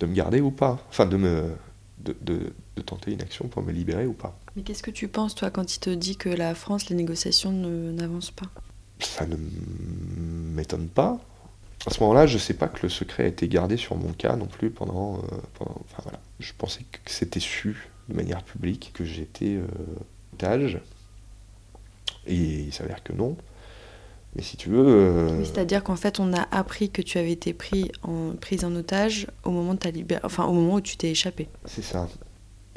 de 0.00 0.06
me 0.06 0.14
garder 0.14 0.40
ou 0.40 0.50
pas. 0.50 0.78
Enfin, 0.88 1.06
de 1.06 1.16
me. 1.16 1.52
De, 1.98 2.16
de, 2.22 2.52
tenter 2.86 3.12
une 3.12 3.20
action 3.20 3.48
pour 3.48 3.60
me 3.62 3.72
libérer 3.72 4.06
ou 4.06 4.12
pas. 4.12 4.38
Mais 4.54 4.62
qu'est-ce 4.62 4.84
que 4.84 4.92
tu 4.92 5.08
penses, 5.08 5.34
toi, 5.34 5.50
quand 5.50 5.74
il 5.74 5.80
te 5.80 5.90
dit 5.90 6.16
que 6.16 6.28
la 6.28 6.54
France, 6.54 6.88
les 6.88 6.94
négociations 6.94 7.50
n'avancent 7.52 8.30
pas? 8.30 8.46
Ça 9.00 9.26
ne 9.26 9.36
m'étonne 10.54 10.86
pas. 10.86 11.20
À 11.86 11.90
ce 11.90 12.00
moment-là, 12.00 12.26
je 12.26 12.34
ne 12.34 12.38
sais 12.38 12.54
pas 12.54 12.68
que 12.68 12.82
le 12.82 12.88
secret 12.88 13.24
a 13.24 13.26
été 13.26 13.48
gardé 13.48 13.76
sur 13.76 13.96
mon 13.96 14.12
cas 14.12 14.36
non 14.36 14.46
plus 14.46 14.70
pendant. 14.70 15.16
Euh, 15.16 15.20
pendant 15.54 15.80
enfin, 15.84 16.02
voilà. 16.04 16.20
Je 16.38 16.52
pensais 16.56 16.84
que 16.84 17.10
c'était 17.10 17.40
su 17.40 17.88
de 18.08 18.14
manière 18.14 18.42
publique, 18.42 18.92
que 18.94 19.04
j'étais 19.04 19.56
euh, 19.56 19.66
otage. 20.34 20.80
Et 22.26 22.36
il 22.36 22.72
s'avère 22.72 23.02
que 23.02 23.12
non. 23.12 23.36
Mais 24.36 24.42
si 24.42 24.56
tu 24.56 24.68
veux. 24.68 24.86
Euh, 24.86 25.44
c'est-à-dire 25.44 25.82
qu'en 25.82 25.96
fait, 25.96 26.20
on 26.20 26.32
a 26.32 26.46
appris 26.50 26.90
que 26.90 27.02
tu 27.02 27.18
avais 27.18 27.32
été 27.32 27.54
pris 27.54 27.90
en, 28.02 28.32
prise 28.40 28.64
en 28.64 28.74
otage 28.74 29.26
au 29.44 29.50
moment, 29.50 29.74
de 29.74 29.78
ta 29.78 29.90
enfin, 30.22 30.44
au 30.44 30.52
moment 30.52 30.74
où 30.74 30.80
tu 30.80 30.96
t'es 30.96 31.10
échappé. 31.10 31.48
C'est 31.64 31.82
ça. 31.82 32.08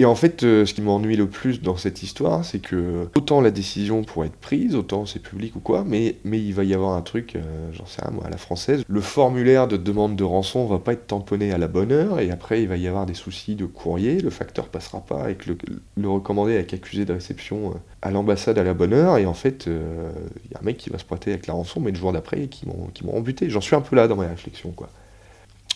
Et 0.02 0.06
en 0.06 0.16
fait, 0.16 0.42
euh, 0.42 0.66
ce 0.66 0.74
qui 0.74 0.82
m'ennuie 0.82 1.16
le 1.16 1.28
plus 1.28 1.62
dans 1.62 1.78
cette 1.78 2.02
histoire, 2.02 2.44
c'est 2.44 2.58
que 2.58 3.08
autant 3.16 3.40
la 3.40 3.52
décision 3.52 4.04
pourrait 4.04 4.30
être 4.30 4.36
prise, 4.36 4.74
autant 4.74 5.06
c'est 5.06 5.20
public 5.20 5.56
ou 5.56 5.60
quoi, 5.60 5.84
mais, 5.86 6.16
mais 6.24 6.40
il 6.40 6.56
va 6.56 6.64
y 6.64 6.74
avoir 6.74 6.96
un 6.96 7.04
truc, 7.04 7.36
euh, 7.36 7.70
j'en 7.72 7.86
sais 7.86 8.02
rien 8.02 8.10
moi, 8.10 8.26
à 8.26 8.32
la 8.32 8.38
française. 8.38 8.84
Le 8.88 9.00
formulaire 9.00 9.68
de 9.68 9.78
demande 9.78 10.16
de 10.16 10.24
rançon 10.24 10.66
va 10.66 10.80
pas 10.80 10.94
être 10.94 11.06
tamponné 11.06 11.52
à 11.52 11.60
la 11.60 11.68
bonne 11.68 11.92
heure, 11.92 12.20
et 12.20 12.32
après 12.32 12.64
il 12.64 12.68
va 12.68 12.78
y 12.78 12.88
avoir 12.88 13.06
des 13.06 13.14
soucis 13.14 13.54
de 13.54 13.68
courrier, 13.68 14.20
le 14.20 14.32
facteur 14.32 14.70
passera 14.70 15.02
pas 15.02 15.22
avec 15.22 15.46
le, 15.46 15.56
le 15.96 16.10
recommandé 16.10 16.56
avec 16.56 16.74
accusé 16.74 17.06
de 17.06 17.14
réception 17.14 17.70
euh, 17.70 17.74
à 18.02 18.10
l'ambassade 18.10 18.58
à 18.58 18.64
la 18.64 18.74
bonne 18.74 18.94
heure, 18.94 19.20
et 19.20 19.28
en 19.28 19.36
fait, 19.36 19.68
il 19.68 20.52
y 20.52 20.56
a 20.56 20.60
un 20.60 20.64
mec 20.64 20.78
qui 20.78 20.90
va 20.90 20.98
se 20.98 21.06
pointer 21.06 21.30
avec 21.30 21.46
la 21.46 21.54
rançon, 21.54 21.80
mais 21.80 21.92
le 21.92 21.98
jour 21.98 22.12
d'après, 22.12 22.48
qui 22.48 22.66
m'ont 22.66 23.22
buté. 23.22 23.52
J'en 23.52 23.62
suis 23.62 23.76
un 23.76 23.82
peu 23.82 23.96
là 23.96 24.08
dans 24.08 24.16
ma 24.16 24.28
réflexion, 24.28 24.72
quoi. 24.72 24.90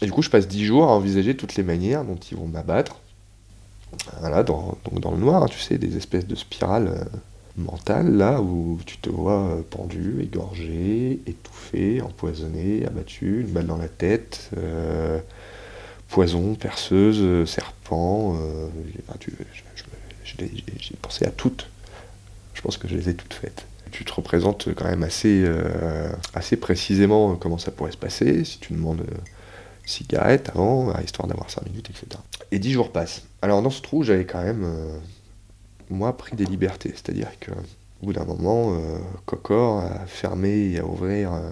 Et 0.01 0.07
du 0.07 0.11
coup, 0.11 0.23
je 0.23 0.31
passe 0.31 0.47
dix 0.47 0.65
jours 0.65 0.85
à 0.85 0.87
envisager 0.87 1.37
toutes 1.37 1.55
les 1.55 1.63
manières 1.63 2.03
dont 2.03 2.15
ils 2.15 2.35
vont 2.35 2.47
m'abattre 2.47 3.01
dans, 4.43 5.11
le 5.11 5.17
noir, 5.17 5.49
tu 5.49 5.59
sais, 5.59 5.77
des 5.77 5.97
espèces 5.97 6.27
de 6.27 6.35
spirales 6.35 6.87
euh, 6.87 7.03
mentales, 7.57 8.15
là, 8.15 8.41
où 8.41 8.79
tu 8.85 8.97
te 8.97 9.09
vois 9.09 9.41
euh, 9.41 9.61
pendu, 9.69 10.21
égorgé, 10.21 11.19
étouffé, 11.25 12.01
empoisonné, 12.01 12.85
abattu, 12.85 13.41
une 13.41 13.47
balle 13.47 13.67
dans 13.67 13.77
la 13.77 13.87
tête, 13.87 14.49
euh, 14.57 15.19
poison, 16.09 16.55
perceuse, 16.55 17.47
serpent. 17.49 18.37
J'ai 20.25 20.95
pensé 21.01 21.25
à 21.25 21.31
toutes. 21.31 21.67
Je 22.53 22.61
pense 22.61 22.77
que 22.77 22.87
je 22.87 22.95
les 22.95 23.09
ai 23.09 23.13
toutes 23.15 23.33
faites. 23.33 23.65
Tu 23.91 24.03
te 24.03 24.13
représentes 24.13 24.73
quand 24.75 24.85
même 24.85 25.03
assez, 25.03 25.45
assez 26.33 26.57
précisément 26.57 27.35
comment 27.35 27.57
ça 27.57 27.71
pourrait 27.71 27.91
se 27.91 27.97
passer. 27.97 28.43
Si 28.43 28.59
tu 28.59 28.73
demandes 28.73 29.03
cigarette 29.85 30.49
avant, 30.49 30.93
histoire 30.99 31.27
d'avoir 31.27 31.49
5 31.49 31.65
minutes, 31.65 31.89
etc. 31.89 32.21
Et 32.51 32.59
10 32.59 32.71
jours 32.71 32.91
passent. 32.91 33.23
Alors 33.45 33.61
dans 33.61 33.69
ce 33.69 33.83
trou, 33.83 34.01
j'avais 34.01 34.25
quand 34.25 34.41
même, 34.41 34.63
euh, 34.63 34.97
moi, 35.91 36.17
pris 36.17 36.35
des 36.35 36.45
libertés. 36.45 36.89
C'est-à-dire 36.89 37.29
que 37.39 37.51
au 38.01 38.07
bout 38.07 38.13
d'un 38.13 38.25
moment, 38.25 38.73
euh, 38.73 38.97
Cocor 39.27 39.81
a 39.81 40.07
fermé 40.07 40.71
et 40.71 40.79
a 40.79 40.85
ouvert 40.85 41.31
euh, 41.31 41.51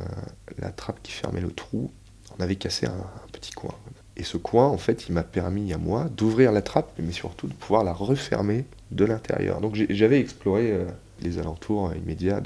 la 0.58 0.71
trappe 0.71 1.03
qui 1.03 1.12
fermait 1.12 1.39
le 1.39 1.51
trou. 1.51 1.91
On 2.36 2.41
avait 2.41 2.56
cassé 2.56 2.88
un, 2.88 2.95
petit 3.32 3.51
coin. 3.51 3.75
Et 4.17 4.23
ce 4.23 4.38
coin, 4.38 4.69
en 4.69 4.79
fait, 4.79 5.08
il 5.08 5.13
m'a 5.13 5.21
permis 5.21 5.71
à 5.71 5.77
moi 5.77 6.10
d'ouvrir 6.17 6.51
la 6.51 6.63
trappe, 6.63 6.91
mais 6.97 7.12
surtout 7.12 7.45
de 7.45 7.53
pouvoir 7.53 7.84
la 7.84 7.93
refermer 7.93 8.65
de 8.89 9.06
l'intérieur. 9.06 9.62
Donc 9.62 9.75
j'avais 9.91 10.19
exploré 10.19 10.75
les 11.21 11.38
alentours 11.38 11.93
immédiats 11.93 12.41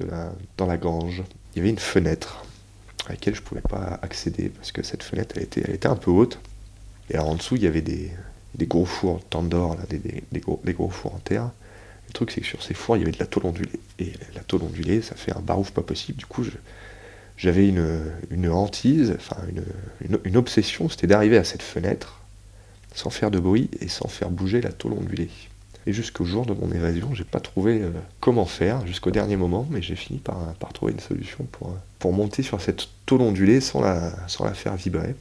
dans 0.58 0.66
la 0.66 0.78
grange. 0.78 1.24
Il 1.56 1.60
y 1.60 1.62
avait 1.62 1.70
une 1.70 1.80
fenêtre 1.80 2.44
à 3.06 3.12
laquelle 3.12 3.34
je 3.34 3.40
ne 3.40 3.46
pouvais 3.46 3.62
pas 3.62 3.98
accéder 4.02 4.50
parce 4.50 4.74
que 4.74 4.84
cette 4.84 5.04
fenêtre 5.04 5.38
était, 5.38 5.72
était 5.72 5.88
un 5.88 5.96
peu 5.96 6.12
haute. 6.12 6.38
Et 7.10 7.16
alors 7.16 7.30
en 7.30 7.36
dessous, 7.36 7.56
il 7.56 7.64
y 7.64 7.68
avait 7.68 7.82
des, 7.82 8.12
des 8.58 8.66
gros 8.66 8.86
fours 8.86 9.20
là, 9.34 9.76
des, 9.90 10.74
gros, 10.74 10.90
fours 10.90 11.16
en 11.16 11.20
terre. 11.20 11.50
Le 12.08 12.14
truc, 12.14 12.32
c'est 12.32 12.42
que 12.42 12.48
sur 12.48 12.64
ces 12.64 12.74
fours, 12.74 12.98
il 12.98 13.00
y 13.00 13.04
avait 13.04 13.12
de 13.12 13.20
la 13.20 13.26
tôle 13.26 13.46
ondulée. 13.46 13.80
Et 14.00 14.14
la 14.36 14.42
tôle 14.42 14.64
ondulée, 14.64 15.02
ça 15.02 15.16
fait 15.16 15.36
un 15.36 15.42
barouf 15.42 15.72
pas 15.72 15.82
possible. 15.82 16.18
Du 16.18 16.26
coup, 16.26 16.44
j'avais 17.38 17.68
une, 17.68 18.50
hantise, 18.50 19.14
enfin 19.16 19.38
une, 20.26 20.38
obsession, 20.38 20.90
c'était 20.90 21.08
d'arriver 21.08 21.38
à 21.38 21.44
cette 21.44 21.62
fenêtre 21.62 22.22
sans 22.96 23.10
faire 23.12 23.30
de 23.30 23.40
bruit 23.40 23.70
et 23.80 23.90
sans 23.90 24.08
faire 24.08 24.32
bouger 24.32 24.62
la 24.62 24.72
tôle 24.72 24.94
ondulée. 24.94 25.30
Et 25.86 25.94
jusqu'au 25.94 26.26
jour 26.26 26.46
de 26.46 26.54
mon 26.54 26.72
évasion, 26.72 27.14
j'ai 27.14 27.24
pas 27.24 27.40
trouvé 27.40 27.82
euh, 27.82 27.92
comment 28.20 28.46
faire 28.46 28.86
jusqu'au 28.88 29.12
dernier 29.12 29.38
moment, 29.38 29.66
mais 29.70 29.82
j'ai 29.82 29.96
fini 29.96 30.20
par, 30.20 30.54
trouver 30.74 30.94
une 30.94 31.00
solution 31.00 31.46
pour, 31.52 31.78
pour 32.00 32.12
monter 32.12 32.44
sur 32.44 32.60
cette 32.60 32.88
tôle 33.06 33.22
ondulée 33.22 33.62
sans 33.62 33.82
la, 33.82 34.12
sans 34.28 34.44
la 34.44 34.54
faire 34.54 34.76
vibrer. 34.76 35.16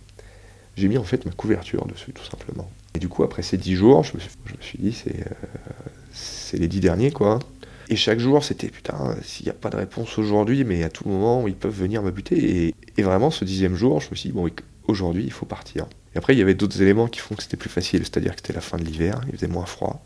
J'ai 0.77 0.89
mis 0.89 0.99
en 0.99 1.05
fait 1.05 1.25
ma 1.25 1.33
couverture 1.33 1.87
dessus, 1.87 2.13
tout 2.13 2.25
simplement. 2.25 2.69
Et 2.97 2.99
du 2.99 3.09
coup, 3.11 3.25
après 3.25 3.43
ces 3.43 3.59
dix 3.59 3.75
jours, 3.75 4.05
je 4.05 4.15
me 4.15 4.21
suis, 4.63 4.79
dit, 4.79 4.93
c'est 4.95 5.21
euh, 5.21 5.35
c'est 6.13 6.57
les 6.57 6.67
dix 6.67 6.81
derniers, 6.81 7.11
quoi. 7.11 7.41
Et 7.91 7.97
chaque 7.97 8.19
jour, 8.19 8.43
c'était 8.43 8.69
putain, 8.69 9.15
s'il 9.23 9.45
n'y 9.45 9.51
a 9.51 9.55
pas 9.55 9.69
de 9.69 9.77
réponse 9.77 10.17
aujourd'hui, 10.17 10.65
mais 10.65 10.83
à 10.83 10.89
tout 10.89 11.07
moment, 11.07 11.47
ils 11.47 11.55
peuvent 11.55 11.79
venir 11.79 12.03
me 12.03 12.11
buter. 12.11 12.75
Et, 12.97 13.03
vraiment, 13.03 13.31
ce 13.31 13.45
dixième 13.45 13.77
jour, 13.77 14.01
je 14.01 14.09
me 14.11 14.17
suis 14.17 14.31
dit, 14.31 14.35
bon, 14.35 14.49
aujourd'hui, 14.89 15.25
il 15.25 15.31
faut 15.31 15.45
partir. 15.45 15.85
Et 16.15 16.19
après, 16.19 16.35
il 16.35 16.39
y 16.39 16.43
avait 16.43 16.55
d'autres 16.55 16.81
éléments 16.81 17.07
qui 17.07 17.21
font 17.21 17.35
que 17.35 17.43
c'était 17.43 17.59
plus 17.59 17.69
facile, 17.69 18.01
c'est-à-dire 18.01 18.35
que 18.35 18.41
c'était 18.41 18.55
la 18.55 18.63
fin 18.63 18.79
de 18.79 18.85
l'hiver, 18.85 19.21
il 19.27 19.35
faisait 19.35 19.47
moins 19.47 19.67
froid. 19.67 20.03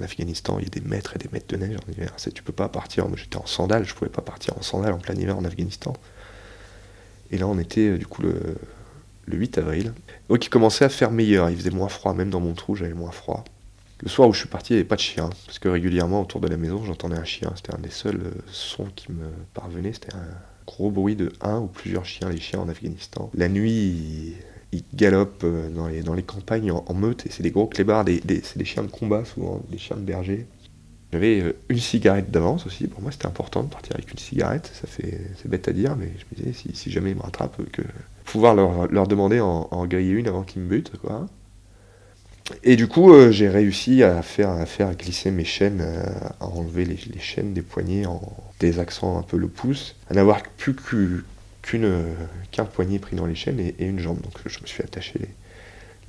En 0.00 0.02
Afghanistan, 0.02 0.58
il 0.58 0.64
y 0.64 0.66
a 0.66 0.70
des 0.70 0.80
mètres 0.80 1.14
et 1.14 1.18
des 1.18 1.28
mètres 1.30 1.48
de 1.48 1.58
neige 1.58 1.76
en 1.76 1.92
hiver. 1.92 2.16
Tu 2.16 2.42
peux 2.42 2.54
pas 2.54 2.70
partir. 2.70 3.06
Moi, 3.06 3.18
j'étais 3.18 3.36
en 3.36 3.44
sandales, 3.44 3.84
je 3.84 3.94
pouvais 3.94 4.10
pas 4.10 4.22
partir 4.22 4.56
en 4.56 4.62
sandales 4.62 4.94
en 4.94 4.98
plein 4.98 5.14
hiver 5.14 5.36
en 5.36 5.44
Afghanistan. 5.44 5.92
Et 7.30 7.36
là, 7.36 7.46
on 7.46 7.58
était 7.58 7.90
euh, 7.90 7.98
du 7.98 8.06
coup 8.06 8.22
le, 8.22 8.56
8 9.36 9.58
avril. 9.58 9.92
Donc, 10.28 10.44
il 10.44 10.48
commençait 10.48 10.84
à 10.84 10.88
faire 10.88 11.10
meilleur. 11.10 11.50
Il 11.50 11.56
faisait 11.56 11.70
moins 11.70 11.88
froid, 11.88 12.14
même 12.14 12.30
dans 12.30 12.40
mon 12.40 12.54
trou, 12.54 12.74
j'avais 12.74 12.94
moins 12.94 13.10
froid. 13.10 13.44
Le 14.00 14.08
soir 14.08 14.28
où 14.28 14.32
je 14.32 14.38
suis 14.40 14.48
parti, 14.48 14.72
il 14.72 14.76
n'y 14.76 14.80
avait 14.80 14.88
pas 14.88 14.96
de 14.96 15.00
chien. 15.00 15.28
Parce 15.46 15.58
que 15.58 15.68
régulièrement, 15.68 16.22
autour 16.22 16.40
de 16.40 16.48
la 16.48 16.56
maison, 16.56 16.84
j'entendais 16.84 17.16
un 17.16 17.24
chien. 17.24 17.52
C'était 17.56 17.74
un 17.74 17.80
des 17.80 17.90
seuls 17.90 18.20
euh, 18.24 18.40
sons 18.46 18.88
qui 18.94 19.10
me 19.10 19.26
parvenaient. 19.54 19.92
C'était 19.92 20.14
un 20.14 20.28
gros 20.66 20.90
bruit 20.90 21.16
de 21.16 21.32
un 21.40 21.58
ou 21.58 21.66
plusieurs 21.66 22.04
chiens, 22.04 22.28
les 22.28 22.38
chiens 22.38 22.60
en 22.60 22.68
Afghanistan. 22.68 23.30
La 23.34 23.48
nuit, 23.48 24.36
ils, 24.72 24.84
galopent 24.94 25.42
euh, 25.42 25.68
dans 25.70 26.14
les, 26.14 26.22
campagnes 26.22 26.70
en, 26.70 26.94
meute. 26.94 27.26
Et 27.26 27.30
c'est 27.30 27.42
des 27.42 27.50
gros 27.50 27.66
clébards. 27.66 28.04
c'est 28.06 28.58
des 28.58 28.64
chiens 28.64 28.84
de 28.84 28.90
combat, 28.90 29.24
souvent, 29.24 29.62
des 29.68 29.78
chiens 29.78 29.96
de 29.96 30.02
berger. 30.02 30.46
J'avais 31.12 31.40
euh, 31.40 31.56
une 31.68 31.78
cigarette 31.78 32.30
d'avance 32.30 32.66
aussi. 32.66 32.86
Pour 32.86 33.02
moi, 33.02 33.10
c'était 33.10 33.26
important 33.26 33.64
de 33.64 33.68
partir 33.68 33.96
avec 33.96 34.12
une 34.12 34.18
cigarette. 34.18 34.70
Ça 34.80 34.86
fait, 34.86 35.22
c'est 35.42 35.48
bête 35.48 35.66
à 35.66 35.72
dire, 35.72 35.96
mais 35.96 36.12
je 36.18 36.24
me 36.30 36.50
disais, 36.50 36.72
si, 36.72 36.90
jamais 36.92 37.10
ils 37.10 37.16
me 37.16 37.22
rattrapent, 37.22 37.68
que 37.72 37.82
pouvoir 38.28 38.54
leur, 38.54 38.88
leur 38.88 39.06
demander 39.06 39.40
en, 39.40 39.68
en 39.70 39.86
griller 39.86 40.12
une 40.12 40.28
avant 40.28 40.42
qu'ils 40.42 40.62
me 40.62 40.68
butent, 40.68 40.92
quoi. 40.98 41.26
Et 42.62 42.76
du 42.76 42.88
coup, 42.88 43.12
euh, 43.12 43.30
j'ai 43.30 43.48
réussi 43.48 44.02
à 44.02 44.22
faire, 44.22 44.50
à 44.50 44.64
faire 44.64 44.94
glisser 44.94 45.30
mes 45.30 45.44
chaînes, 45.44 45.80
euh, 45.82 46.02
à 46.40 46.46
enlever 46.46 46.84
les, 46.84 47.18
chaînes 47.18 47.52
des 47.52 47.62
poignets 47.62 48.06
en 48.06 48.20
désaxant 48.58 49.18
un 49.18 49.22
peu 49.22 49.36
le 49.36 49.48
pouce, 49.48 49.96
à 50.10 50.14
n'avoir 50.14 50.42
plus 50.42 50.74
qu'une, 50.74 51.22
qu'un 52.50 52.64
poignet 52.64 52.98
pris 52.98 53.16
dans 53.16 53.26
les 53.26 53.34
chaînes 53.34 53.60
et, 53.60 53.74
une 53.78 53.98
jambe. 53.98 54.20
Donc 54.22 54.34
je 54.46 54.60
me 54.60 54.66
suis 54.66 54.82
attaché 54.82 55.18
les, 55.18 55.28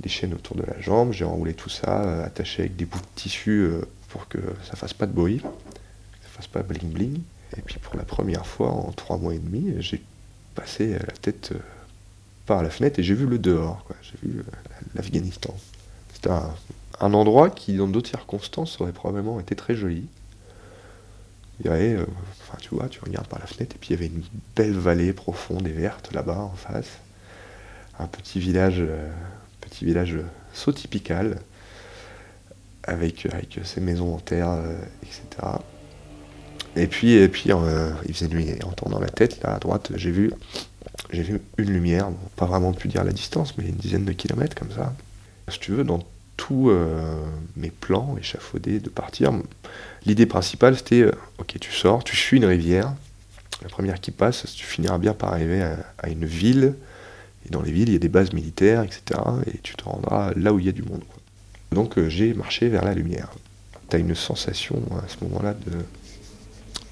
les 0.01 0.09
chaînes 0.09 0.33
autour 0.33 0.55
de 0.55 0.63
la 0.63 0.79
jambe, 0.79 1.11
j'ai 1.11 1.25
enroulé 1.25 1.53
tout 1.53 1.69
ça, 1.69 2.23
attaché 2.23 2.63
avec 2.63 2.77
des 2.77 2.85
bouts 2.85 2.99
de 2.99 3.05
tissu 3.15 3.67
pour 4.07 4.29
que 4.29 4.39
ça 4.63 4.77
fasse 4.77 4.93
pas 4.93 5.07
de 5.07 5.13
bruit, 5.13 5.39
que 5.39 6.23
ça 6.23 6.29
fasse 6.37 6.47
pas 6.47 6.63
bling 6.63 6.89
bling. 6.89 7.19
Et 7.57 7.61
puis 7.61 7.79
pour 7.79 7.97
la 7.97 8.03
première 8.03 8.45
fois 8.45 8.69
en 8.69 8.91
trois 8.93 9.17
mois 9.17 9.33
et 9.33 9.39
demi, 9.39 9.73
j'ai 9.79 10.01
passé 10.55 10.93
la 10.93 11.13
tête 11.21 11.51
euh, 11.53 11.59
par 12.49 12.63
la 12.63 12.69
fenêtre 12.69 12.99
et 12.99 13.03
j'ai 13.03 13.13
vu 13.13 13.25
le 13.25 13.39
dehors, 13.39 13.85
j'ai 14.01 14.27
vu 14.27 14.39
euh, 14.39 14.43
l'Afghanistan. 14.95 15.55
C'était 16.13 16.29
un, 16.29 17.13
endroit 17.13 17.49
qui, 17.49 17.77
dans 17.77 17.87
d'autres 17.87 18.09
circonstances, 18.09 18.81
aurait 18.81 18.91
probablement 18.91 19.39
été 19.39 19.55
très 19.55 19.75
joli. 19.75 20.05
Il 21.59 21.67
y 21.67 21.69
avait, 21.69 21.93
euh, 21.93 22.05
enfin 22.41 22.57
tu 22.59 22.75
vois, 22.75 22.89
tu 22.89 22.99
regardes 23.01 23.27
par 23.27 23.39
la 23.39 23.45
fenêtre 23.45 23.75
et 23.75 23.79
puis 23.79 23.89
il 23.89 23.93
y 23.93 23.95
avait 23.95 24.07
une 24.07 24.23
belle 24.55 24.77
vallée 24.77 25.13
profonde 25.13 25.65
et 25.67 25.71
verte 25.71 26.11
là-bas 26.13 26.39
en 26.39 26.55
face. 26.55 26.99
Un 27.99 28.07
petit 28.07 28.39
village, 28.39 28.83
petit 29.61 29.85
village 29.85 30.17
sautypical 30.53 31.39
avec, 32.83 33.25
avec 33.27 33.59
ses 33.63 33.81
maisons 33.81 34.15
en 34.15 34.19
terre, 34.19 34.49
euh, 34.49 34.75
etc. 35.03 35.23
Et 36.75 36.87
puis, 36.87 37.13
et 37.13 37.27
puis 37.27 37.51
euh, 37.51 37.91
il 38.07 38.13
faisait 38.13 38.27
nuit. 38.27 38.47
en 38.63 38.71
tournant 38.71 38.99
la 38.99 39.09
tête, 39.09 39.41
là 39.43 39.55
à 39.55 39.59
droite, 39.59 39.91
j'ai 39.95 40.11
vu, 40.11 40.31
j'ai 41.11 41.23
vu 41.23 41.41
une 41.57 41.71
lumière, 41.71 42.09
pas 42.35 42.45
vraiment 42.45 42.73
pu 42.73 42.87
dire 42.87 43.03
la 43.03 43.11
distance, 43.11 43.57
mais 43.57 43.65
une 43.65 43.75
dizaine 43.75 44.05
de 44.05 44.11
kilomètres 44.13 44.55
comme 44.55 44.71
ça. 44.71 44.93
Si 45.47 45.59
tu 45.59 45.71
veux, 45.71 45.83
dans 45.83 46.03
tous 46.37 46.69
euh, 46.69 47.15
mes 47.57 47.71
plans 47.71 48.15
échafaudés 48.17 48.79
de 48.79 48.89
partir, 48.89 49.33
l'idée 50.05 50.25
principale 50.25 50.77
c'était 50.77 51.05
ok, 51.37 51.55
tu 51.59 51.71
sors, 51.71 52.03
tu 52.03 52.15
suis 52.15 52.37
une 52.37 52.45
rivière, 52.45 52.93
la 53.61 53.69
première 53.69 53.99
qui 53.99 54.11
passe, 54.11 54.45
tu 54.55 54.65
finiras 54.65 54.97
bien 54.97 55.13
par 55.13 55.33
arriver 55.33 55.61
à, 55.61 56.09
une 56.09 56.25
ville, 56.25 56.75
et 57.45 57.49
dans 57.49 57.61
les 57.61 57.71
villes 57.71 57.89
il 57.89 57.93
y 57.93 57.97
a 57.97 57.99
des 57.99 58.09
bases 58.09 58.33
militaires, 58.33 58.83
etc. 58.83 59.19
Et 59.47 59.57
tu 59.57 59.75
te 59.75 59.83
rendras 59.83 60.31
là 60.35 60.53
où 60.53 60.59
il 60.59 60.65
y 60.65 60.69
a 60.69 60.73
du 60.73 60.83
monde. 60.83 61.03
Donc 61.71 61.97
euh, 61.97 62.09
j'ai 62.09 62.33
marché 62.33 62.69
vers 62.69 62.85
la 62.85 62.93
lumière. 62.93 63.31
Tu 63.89 63.95
as 63.95 63.99
une 63.99 64.15
sensation 64.15 64.81
à 65.03 65.07
ce 65.07 65.23
moment-là 65.25 65.53
de, 65.53 65.71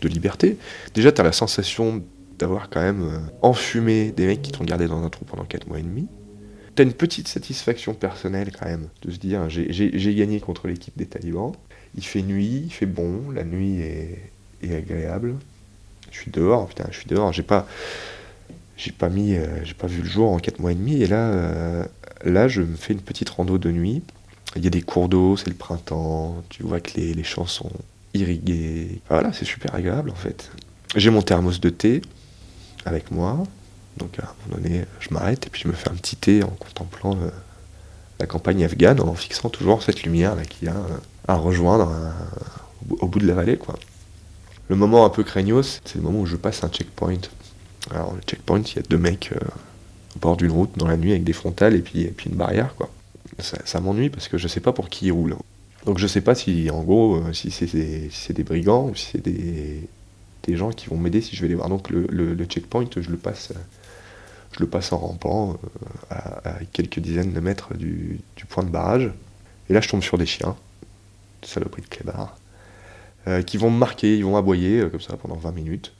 de 0.02 0.08
liberté. 0.08 0.58
Déjà, 0.94 1.12
tu 1.12 1.22
as 1.22 1.24
la 1.24 1.32
sensation 1.32 2.04
d'avoir 2.38 2.70
quand 2.70 2.82
même 2.82 3.02
euh, 3.02 3.20
enfumé 3.42 4.12
des 4.12 4.28
mecs 4.28 4.42
qui 4.42 4.52
t'ont 4.52 4.64
gardé 4.64 4.88
dans 4.88 5.04
un 5.04 5.10
trou 5.10 5.26
pendant 5.26 5.46
4 5.46 5.68
mois 5.68 5.80
et 5.80 5.84
demi. 5.84 6.08
Tu 6.76 6.82
as 6.82 6.86
une 6.86 6.94
petite 6.94 7.28
satisfaction 7.28 7.94
personnelle 7.94 8.52
quand 8.58 8.68
même 8.68 8.88
de 9.02 9.12
se 9.12 9.18
dire 9.18 9.50
j'ai 9.50 10.16
gagné 10.16 10.40
contre 10.40 10.68
l'équipe 10.68 10.96
des 10.96 11.08
talibans. 11.08 11.54
Il 11.96 12.06
fait 12.06 12.22
nuit, 12.22 12.64
il 12.66 12.72
fait 12.72 12.86
bon, 12.86 13.32
la 13.32 13.44
nuit 13.44 13.82
est, 13.82 14.32
agréable. 14.76 15.36
Je 16.12 16.20
suis 16.20 16.32
dehors, 16.32 16.68
putain, 16.68 16.86
je 16.92 16.98
suis 17.00 17.08
dehors. 17.08 17.34
J'ai 17.34 17.44
pas, 17.44 17.68
pas 18.98 19.10
euh, 19.10 19.64
pas 19.78 19.88
vu 19.88 20.02
le 20.02 20.08
jour 20.08 20.32
en 20.32 20.38
4 20.38 20.60
mois 20.60 20.72
et 20.72 20.76
demi. 20.76 21.02
Et 21.02 21.08
là, 21.08 21.88
là, 22.24 22.48
je 22.48 22.62
me 22.62 22.76
fais 22.76 22.94
une 22.94 23.02
petite 23.02 23.30
rando 23.30 23.58
de 23.58 23.72
nuit 23.72 24.04
il 24.58 24.64
y 24.64 24.68
a 24.68 24.70
des 24.70 24.82
cours 24.82 25.10
d'eau, 25.10 25.38
c'est 25.38 25.50
le 25.50 25.56
printemps, 25.56 26.44
tu 26.50 26.64
vois 26.64 26.80
que 26.80 27.00
les, 27.00 27.24
champs 27.24 27.46
sont 27.46 27.72
irrigués. 28.14 29.02
Voilà, 29.10 29.34
c'est 29.34 29.46
super 29.46 29.74
agréable 29.76 30.10
en 30.10 30.16
fait. 30.16 30.52
J'ai 30.96 31.10
mon 31.10 31.22
thermos 31.22 31.60
de 31.60 31.70
thé 31.70 32.02
avec 32.88 33.12
moi, 33.12 33.44
donc 33.98 34.18
à 34.20 34.24
un 34.24 34.48
moment 34.48 34.62
donné, 34.62 34.86
je 35.00 35.10
m'arrête 35.12 35.46
et 35.48 35.50
puis 35.50 35.62
je 35.64 35.68
me 35.68 35.74
fais 35.74 35.90
un 35.90 35.96
petit 35.96 36.16
thé 36.16 36.44
en 36.44 36.50
contemplant 36.50 37.16
euh, 37.16 37.30
la 38.20 38.26
campagne 38.26 38.64
afghane, 38.64 39.00
en 39.00 39.14
fixant 39.16 39.50
toujours 39.50 39.84
cette 39.84 40.04
lumière 40.04 40.36
là 40.36 40.44
qui 40.44 40.68
a 40.68 40.76
à 41.28 41.36
rejoindre 41.36 41.92
au 42.90 43.08
bout 43.08 43.20
de 43.20 43.28
la 43.28 43.34
vallée. 43.34 43.58
quoi. 43.58 43.78
Le 44.70 44.76
moment 44.76 45.06
un 45.06 45.10
peu 45.10 45.24
craignos, 45.24 45.82
c'est 45.86 45.96
le 45.96 46.02
moment 46.02 46.22
où 46.22 46.26
je 46.26 46.36
passe 46.36 46.64
un 46.64 46.70
checkpoint. 46.70 47.20
Alors 47.92 48.14
le 48.14 48.22
checkpoint, 48.22 48.62
il 48.62 48.76
y 48.76 48.80
a 48.80 48.84
deux 48.84 48.98
mecs 48.98 49.32
euh, 49.34 49.40
au 50.16 50.20
bord 50.20 50.38
d'une 50.38 50.52
route 50.52 50.72
dans 50.78 50.88
la 50.88 50.98
nuit 50.98 51.12
avec 51.12 51.24
des 51.24 51.34
frontales 51.34 51.76
et 51.76 51.82
puis, 51.82 52.10
une 52.26 52.36
barrière. 52.36 52.76
quoi 52.76 52.90
ça, 53.40 53.80
m'ennuie 53.80 54.10
parce 54.10 54.28
que 54.28 54.38
je 54.38 54.48
sais 54.48 54.60
pas 54.60 54.74
pour 54.74 54.90
qui 54.90 55.08
ils 55.08 55.12
roulent. 55.12 55.36
Donc 55.86 56.00
je 56.00 56.08
sais 56.08 56.22
pas 56.22 56.36
si, 56.36 56.70
en 56.70 56.84
gros, 56.84 57.18
euh, 57.18 57.34
si 57.34 57.52
c'est 57.52 58.34
des, 58.34 58.44
brigands 58.44 58.90
ou 58.90 58.96
si 58.96 59.10
c'est 59.12 59.24
des, 59.24 59.88
des, 60.48 60.58
gens 60.58 60.72
qui 60.72 60.88
vont 60.88 60.98
m'aider 60.98 61.22
si 61.22 61.36
je 61.36 61.42
vais 61.42 61.48
les 61.48 61.56
voir. 61.56 61.70
Donc 61.70 61.90
le, 61.90 62.46
checkpoint, 62.46 62.86
je 62.96 63.10
le 63.10 63.18
passe, 63.18 63.52
je 64.52 64.60
le 64.60 64.68
passe 64.68 64.92
en 64.92 64.98
rampant 64.98 65.58
euh, 66.12 66.16
à, 66.44 66.54
quelques 66.72 67.00
dizaines 67.00 67.34
de 67.34 67.40
mètres 67.40 67.74
du, 67.76 68.20
point 68.50 68.64
de 68.64 68.70
barrage. 68.70 69.12
Et 69.70 69.74
là, 69.74 69.82
je 69.82 69.90
tombe 69.90 70.04
sur 70.04 70.18
des 70.18 70.26
chiens, 70.26 70.56
saloperies 71.42 71.82
de 71.82 71.88
clébards, 71.88 72.38
euh, 73.28 73.42
qui 73.42 73.58
vont 73.58 73.70
me 73.70 73.78
marquer, 73.78 74.18
ils 74.18 74.24
vont 74.24 74.38
aboyer 74.38 74.90
comme 74.90 75.02
ça 75.02 75.18
pendant 75.18 75.36
20 75.36 75.52
minutes. 75.52 75.94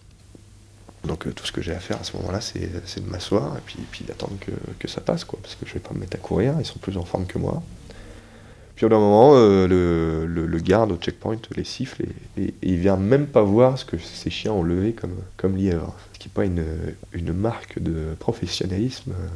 Donc 1.04 1.34
tout 1.34 1.46
ce 1.46 1.52
que 1.52 1.62
j'ai 1.62 1.74
à 1.74 1.80
faire 1.80 2.00
à 2.00 2.04
ce 2.04 2.16
moment-là, 2.18 2.42
c'est 2.42 2.60
de 2.60 3.10
m'asseoir 3.10 3.56
et 3.58 3.62
puis, 3.66 3.80
puis 3.92 4.04
d'attendre 4.04 4.38
que, 4.40 4.52
que, 4.80 4.88
ça 4.88 5.02
passe, 5.02 5.24
quoi, 5.24 5.40
parce 5.42 5.56
que 5.56 5.66
je 5.66 5.74
vais 5.74 5.80
pas 5.80 5.94
me 5.94 6.00
mettre 6.00 6.16
à 6.18 6.20
courir, 6.20 6.56
ils 6.60 6.66
sont 6.66 6.80
plus 6.80 6.98
en 6.98 7.06
forme 7.06 7.26
que 7.26 7.38
moi. 7.38 7.62
Puis 8.78 8.86
au 8.86 8.90
bout 8.90 8.96
d'un 8.96 9.02
moment, 9.02 9.32
euh, 9.34 9.68
le, 9.68 10.46
le, 10.46 10.60
garde 10.60 10.92
au 10.92 10.98
checkpoint 10.98 11.40
les 11.56 11.64
siffle 11.64 12.04
et, 12.38 12.44
et, 12.44 12.54
il 12.62 12.78
vient 12.78 12.96
même 12.96 13.26
pas 13.26 13.42
voir 13.42 13.80
ce 13.80 13.84
que 13.84 13.98
ces 13.98 14.30
chiens 14.30 14.52
ont 14.52 14.62
levé 14.62 14.94
comme, 14.94 15.16
comme 15.36 15.58
lièvre. 15.58 15.96
Ce 16.14 16.20
qui 16.20 16.28
n'est 16.28 16.34
pas 16.34 16.46
une, 16.46 16.64
une, 17.12 17.34
marque 17.34 17.80
de 17.80 18.14
professionnalisme 18.20 19.14
euh, 19.14 19.28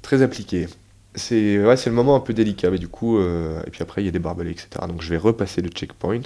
très 0.00 0.22
appliquée. 0.22 0.68
C'est 1.16 1.56
le 1.56 1.90
moment 1.90 2.14
un 2.14 2.20
peu 2.20 2.32
délicat, 2.32 2.70
mais 2.70 2.78
du 2.78 2.86
coup, 2.86 3.18
euh, 3.18 3.60
et 3.66 3.70
puis 3.70 3.82
après 3.82 4.02
il 4.02 4.04
y 4.04 4.08
a 4.08 4.12
des 4.12 4.20
barbelés, 4.20 4.52
etc. 4.52 4.68
Donc 4.86 5.02
je 5.02 5.10
vais 5.10 5.16
repasser 5.16 5.60
le 5.60 5.70
checkpoint. 5.70 6.22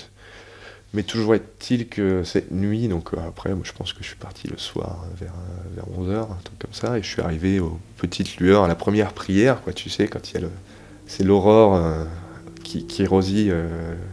Mais 0.92 1.04
toujours 1.04 1.34
est-il 1.34 1.88
que 1.88 2.22
cette 2.22 2.50
nuit, 2.50 2.86
donc 2.86 3.12
après, 3.26 3.54
moi 3.54 3.62
je 3.64 3.72
pense 3.72 3.94
que 3.94 4.02
je 4.02 4.08
suis 4.08 4.16
parti 4.16 4.46
le 4.46 4.58
soir 4.58 5.06
vers, 5.18 5.32
vers 5.74 5.86
11h, 5.86 6.30
un 6.30 6.38
truc 6.44 6.58
comme 6.58 6.74
ça, 6.74 6.98
et 6.98 7.02
je 7.02 7.08
suis 7.08 7.22
arrivé 7.22 7.60
aux 7.60 7.78
petites 7.96 8.36
lueurs, 8.36 8.64
à 8.64 8.68
la 8.68 8.74
première 8.74 9.14
prière, 9.14 9.62
quoi, 9.62 9.72
tu 9.72 9.88
sais, 9.88 10.06
quand 10.06 10.30
il 10.30 10.34
y 10.34 10.36
a 10.36 10.40
le. 10.40 10.50
C'est 11.06 11.24
l'aurore 11.24 11.80
qui, 12.72 12.86
qui 12.86 13.06
rosille 13.06 13.54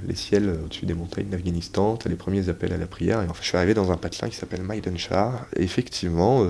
les 0.08 0.16
ciels 0.16 0.50
au-dessus 0.50 0.86
des 0.86 0.94
montagnes 0.94 1.28
d'Afghanistan, 1.28 1.98
tu 1.98 2.08
as 2.08 2.12
les 2.12 2.18
premiers 2.18 2.50
appels 2.50 2.74
à 2.74 2.78
la 2.78 2.88
prière, 2.88 3.22
et 3.22 3.26
enfin 3.26 3.40
je 3.42 3.48
suis 3.48 3.58
arrivé 3.58 3.74
dans 3.74 3.92
un 3.92 3.98
patelin 3.98 4.30
qui 4.30 4.36
s'appelle 4.36 4.64
Maidanchar, 4.64 5.48
effectivement, 5.56 6.46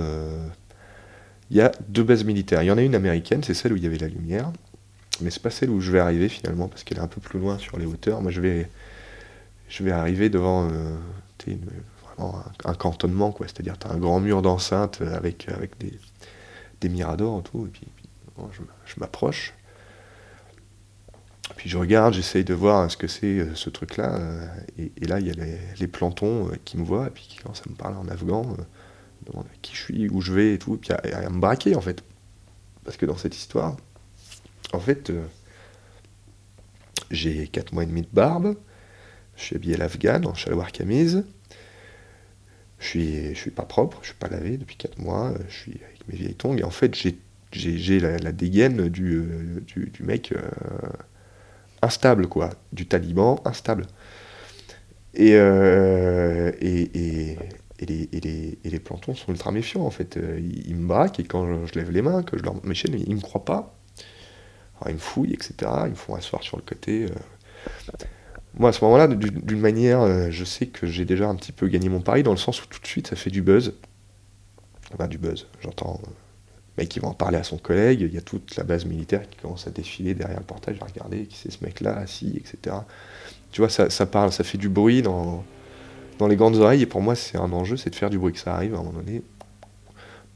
il 1.52 1.58
y 1.58 1.62
a 1.62 1.72
deux 1.88 2.04
bases 2.04 2.24
militaires. 2.24 2.64
Il 2.64 2.68
y 2.68 2.72
en 2.72 2.78
a 2.78 2.82
une 2.82 2.96
américaine, 2.96 3.44
c'est 3.44 3.54
celle 3.54 3.74
où 3.74 3.78
il 3.78 3.84
y 3.84 3.88
avait 3.88 3.98
la 3.98 4.08
lumière, 4.08 4.52
mais 5.22 5.30
c'est 5.30 5.42
pas 5.42 5.52
celle 5.52 5.70
où 5.70 5.82
je 5.82 5.92
vais 5.92 6.00
arriver 6.00 6.30
finalement, 6.30 6.68
parce 6.68 6.84
qu'elle 6.84 6.98
est 6.98 7.02
un 7.02 7.08
peu 7.08 7.22
plus 7.22 7.40
loin 7.40 7.58
sur 7.58 7.78
les 7.78 7.86
hauteurs. 7.86 8.22
Moi 8.22 8.32
je 8.32 8.42
vais 8.42 8.68
je 9.70 9.84
vais 9.84 9.92
arriver 9.92 10.30
devant 10.30 10.68
euh, 10.70 10.96
un, 12.66 12.74
cantonnement, 12.74 13.32
quoi. 13.32 13.48
C'est-à-dire, 13.48 13.78
tu 13.78 13.88
as 13.88 13.92
un 13.92 13.98
grand 13.98 14.20
mur 14.20 14.42
d'enceinte 14.42 15.02
avec, 15.02 15.48
avec 15.50 15.78
des, 15.78 15.94
des 16.82 16.90
miradors 16.90 17.40
et 17.40 17.44
tout, 17.44 17.66
et 17.68 17.70
puis, 17.70 17.88
je, 18.86 19.00
m'approche. 19.00 19.54
Puis 21.56 21.70
je 21.70 21.78
regarde, 21.78 22.14
j'essaye 22.14 22.44
de 22.44 22.54
voir 22.54 22.90
ce 22.90 22.98
que 22.98 23.08
c'est 23.08 23.40
euh, 23.40 23.56
ce 23.56 23.70
truc-là, 23.70 24.16
euh, 24.16 24.48
et, 24.78 25.06
là, 25.06 25.20
il 25.20 25.28
y 25.28 25.32
a 25.32 25.46
les, 25.80 25.88
plantons 25.88 26.50
qui 26.64 26.78
me 26.78 26.84
voient, 26.84 27.08
et 27.08 27.10
puis 27.10 27.26
qui 27.28 27.38
commencent 27.38 27.64
à 27.66 27.70
me 27.70 27.76
parler 27.76 27.98
en 27.98 28.08
afghan, 28.08 28.56
demandent 29.26 29.48
qui 29.62 29.76
je 29.76 29.82
suis, 29.82 30.10
où 30.10 30.22
je 30.22 30.34
vais, 30.34 30.54
et 30.54 30.60
tout, 30.60 30.76
et 30.76 30.78
puis 30.78 30.92
à, 30.94 31.18
à, 31.18 31.30
me 31.30 31.40
braquer, 31.40 31.76
en 31.76 31.82
fait. 31.82 32.04
Parce 32.86 32.98
que 32.98 33.06
dans 33.06 33.18
cette 33.18 33.36
histoire, 33.36 33.76
en 34.74 34.80
fait, 34.80 35.12
j'ai 37.12 37.48
4 37.48 37.74
mois 37.74 37.84
et 37.84 37.88
demi 37.88 38.02
de 38.02 38.10
barbe, 38.12 38.56
je 39.40 39.44
suis 39.44 39.56
habillé 39.56 39.76
à 39.76 39.78
l'afghan, 39.78 40.24
en 40.26 40.34
chaloir 40.34 40.72
camise. 40.72 41.24
Je 42.80 42.86
suis, 42.86 43.36
suis 43.36 43.52
pas 43.52 43.64
propre, 43.64 44.00
je 44.02 44.08
suis 44.08 44.18
pas 44.18 44.28
lavé 44.28 44.58
depuis 44.58 44.76
4 44.76 45.00
mois, 45.00 45.34
je 45.48 45.54
suis 45.54 45.82
avec 45.86 46.08
mes 46.08 46.16
vieilles 46.16 46.36
tongs. 46.36 46.58
Et 46.58 46.64
en 46.64 46.70
fait, 46.70 46.96
j'ai 47.52 48.00
la, 48.00 48.18
la, 48.18 48.32
dégaine 48.32 48.90
du, 48.90 49.24
du, 49.66 50.04
mec 50.04 50.32
euh, 50.32 50.40
instable, 51.82 52.28
quoi. 52.28 52.50
Du 52.74 52.88
taliban 52.88 53.42
instable. 53.46 53.86
Et, 55.14 55.34
euh, 55.36 56.52
et, 56.62 56.90
et, 56.94 57.38
les, 57.86 58.10
et, 58.64 58.70
les, 58.70 58.80
plantons 58.80 59.16
sont 59.16 59.32
ultra 59.32 59.52
méfiants 59.52 59.86
en 59.86 59.90
fait. 59.90 60.20
Ils, 60.38 60.76
me 60.76 60.88
braquent 60.88 61.20
et 61.20 61.24
quand 61.24 61.66
je, 61.66 61.74
lève 61.74 61.92
les 61.92 62.02
mains, 62.02 62.24
que 62.24 62.38
je 62.38 62.44
leur 62.44 62.64
mets 62.66 62.76
chaîne, 62.76 62.96
ils 62.96 63.16
me 63.16 63.22
croient 63.22 63.46
pas. 63.46 63.76
Alors 64.76 64.90
ils 64.90 64.96
me 64.96 65.00
fouillent, 65.00 65.34
etc. 65.34 65.54
Ils 65.86 65.92
me 65.92 65.96
font 65.96 66.16
asseoir 66.16 66.44
sur 66.44 66.58
le 66.58 66.64
côté. 66.64 67.08
Moi, 68.54 68.70
à 68.70 68.74
ce 68.74 68.84
moment-là, 68.86 69.08
d'une 69.08 69.60
manière, 69.60 70.32
je 70.32 70.44
sais 70.44 70.68
que 70.68 70.88
j'ai 70.88 71.06
déjà 71.06 71.28
un 71.28 71.36
petit 71.36 71.52
peu 71.52 71.68
gagné 71.68 71.90
mon 71.90 72.02
pari, 72.02 72.24
dans 72.24 72.32
le 72.32 72.38
sens 72.38 72.62
où 72.64 72.68
tout 72.68 72.80
de 72.80 72.88
suite, 72.88 73.08
ça 73.08 73.16
fait 73.16 73.30
du 73.30 73.42
buzz. 73.42 73.74
Enfin, 74.94 75.08
du 75.08 75.18
buzz, 75.18 75.48
j'entends 75.62 76.00
mec 76.80 76.90
qui 76.90 77.00
va 77.00 77.10
en 77.10 77.14
parler 77.14 77.38
à 77.38 77.44
son 77.44 77.58
collègue, 77.58 78.02
il 78.02 78.14
y 78.14 78.18
a 78.18 78.22
toute 78.22 78.56
la 78.56 78.64
base 78.64 78.86
militaire 78.86 79.30
qui 79.30 79.38
commence 79.38 79.68
à 79.68 79.70
défiler 79.70 80.14
derrière 80.14 80.40
le 80.40 80.46
portail, 80.46 80.78
à 80.82 80.86
regarder 80.86 81.26
qui 81.26 81.38
c'est 81.38 81.52
ce 81.52 81.64
mec-là, 81.64 81.98
assis, 81.98 82.34
etc. 82.38 82.76
Tu 83.52 83.62
vois, 83.62 83.70
ça, 83.70 84.06
parle, 84.06 84.32
ça 84.32 84.44
fait 84.44 84.58
du 84.58 84.70
bruit 84.70 85.02
dans, 85.02 85.44
dans 86.18 86.28
les 86.28 86.36
grandes 86.36 86.56
oreilles, 86.56 86.84
et 86.84 86.86
pour 86.86 87.02
moi, 87.02 87.16
c'est 87.16 87.38
un 87.38 87.52
enjeu, 87.52 87.78
c'est 87.78 87.90
de 87.90 87.96
faire 87.96 88.10
du 88.10 88.18
bruit 88.18 88.34
que 88.34 88.40
ça 88.40 88.56
arrive 88.56 88.76
à 88.76 88.78
un 88.78 88.84
moment 88.84 89.00
donné, 89.00 89.22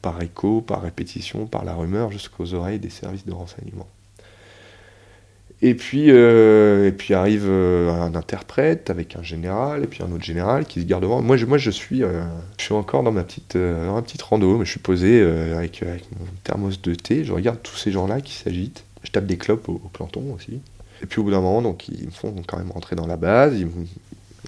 par 0.01 0.21
écho, 0.21 0.61
par 0.61 0.81
répétition, 0.81 1.45
par 1.45 1.63
la 1.63 1.73
rumeur, 1.73 2.11
jusqu'aux 2.11 2.53
oreilles 2.53 2.79
des 2.79 2.89
services 2.89 3.25
de 3.25 3.33
renseignement. 3.33 3.87
Et 5.65 5.75
puis, 5.75 6.11
euh, 6.11 6.89
et 6.89 6.91
puis 6.91 7.13
arrive 7.13 7.45
euh, 7.47 7.89
un 7.89 8.15
interprète 8.15 8.89
avec 8.89 9.15
un 9.15 9.23
général, 9.23 9.85
et 9.85 9.87
puis 9.87 10.03
un 10.03 10.11
autre 10.11 10.25
général 10.25 10.65
qui 10.65 10.81
se 10.81 10.85
garde 10.85 11.03
devant. 11.03 11.21
Moi, 11.21 11.37
je, 11.37 11.45
moi, 11.45 11.57
je, 11.57 11.71
suis, 11.71 12.03
euh, 12.03 12.21
je 12.59 12.65
suis 12.65 12.73
encore 12.73 13.01
dans 13.01 13.13
ma 13.13 13.23
petite, 13.23 13.55
dans 13.55 13.95
ma 13.95 14.01
petite 14.01 14.21
rando, 14.23 14.57
mais 14.57 14.65
je 14.65 14.71
suis 14.71 14.81
posé 14.81 15.21
avec, 15.55 15.81
mon 15.81 16.25
thermos 16.43 16.81
de 16.81 16.93
thé. 16.95 17.23
Je 17.23 17.31
regarde 17.31 17.59
tous 17.63 17.77
ces 17.77 17.93
gens-là 17.93 18.19
qui 18.19 18.33
s'agitent. 18.33 18.83
Je 19.03 19.11
tape 19.11 19.25
des 19.25 19.37
clopes 19.37 19.69
au, 19.69 19.79
planton 19.93 20.33
aussi. 20.35 20.59
Et 21.01 21.05
puis 21.05 21.21
au 21.21 21.23
bout 21.23 21.31
d'un 21.31 21.39
moment, 21.39 21.61
donc, 21.61 21.87
ils 21.87 22.07
me 22.07 22.11
font 22.11 22.35
quand 22.45 22.57
même 22.57 22.71
rentrer 22.71 22.97
dans 22.97 23.07
la 23.07 23.15
base, 23.15 23.57
ils 23.57 23.67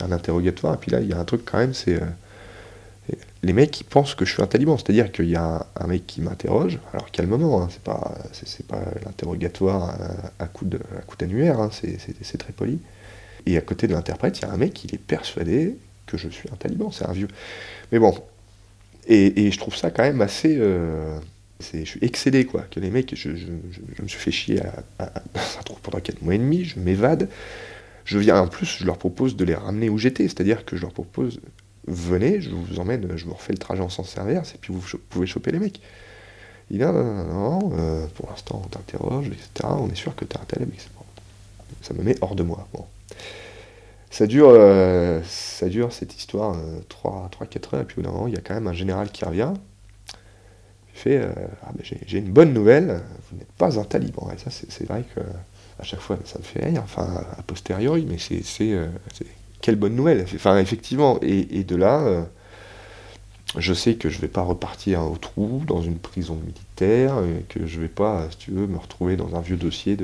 un 0.02 0.12
interrogatoire. 0.12 0.74
Et 0.74 0.78
puis 0.78 0.92
là, 0.92 1.00
il 1.00 1.08
y 1.08 1.14
a 1.14 1.18
un 1.18 1.24
truc 1.24 1.44
quand 1.46 1.60
même, 1.60 1.74
c'est 1.74 1.98
les 3.46 3.54
mecs 3.54 3.86
pensent 3.90 4.16
que 4.16 4.26
je 4.26 4.34
suis 4.34 4.42
un 4.42 4.48
taliban. 4.48 4.76
C'est-à-dire 4.76 5.12
qu'il 5.12 5.30
y 5.30 5.36
a 5.36 5.68
un, 5.76 5.88
mec 5.88 6.08
qui 6.08 6.20
m'interroge, 6.22 6.80
alors 6.94 7.12
calmement, 7.12 7.62
hein, 7.62 7.68
c'est 7.72 7.84
pas, 7.84 8.18
pas 8.68 8.82
l'interrogatoire 9.06 9.96
à, 10.40 10.48
coup, 10.48 10.66
d'annuaire, 11.20 11.60
hein, 11.60 11.70
c'est, 11.72 12.38
très 12.38 12.54
poli. 12.54 12.80
Et 13.46 13.56
à 13.56 13.62
côté 13.62 13.88
de 13.88 13.94
l'interprète, 13.94 14.40
il 14.40 14.42
y 14.42 14.46
a 14.46 14.52
un 14.52 14.58
mec 14.58 14.74
qui 14.74 14.88
est 14.94 14.98
persuadé 14.98 15.78
que 16.08 16.18
je 16.18 16.28
suis 16.28 16.50
un 16.52 16.56
taliban, 16.56 16.90
c'est 16.90 17.06
un 17.06 17.12
vieux. 17.12 17.28
Mais 17.92 18.00
bon, 18.00 18.16
et, 19.08 19.52
je 19.52 19.58
trouve 19.60 19.76
ça 19.76 19.92
quand 19.92 20.04
même 20.04 20.22
assez. 20.22 20.58
Euh, 20.58 21.20
je 21.72 21.86
suis 21.86 22.00
excédé, 22.04 22.46
quoi. 22.46 22.66
Que 22.72 22.80
les 22.80 22.90
mecs, 22.90 23.14
je, 23.16 23.30
me 23.30 24.08
suis 24.08 24.20
fait 24.20 24.32
chier 24.32 24.60
à, 24.98 25.04
à, 25.06 25.22
pendant 25.84 26.00
4 26.00 26.24
mois 26.24 26.34
et 26.34 26.40
demi, 26.40 26.66
je 26.66 26.80
m'évade. 26.80 27.30
Je 28.06 28.18
viens, 28.18 28.40
en 28.42 28.48
plus, 28.48 28.78
je 28.80 28.86
leur 28.86 28.98
propose 28.98 29.36
de 29.36 29.46
les 29.46 29.54
ramener 29.54 29.90
où 29.90 30.00
j'étais, 30.00 30.24
c'est-à-dire 30.24 30.66
que 30.66 30.76
je 30.76 30.82
leur 30.82 30.94
propose 30.94 31.40
venez, 31.88 32.42
je 32.42 32.50
vous 32.50 32.80
emmène, 32.80 33.16
je 33.16 33.26
vous 33.26 33.34
refais 33.34 33.54
le 33.54 33.58
trajet 33.58 33.82
en 33.82 33.90
sens 33.90 34.18
inverse, 34.18 34.54
et 34.56 34.58
puis 34.58 34.74
vous 34.74 34.82
pouvez 35.10 35.28
choper 35.28 35.52
les 35.52 35.60
mecs. 35.60 35.82
Il 36.72 36.78
dit 36.78 36.84
non, 36.84 36.94
non, 36.94 37.26
non, 37.26 37.72
euh, 37.78 38.08
pour 38.16 38.30
l'instant 38.30 38.62
on 38.64 38.68
t'interroge, 38.68 39.28
etc. 39.28 39.68
On 39.80 39.90
est 39.90 39.96
sûr 39.96 40.16
que 40.16 40.26
t'es 40.26 40.38
un 40.38 40.46
tel, 40.48 40.68
ça 41.82 41.94
me 41.94 42.02
met 42.02 42.16
hors 42.22 42.36
de 42.36 42.44
moi. 42.44 42.68
Ça 44.10 44.26
dure, 44.28 44.50
euh, 44.50 45.22
ça 45.26 45.68
dure 45.68 45.92
cette 45.92 46.16
histoire 46.16 46.56
3, 46.90 47.30
3, 47.32 47.48
4 47.48 47.74
heures, 47.74 47.82
et 47.82 47.86
puis 47.86 48.00
au 48.00 48.02
bout 48.02 48.08
d'un 48.08 48.14
moment, 48.14 48.28
il 48.28 48.34
y 48.34 48.38
a 48.38 48.42
quand 48.42 48.56
même 48.56 48.68
un 48.68 48.74
général 48.74 49.12
qui 49.12 49.26
revient. 49.26 49.54
Il 50.96 51.00
fait 51.00 51.18
euh, 51.18 51.34
ah, 51.64 51.72
ben, 51.76 51.84
j'ai 51.84 52.18
une 52.18 52.32
bonne 52.32 52.54
nouvelle, 52.54 53.02
vous 53.30 53.38
n'êtes 53.38 53.52
pas 53.54 53.78
un 53.78 53.84
taliban. 53.84 54.32
Et 54.34 54.38
ça, 54.38 54.50
c'est 54.50 54.88
vrai 54.88 55.04
que 55.14 55.22
à 55.78 55.84
chaque 55.84 56.00
fois, 56.00 56.18
ça 56.24 56.40
me 56.40 56.44
fait 56.44 56.66
rire, 56.66 56.82
enfin, 56.84 57.26
a 57.38 57.44
posteriori, 57.44 58.08
mais 58.10 58.18
c'est 58.18 58.42
quelle 59.66 59.78
bonne 59.78 59.96
nouvelle. 59.96 60.24
Enfin, 60.36 60.60
effectivement, 60.60 61.18
et, 61.24 61.64
de 61.64 61.76
là, 61.76 62.02
euh, 62.02 62.22
je 63.58 63.74
sais 63.74 63.96
que 63.96 64.10
je 64.10 64.18
ne 64.18 64.22
vais 64.22 64.28
pas 64.28 64.44
repartir 64.44 65.02
au 65.02 65.18
trou 65.18 65.64
dans 65.66 65.82
une 65.82 65.98
prison 65.98 66.36
militaire, 66.36 67.16
que 67.50 67.66
je 67.66 67.78
ne 67.78 67.82
vais 67.82 67.88
pas, 67.88 68.28
si 68.30 68.38
tu 68.38 68.52
veux, 68.52 68.68
me 68.68 68.78
retrouver 68.78 69.16
dans 69.16 69.36
un 69.36 69.42
vieux 69.42 69.58
dossier 69.58 69.98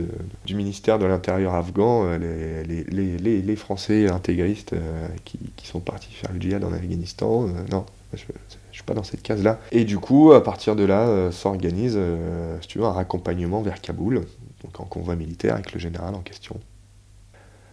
du 0.48 0.56
ministère 0.56 0.98
de 0.98 1.06
l'Intérieur 1.06 1.54
afghan, 1.54 2.06
euh, 2.08 2.64
les, 2.64 3.42
les, 3.42 3.56
Français 3.56 4.10
intégristes 4.10 4.74
euh, 4.74 5.08
qui, 5.26 5.38
sont 5.64 5.80
partis 5.80 6.12
faire 6.12 6.32
le 6.34 6.42
djihad 6.42 6.64
en 6.64 6.74
Afghanistan. 6.74 7.46
non, 7.70 7.86
je 8.14 8.24
ne 8.24 8.74
suis 8.74 8.82
pas 8.82 8.96
dans 8.96 9.04
cette 9.04 9.22
case-là. 9.22 9.60
Et 9.72 9.84
du 9.84 10.00
coup, 10.00 10.32
à 10.32 10.42
partir 10.42 10.76
de 10.76 10.86
là, 10.86 11.32
s'organise, 11.32 12.00
si 12.62 12.68
tu 12.68 12.80
veux, 12.80 12.86
un 12.86 12.94
raccompagnement 12.94 13.62
vers 13.62 13.80
Kaboul, 13.80 14.26
donc 14.64 14.80
en 14.80 14.86
convoi 14.86 15.16
militaire 15.16 15.54
avec 15.54 15.72
le 15.72 15.80
général 15.80 16.16
en 16.16 16.22
question 16.22 16.60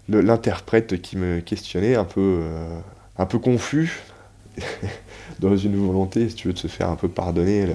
l'interprète 0.09 1.01
qui 1.01 1.17
me 1.17 1.41
questionnait, 1.41 1.95
un 1.95 2.05
peu, 2.05 2.41
euh, 2.43 2.79
un 3.19 3.27
peu 3.27 3.39
confus, 3.39 4.01
dans 5.41 5.57
une 5.57 5.77
volonté, 5.77 6.29
si 6.29 6.35
tu 6.35 6.49
veux, 6.49 6.55
de 6.55 6.59
se 6.59 6.69
faire 6.69 6.91
un 6.91 6.97
peu 6.97 7.09
pardonner 7.09 7.67
le, 7.67 7.75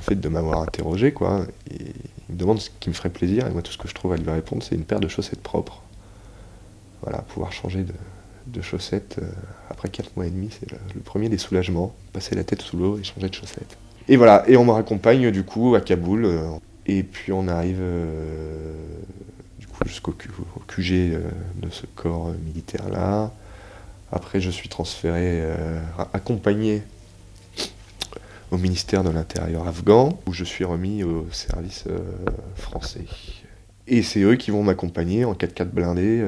fait 0.00 0.14
de 0.14 0.28
m'avoir 0.28 0.62
interrogé, 0.62 1.12
quoi. 1.12 1.46
Il 1.70 2.34
me 2.34 2.38
demande 2.38 2.60
ce 2.60 2.70
qui 2.80 2.88
me 2.88 2.94
ferait 2.94 3.10
plaisir, 3.10 3.46
et 3.46 3.50
moi, 3.50 3.62
tout 3.62 3.72
ce 3.72 3.78
que 3.78 3.88
je 3.88 3.94
trouve 3.94 4.12
à 4.12 4.16
lui 4.16 4.30
répondre, 4.30 4.62
c'est 4.62 4.74
une 4.74 4.84
paire 4.84 5.00
de 5.00 5.08
chaussettes 5.08 5.42
propres. 5.42 5.82
Voilà, 7.02 7.18
pouvoir 7.22 7.52
changer 7.52 7.84
de, 8.46 8.62
chaussettes 8.62 9.18
euh, 9.22 9.26
après 9.70 9.88
4 9.88 10.16
mois 10.16 10.26
et 10.26 10.30
demi, 10.30 10.50
c'est 10.50 10.70
le, 10.70 11.00
premier 11.02 11.28
des 11.28 11.38
soulagements, 11.38 11.94
passer 12.12 12.34
la 12.34 12.42
tête 12.42 12.62
sous 12.62 12.76
l'eau 12.76 12.98
et 12.98 13.04
changer 13.04 13.28
de 13.28 13.34
chaussettes. 13.34 13.78
Et 14.08 14.16
voilà, 14.16 14.44
et 14.48 14.56
on 14.56 14.64
me 14.64 14.72
raccompagne 14.72 15.30
du 15.30 15.44
coup 15.44 15.76
à 15.76 15.80
Kaboul, 15.80 16.24
euh, 16.24 16.50
et 16.86 17.04
puis 17.04 17.32
on 17.32 17.46
arrive 17.46 17.80
jusqu'au 19.90 20.12
QG 20.12 20.92
euh, 20.92 21.20
de 21.56 21.68
ce 21.68 21.84
corps 21.96 22.28
euh, 22.28 22.34
militaire-là. 22.44 23.32
Après, 24.12 24.40
je 24.40 24.50
suis 24.50 24.68
transféré, 24.68 25.40
euh, 25.42 25.80
accompagné 26.12 26.82
au 28.50 28.58
ministère 28.58 29.04
de 29.04 29.10
l'Intérieur 29.10 29.66
afghan, 29.68 30.18
où 30.26 30.32
je 30.32 30.44
suis 30.44 30.64
remis 30.64 31.04
au 31.04 31.26
service 31.30 31.84
français. 32.56 33.04
Et 33.86 34.02
c'est 34.02 34.20
eux 34.22 34.34
qui 34.34 34.50
vont 34.50 34.64
m'accompagner 34.64 35.24
en 35.24 35.34
4x4 35.34 35.66
blindé 35.66 36.24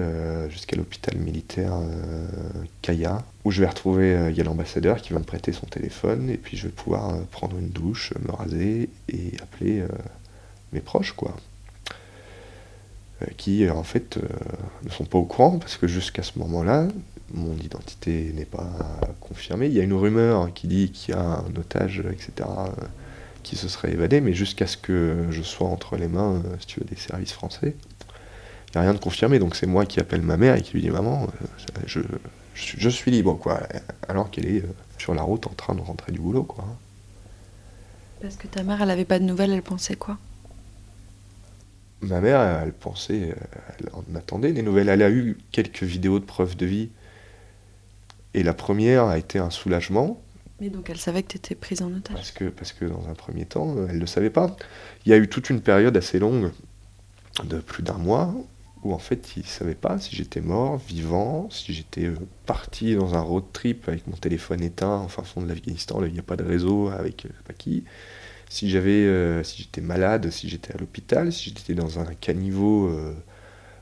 jusqu'à 0.48 0.76
l'hôpital 0.76 1.16
militaire 1.18 1.72
Kaya, 2.80 3.24
où 3.44 3.50
je 3.50 3.60
vais 3.60 3.66
retrouver, 3.66 4.32
l'ambassadeur 4.44 5.02
qui 5.02 5.12
va 5.12 5.18
me 5.18 5.24
prêter 5.24 5.50
son 5.50 5.66
téléphone, 5.66 6.30
et 6.30 6.36
puis 6.36 6.56
je 6.56 6.68
vais 6.68 6.72
pouvoir 6.72 7.18
prendre 7.32 7.58
une 7.58 7.70
douche, 7.70 8.12
me 8.24 8.30
raser 8.30 8.88
et 9.08 9.32
appeler 9.42 9.82
mes 10.72 10.80
proches, 10.80 11.14
quoi. 11.16 11.34
Euh, 13.22 13.26
qui 13.36 13.68
en 13.68 13.82
fait 13.82 14.16
euh, 14.16 14.22
ne 14.84 14.90
sont 14.90 15.04
pas 15.04 15.18
au 15.18 15.24
courant 15.24 15.58
parce 15.58 15.76
que 15.76 15.86
jusqu'à 15.86 16.22
ce 16.22 16.38
moment-là, 16.38 16.88
mon 17.32 17.54
identité 17.56 18.32
n'est 18.34 18.44
pas 18.44 18.70
confirmée. 19.20 19.66
Il 19.66 19.72
y 19.72 19.80
a 19.80 19.82
une 19.82 19.94
rumeur 19.94 20.52
qui 20.54 20.66
dit 20.66 20.90
qu'il 20.90 21.14
y 21.14 21.16
a 21.16 21.20
un 21.20 21.56
otage, 21.56 22.02
etc., 22.10 22.32
euh, 22.40 22.70
qui 23.42 23.56
se 23.56 23.68
serait 23.68 23.92
évadé, 23.92 24.20
mais 24.20 24.34
jusqu'à 24.34 24.66
ce 24.66 24.76
que 24.76 25.26
je 25.30 25.42
sois 25.42 25.66
entre 25.66 25.96
les 25.96 26.08
mains, 26.08 26.42
si 26.60 26.66
tu 26.66 26.80
veux, 26.80 26.86
des 26.86 26.96
services 26.96 27.32
français, 27.32 27.74
il 28.68 28.76
n'y 28.76 28.78
a 28.78 28.82
rien 28.82 28.94
de 28.94 28.98
confirmé. 28.98 29.38
Donc 29.38 29.56
c'est 29.56 29.66
moi 29.66 29.84
qui 29.84 29.98
appelle 29.98 30.22
ma 30.22 30.36
mère 30.36 30.54
et 30.56 30.62
qui 30.62 30.74
lui 30.74 30.82
dit 30.82 30.90
Maman, 30.90 31.26
je, 31.86 32.00
je, 32.54 32.88
suis 32.88 33.10
libre, 33.10 33.34
quoi. 33.34 33.60
Alors 34.08 34.30
qu'elle 34.30 34.46
est 34.46 34.64
sur 34.98 35.14
la 35.14 35.22
route 35.22 35.46
en 35.48 35.54
train 35.54 35.74
de 35.74 35.80
rentrer 35.80 36.12
du 36.12 36.20
boulot, 36.20 36.44
quoi. 36.44 36.64
Parce 38.20 38.36
que 38.36 38.46
ta 38.46 38.62
mère, 38.62 38.80
elle 38.80 38.88
n'avait 38.88 39.04
pas 39.04 39.18
de 39.18 39.24
nouvelles, 39.24 39.50
elle 39.50 39.62
pensait 39.62 39.96
quoi? 39.96 40.18
Ma 42.02 42.20
mère, 42.20 42.40
elle 42.40 42.72
pensait, 42.72 43.34
elle 43.78 43.88
en 43.92 44.04
attendait 44.16 44.52
des 44.52 44.62
nouvelles. 44.62 44.88
Elle 44.88 45.02
a 45.02 45.10
eu 45.10 45.38
quelques 45.50 45.82
vidéos 45.82 46.18
de 46.18 46.24
preuves 46.24 46.56
de 46.56 46.66
vie. 46.66 46.90
Et 48.34 48.42
la 48.42 48.54
première 48.54 49.04
a 49.04 49.18
été 49.18 49.38
un 49.38 49.50
soulagement. 49.50 50.20
Mais 50.60 50.70
donc 50.70 50.88
elle 50.90 50.98
savait 50.98 51.22
que 51.22 51.28
tu 51.28 51.36
étais 51.38 51.54
prise 51.54 51.82
en 51.82 51.92
otage 51.92 52.14
parce 52.14 52.30
que, 52.30 52.44
parce 52.44 52.72
que 52.72 52.84
dans 52.84 53.08
un 53.08 53.14
premier 53.14 53.44
temps, 53.44 53.74
elle 53.88 53.96
ne 53.96 54.00
le 54.00 54.06
savait 54.06 54.30
pas. 54.30 54.56
Il 55.04 55.10
y 55.10 55.12
a 55.12 55.16
eu 55.16 55.28
toute 55.28 55.50
une 55.50 55.60
période 55.60 55.96
assez 55.96 56.18
longue, 56.18 56.52
de 57.44 57.58
plus 57.58 57.82
d'un 57.82 57.98
mois, 57.98 58.32
où 58.84 58.92
en 58.92 58.98
fait 58.98 59.36
il 59.36 59.42
ne 59.42 59.48
savait 59.48 59.74
pas 59.74 59.98
si 59.98 60.14
j'étais 60.14 60.40
mort, 60.40 60.76
vivant, 60.76 61.48
si 61.50 61.72
j'étais 61.72 62.04
euh, 62.04 62.16
parti 62.46 62.94
dans 62.94 63.14
un 63.14 63.20
road 63.20 63.44
trip 63.52 63.88
avec 63.88 64.06
mon 64.06 64.16
téléphone 64.16 64.62
éteint 64.62 64.98
en 64.98 65.08
fin 65.08 65.22
fond 65.22 65.42
de 65.42 65.48
l'Afghanistan, 65.48 66.04
il 66.04 66.12
n'y 66.12 66.18
a 66.18 66.22
pas 66.22 66.36
de 66.36 66.44
réseau 66.44 66.88
avec 66.90 67.26
euh, 67.26 67.30
pas 67.44 67.54
qui 67.54 67.84
si 68.52 68.68
j'avais, 68.68 69.06
euh, 69.06 69.42
si 69.42 69.62
j'étais 69.62 69.80
malade, 69.80 70.28
si 70.30 70.46
j'étais 70.46 70.74
à 70.74 70.76
l'hôpital, 70.76 71.32
si 71.32 71.44
j'étais 71.48 71.72
dans 71.72 71.98
un 71.98 72.12
caniveau 72.12 72.86
euh, 72.88 73.14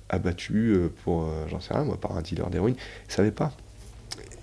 abattu 0.09 0.71
euh, 0.71 0.89
pour, 1.03 1.29
j'en 1.49 1.59
sais 1.59 1.75
rien, 1.75 1.83
moi, 1.83 2.01
par 2.01 2.17
un 2.17 2.23
dealer 2.23 2.49
d'héroïne, 2.51 2.77
ne 2.77 3.13
savait 3.13 3.33
pas. 3.33 3.53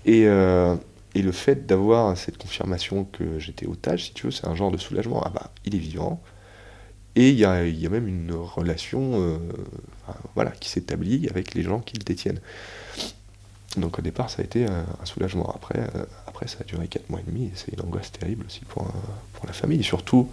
Et, 0.04 0.24
et, 0.24 1.22
le 1.22 1.32
fait 1.32 1.66
d'avoir 1.66 2.16
cette 2.16 2.36
confirmation 2.36 3.04
que 3.04 3.38
j'étais 3.38 3.66
otage, 3.66 4.04
si 4.04 4.12
tu 4.12 4.26
veux, 4.26 4.30
c'est 4.30 4.46
un 4.46 4.54
genre 4.54 4.70
de 4.70 4.76
soulagement. 4.76 5.22
Ah 5.24 5.30
bah, 5.30 5.50
il 5.64 5.74
est 5.74 5.78
vivant. 5.78 6.22
Et 7.16 7.30
il 7.30 7.38
y 7.38 7.46
a, 7.46 7.66
y 7.66 7.86
a, 7.86 7.88
même 7.88 8.06
une 8.06 8.32
relation 8.32 9.40
voilà, 10.34 10.50
qui 10.50 10.68
s'établit 10.68 11.26
avec 11.30 11.54
les 11.54 11.62
gens 11.62 11.80
qui 11.80 11.96
le 11.96 12.04
détiennent. 12.04 12.40
Donc 13.78 13.98
au 13.98 14.02
départ, 14.02 14.28
ça 14.28 14.42
a 14.42 14.44
été 14.44 14.66
un, 14.66 14.84
soulagement. 15.04 15.50
Après, 15.54 15.80
après, 16.38 16.46
ça 16.46 16.58
a 16.60 16.64
duré 16.64 16.86
4 16.86 17.10
mois 17.10 17.18
et 17.18 17.24
demi 17.28 17.46
et 17.46 17.52
c'est 17.56 17.72
une 17.72 17.80
angoisse 17.80 18.12
terrible 18.12 18.46
aussi 18.46 18.60
pour, 18.60 18.86
pour 19.32 19.46
la 19.46 19.52
famille. 19.52 19.80
Et 19.80 19.82
surtout 19.82 20.30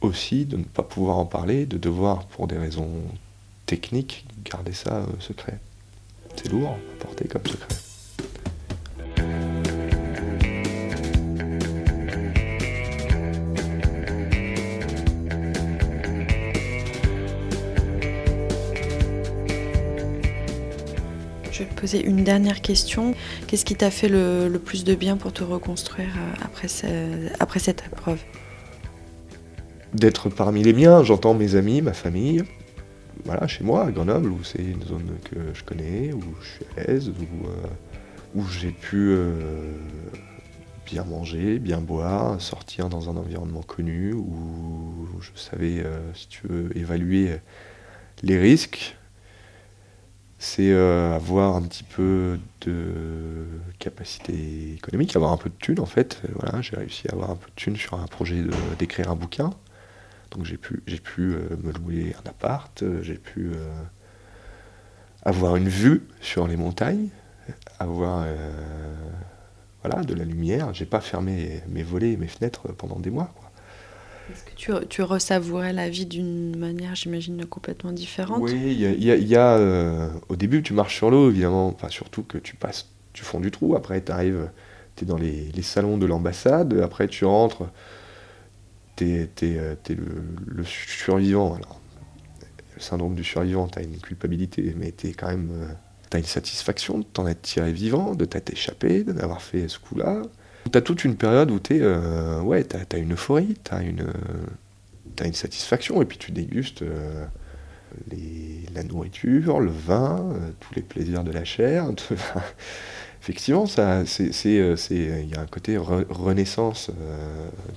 aussi 0.00 0.44
de 0.44 0.56
ne 0.56 0.64
pas 0.64 0.82
pouvoir 0.82 1.18
en 1.18 1.24
parler, 1.24 1.66
de 1.66 1.78
devoir, 1.78 2.24
pour 2.26 2.48
des 2.48 2.58
raisons 2.58 2.90
techniques, 3.64 4.26
garder 4.44 4.72
ça 4.72 4.96
euh, 4.96 5.06
secret. 5.20 5.60
C'est 6.34 6.50
lourd 6.50 6.70
à 6.70 7.04
porter 7.04 7.28
comme 7.28 7.46
secret. 7.46 7.83
Poser 21.84 22.02
une 22.02 22.24
dernière 22.24 22.62
question. 22.62 23.14
Qu'est-ce 23.46 23.66
qui 23.66 23.74
t'a 23.74 23.90
fait 23.90 24.08
le, 24.08 24.48
plus 24.56 24.84
de 24.84 24.94
bien 24.94 25.18
pour 25.18 25.34
te 25.34 25.44
reconstruire 25.44 26.14
euh, 26.16 26.42
après, 26.42 26.68
après 27.40 27.58
cette 27.58 27.84
épreuve? 27.84 28.22
D'être 29.92 30.30
parmi 30.30 30.62
les 30.62 30.72
miens, 30.72 31.02
j'entends 31.02 31.34
mes 31.34 31.56
amis, 31.56 31.82
ma 31.82 31.92
famille. 31.92 32.42
Voilà, 33.26 33.46
chez 33.46 33.64
moi, 33.64 33.84
à 33.84 33.90
Grenoble, 33.90 34.30
où 34.30 34.42
c'est 34.42 34.64
une 34.64 34.82
zone 34.82 35.10
que 35.24 35.36
je 35.52 35.62
connais, 35.62 36.14
où 36.14 36.22
je 36.40 36.48
suis 36.48 36.64
à 36.78 36.84
l'aise, 36.84 37.10
où, 37.10 38.38
euh, 38.38 38.42
j'ai 38.50 38.70
pu 38.70 39.10
euh, 39.10 39.34
bien 40.86 41.04
manger, 41.04 41.58
bien 41.58 41.82
boire, 41.82 42.40
sortir 42.40 42.88
dans 42.88 43.10
un 43.10 43.16
environnement 43.18 43.62
connu, 43.62 44.14
où 44.14 45.06
je 45.20 45.28
savais, 45.38 45.84
si 46.14 46.28
tu 46.28 46.46
veux, 46.48 46.74
évaluer 46.78 47.40
les 48.22 48.38
risques, 48.38 48.96
c'est 50.38 50.72
euh, 50.72 51.14
avoir 51.14 51.56
un 51.56 51.62
petit 51.62 51.84
peu 51.84 52.38
de 52.62 53.46
capacité 53.78 54.74
économique, 54.74 55.14
avoir 55.16 55.32
un 55.32 55.36
peu 55.36 55.48
de 55.48 55.54
thunes 55.54 55.80
en 55.80 55.86
fait. 55.86 56.22
Voilà, 56.34 56.60
j'ai 56.60 56.76
réussi 56.76 57.08
à 57.08 57.12
avoir 57.12 57.30
un 57.30 57.36
peu 57.36 57.48
de 57.48 57.54
thunes 57.54 57.76
sur 57.76 57.94
un 57.94 58.06
projet 58.06 58.42
d'écrire 58.78 59.10
un 59.10 59.16
bouquin. 59.16 59.50
Donc 60.32 60.44
j'ai 60.44 60.56
pu, 60.56 60.82
j'ai 60.86 60.98
pu 60.98 61.34
euh, 61.34 61.56
me 61.62 61.72
louer 61.72 62.14
un 62.24 62.28
appart, 62.28 62.84
j'ai 63.02 63.14
pu 63.14 63.52
euh, 63.54 63.82
avoir 65.22 65.56
une 65.56 65.68
vue 65.68 66.02
sur 66.20 66.48
les 66.48 66.56
montagnes, 66.56 67.08
avoir 67.78 68.26
voilà, 69.82 70.02
de 70.02 70.14
la 70.14 70.24
lumière. 70.24 70.74
J'ai 70.74 70.86
pas 70.86 71.00
fermé 71.00 71.62
mes 71.68 71.82
volets 71.82 72.12
et 72.12 72.16
mes 72.16 72.26
fenêtres 72.26 72.72
pendant 72.72 72.98
des 72.98 73.10
mois. 73.10 73.32
Est-ce 74.32 74.44
que 74.44 74.54
tu, 74.54 74.86
tu 74.88 75.02
ressavourais 75.02 75.72
la 75.72 75.88
vie 75.88 76.06
d'une 76.06 76.56
manière, 76.56 76.94
j'imagine, 76.94 77.44
complètement 77.44 77.92
différente? 77.92 78.40
Oui, 78.42 78.76
il 78.78 79.04
y 79.04 79.36
a, 79.36 79.56
euh, 79.58 80.08
au 80.28 80.36
début, 80.36 80.62
tu 80.62 80.72
marches 80.72 80.96
sur 80.96 81.10
l'eau, 81.10 81.30
évidemment, 81.30 81.68
enfin, 81.68 81.88
surtout 81.88 82.22
que 82.22 82.38
tu 82.38 82.56
passes, 82.56 82.88
fonds 83.14 83.40
du 83.40 83.50
trou, 83.50 83.76
après 83.76 84.02
tu 84.02 84.10
arrives, 84.10 84.50
tu 84.96 85.04
es 85.04 85.06
dans 85.06 85.18
les, 85.18 85.50
salons 85.62 85.98
de 85.98 86.06
l'ambassade, 86.06 86.78
après 86.82 87.06
tu 87.06 87.24
rentres, 87.24 87.64
tu 88.96 89.04
es, 89.04 89.30
euh, 89.42 89.74
le, 90.46 90.64
survivant. 90.64 91.54
Alors, 91.54 91.80
le 92.74 92.80
syndrome 92.80 93.14
du 93.14 93.24
survivant, 93.24 93.68
tu 93.68 93.78
as 93.78 93.82
une 93.82 93.98
culpabilité, 93.98 94.74
mais 94.76 94.92
tu 94.92 95.08
quand 95.08 95.28
même. 95.28 95.50
Euh, 95.52 95.72
as 96.12 96.18
une 96.18 96.24
satisfaction 96.24 96.98
de 96.98 97.04
t'en 97.04 97.26
être 97.26 97.42
tiré 97.42 97.72
vivant, 97.72 98.14
de 98.14 98.24
t'être 98.24 98.52
échappé, 98.52 99.02
d'avoir 99.02 99.42
fait 99.42 99.68
ce 99.68 99.80
coup-là. 99.80 100.22
T'as 100.70 100.80
toute 100.80 101.04
une 101.04 101.16
période 101.16 101.50
où 101.50 101.58
t'es, 101.58 101.78
euh, 101.80 102.40
ouais, 102.40 102.66
as 102.74 102.96
une 102.96 103.12
euphorie, 103.12 103.54
t'as 103.62 103.82
une, 103.82 104.06
as 105.20 105.26
une 105.26 105.34
satisfaction, 105.34 106.00
et 106.02 106.04
puis 106.04 106.18
tu 106.18 106.32
dégustes 106.32 106.82
euh, 106.82 107.24
la 108.74 108.82
nourriture, 108.82 109.60
le 109.60 109.70
vin, 109.70 110.32
euh, 110.32 110.50
tous 110.60 110.74
les 110.74 110.82
plaisirs 110.82 111.22
de 111.22 111.32
la 111.32 111.44
chair. 111.44 111.86
Effectivement, 113.22 113.64
il 113.66 115.28
y 115.30 115.34
a 115.34 115.40
un 115.40 115.46
côté 115.46 115.78
renaissance. 115.78 116.90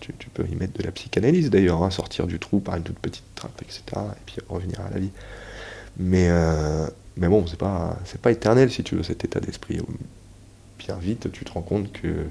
Tu, 0.02 0.14
tu, 0.20 0.30
peux 0.30 0.46
y 0.46 0.56
mettre 0.56 0.78
de 0.78 0.84
la 0.84 0.92
psychanalyse 0.92 1.50
d'ailleurs, 1.50 1.84
hein, 1.84 1.90
sortir 1.90 2.28
du 2.28 2.38
trou 2.38 2.60
par 2.60 2.76
une 2.76 2.84
toute 2.84 3.00
petite 3.00 3.24
trappe, 3.34 3.62
etc. 3.62 3.82
Et 3.96 4.22
puis 4.26 4.36
revenir 4.50 4.82
à 4.82 4.90
la 4.90 5.00
vie. 5.00 5.12
Mais, 6.00 6.30
mais 7.16 7.30
bon, 7.30 7.48
c'est 7.48 7.58
pas, 7.58 7.98
c'est 8.04 8.20
pas 8.20 8.32
éternel 8.32 8.70
si 8.70 8.84
tu 8.84 8.96
veux 8.96 9.04
cet 9.04 9.24
état 9.24 9.40
d'esprit. 9.40 9.80
Bien 10.80 10.98
vite, 10.98 11.32
tu 11.32 11.46
te 11.46 11.52
rends 11.54 11.62
compte 11.62 11.94
que 11.94 12.26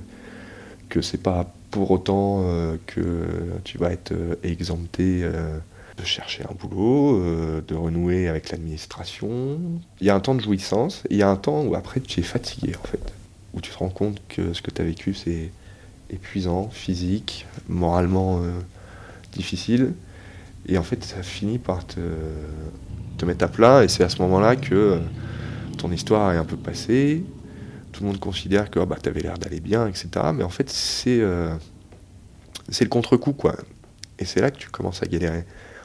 que 0.88 1.02
c'est 1.02 1.22
pas 1.22 1.52
pour 1.70 1.90
autant 1.90 2.42
euh, 2.44 2.76
que 2.86 3.28
tu 3.64 3.78
vas 3.78 3.90
être 3.92 4.12
euh, 4.12 4.36
exempté 4.42 5.20
euh, 5.22 5.58
de 5.98 6.04
chercher 6.04 6.44
un 6.44 6.54
boulot, 6.54 7.22
de 7.66 7.74
renouer 7.74 8.28
avec 8.28 8.50
l'administration. 8.50 9.58
Il 10.00 10.06
y 10.06 10.10
a 10.10 10.14
un 10.14 10.20
temps 10.20 10.34
de 10.34 10.42
jouissance, 10.42 11.02
il 11.08 11.16
y 11.16 11.22
a 11.22 11.28
un 11.28 11.36
temps 11.36 11.62
où 11.62 11.74
après 11.74 12.00
tu 12.00 12.20
es 12.20 12.22
fatigué 12.22 12.74
en 12.78 12.86
fait, 12.86 13.12
où 13.54 13.62
tu 13.62 13.70
te 13.70 13.78
rends 13.78 13.88
compte 13.88 14.20
que 14.28 14.52
ce 14.52 14.60
que 14.60 14.70
tu 14.70 14.82
as 14.82 14.84
vécu 14.84 15.14
c'est 15.14 15.50
épuisant, 16.10 16.68
physique, 16.68 17.46
moralement 17.66 18.42
difficile, 19.32 19.94
et 20.66 20.76
en 20.76 20.82
fait 20.82 21.02
ça 21.02 21.22
finit 21.22 21.58
par 21.58 21.86
te, 21.86 22.00
te 23.16 23.24
mettre 23.24 23.46
à 23.46 23.48
plat, 23.48 23.82
et 23.82 23.88
c'est 23.88 24.04
à 24.04 24.10
ce 24.10 24.20
moment-là 24.20 24.56
que 24.56 25.00
ton 25.78 25.90
histoire 25.90 26.30
est 26.34 26.36
un 26.36 26.44
peu 26.44 26.58
passée, 26.58 27.24
tout 27.96 28.02
le 28.02 28.08
monde 28.08 28.20
considère 28.20 28.70
que 28.70 28.78
oh, 28.78 28.86
bah, 28.86 28.98
tu 29.02 29.08
avais 29.08 29.20
l'air 29.20 29.38
d'aller 29.38 29.60
bien, 29.60 29.86
etc. 29.86 30.08
Mais 30.34 30.44
en 30.44 30.50
fait, 30.50 30.68
c'est 30.68 31.20
euh, 31.20 31.54
c'est 32.68 32.84
le 32.84 32.90
contre-coup, 32.90 33.32
quoi. 33.32 33.56
Et 34.18 34.26
c'est 34.26 34.40
là 34.40 34.50
que 34.50 34.58
tu 34.58 34.68
commences 34.68 35.02
à 35.02 35.06
galérer. 35.06 35.44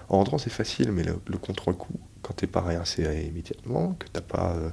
En 0.09 0.17
rentrant, 0.17 0.37
c'est 0.37 0.49
facile, 0.49 0.91
mais 0.91 1.03
le, 1.03 1.37
contre-coup, 1.37 1.93
quand 2.21 2.33
tu 2.33 2.45
n'es 2.45 2.51
pas 2.51 2.61
réinséré 2.61 3.23
immédiatement, 3.23 3.93
que 3.93 4.05
tu 4.07 4.11
n'as 4.15 4.21
pas 4.21 4.55
euh, 4.57 4.69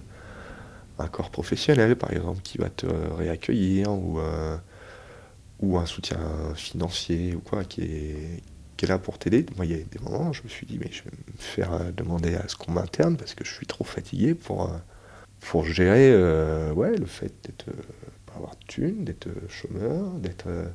un 0.98 1.06
corps 1.06 1.30
professionnel, 1.30 1.94
par 1.96 2.12
exemple, 2.12 2.40
qui 2.42 2.58
va 2.58 2.70
te 2.70 2.86
réaccueillir, 2.86 3.92
ou, 3.92 4.18
euh, 4.18 4.56
ou 5.60 5.78
un 5.78 5.86
soutien 5.86 6.18
financier, 6.56 7.36
ou 7.36 7.40
quoi, 7.40 7.62
qui 7.62 7.82
est, 7.82 8.42
qui 8.76 8.84
est 8.84 8.88
là 8.88 8.98
pour 8.98 9.18
t'aider. 9.18 9.46
Moi, 9.56 9.66
il 9.66 9.70
y 9.70 9.74
a 9.74 9.78
des 9.78 9.98
moments, 10.00 10.32
je 10.32 10.42
me 10.42 10.48
suis 10.48 10.66
dit, 10.66 10.78
mais 10.80 10.90
je 10.90 11.04
vais 11.04 11.10
me 11.10 11.38
faire 11.38 11.92
demander 11.92 12.34
à 12.34 12.48
ce 12.48 12.56
qu'on 12.56 12.72
m'interne 12.72 13.16
parce 13.16 13.34
que 13.34 13.44
je 13.44 13.52
suis 13.52 13.66
trop 13.66 13.84
fatigué 13.84 14.34
pour 14.34 14.72
pour 15.40 15.64
gérer 15.64 16.10
euh, 16.12 16.74
le 16.74 17.06
fait 17.06 17.32
d'être 17.44 17.68
euh, 17.68 17.82
pas 18.26 18.34
avoir 18.34 18.52
de 18.52 18.64
thunes, 18.66 19.04
d'être 19.04 19.28
chômeur, 19.48 20.10
d'être 20.14 20.46
euh, 20.48 20.66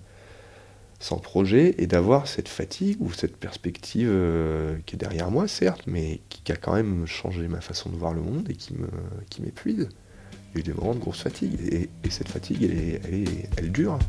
sans 1.00 1.18
projet 1.18 1.76
et 1.78 1.88
d'avoir 1.88 2.28
cette 2.28 2.48
fatigue 2.48 2.98
ou 3.02 3.12
cette 3.12 3.36
perspective 3.36 4.10
qui 4.86 4.96
est 4.96 4.98
derrière 4.98 5.30
moi, 5.32 5.50
certes, 5.50 5.84
mais 5.86 6.22
qui, 6.30 6.50
a 6.52 6.56
quand 6.56 6.74
même 6.76 7.06
changé 7.06 7.48
ma 7.50 7.60
façon 7.60 7.90
de 7.90 7.98
voir 7.98 8.14
le 8.14 8.22
monde 8.22 8.50
et 8.50 8.54
qui 8.54 8.74
me 8.74 8.88
qui 9.30 9.42
m'épuise. 9.42 9.90
Il 10.56 10.56
y 10.56 10.58
a 10.58 10.60
eu 10.62 10.64
des 10.64 10.74
moments 10.74 10.94
de 10.94 11.00
grosse 11.00 11.22
fatigue 11.22 11.60
et, 11.70 12.10
cette 12.10 12.30
fatigue, 12.30 12.64
elle, 12.64 13.02
elle, 13.04 13.28
elle 13.58 13.72
dure. 13.74 14.00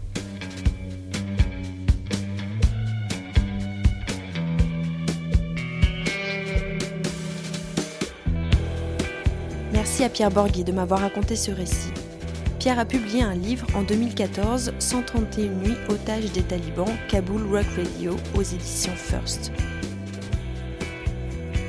Merci 9.85 10.03
à 10.03 10.09
Pierre 10.09 10.31
Borghi 10.31 10.65
de 10.65 10.73
m'avoir 10.73 11.01
raconté 11.01 11.37
ce 11.37 11.51
récit. 11.51 11.93
Pierre 12.59 12.79
a 12.79 12.87
publié 12.87 13.23
un 13.23 13.35
livre 13.35 13.67
en 13.75 13.83
2014, 13.83 14.73
131 14.79 15.51
nuits 15.51 15.77
otages 15.91 16.33
des 16.33 16.41
talibans, 16.41 16.89
Kaboul 17.11 17.43
Rock 17.55 17.67
Radio, 17.77 18.17
aux 18.35 18.41
éditions 18.41 18.97
First. 18.97 19.53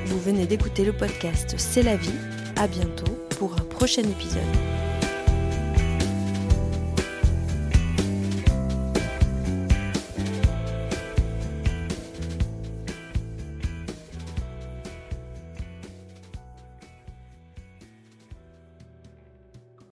Vous 0.05 0.19
venez 0.21 0.45
d'écouter 0.45 0.85
le 0.85 0.93
podcast 0.93 1.55
C'est 1.57 1.83
la 1.83 1.97
vie. 1.97 2.15
À 2.55 2.67
bientôt 2.67 3.19
pour 3.37 3.51
un 3.51 3.65
prochain 3.65 4.03
épisode. 4.03 4.84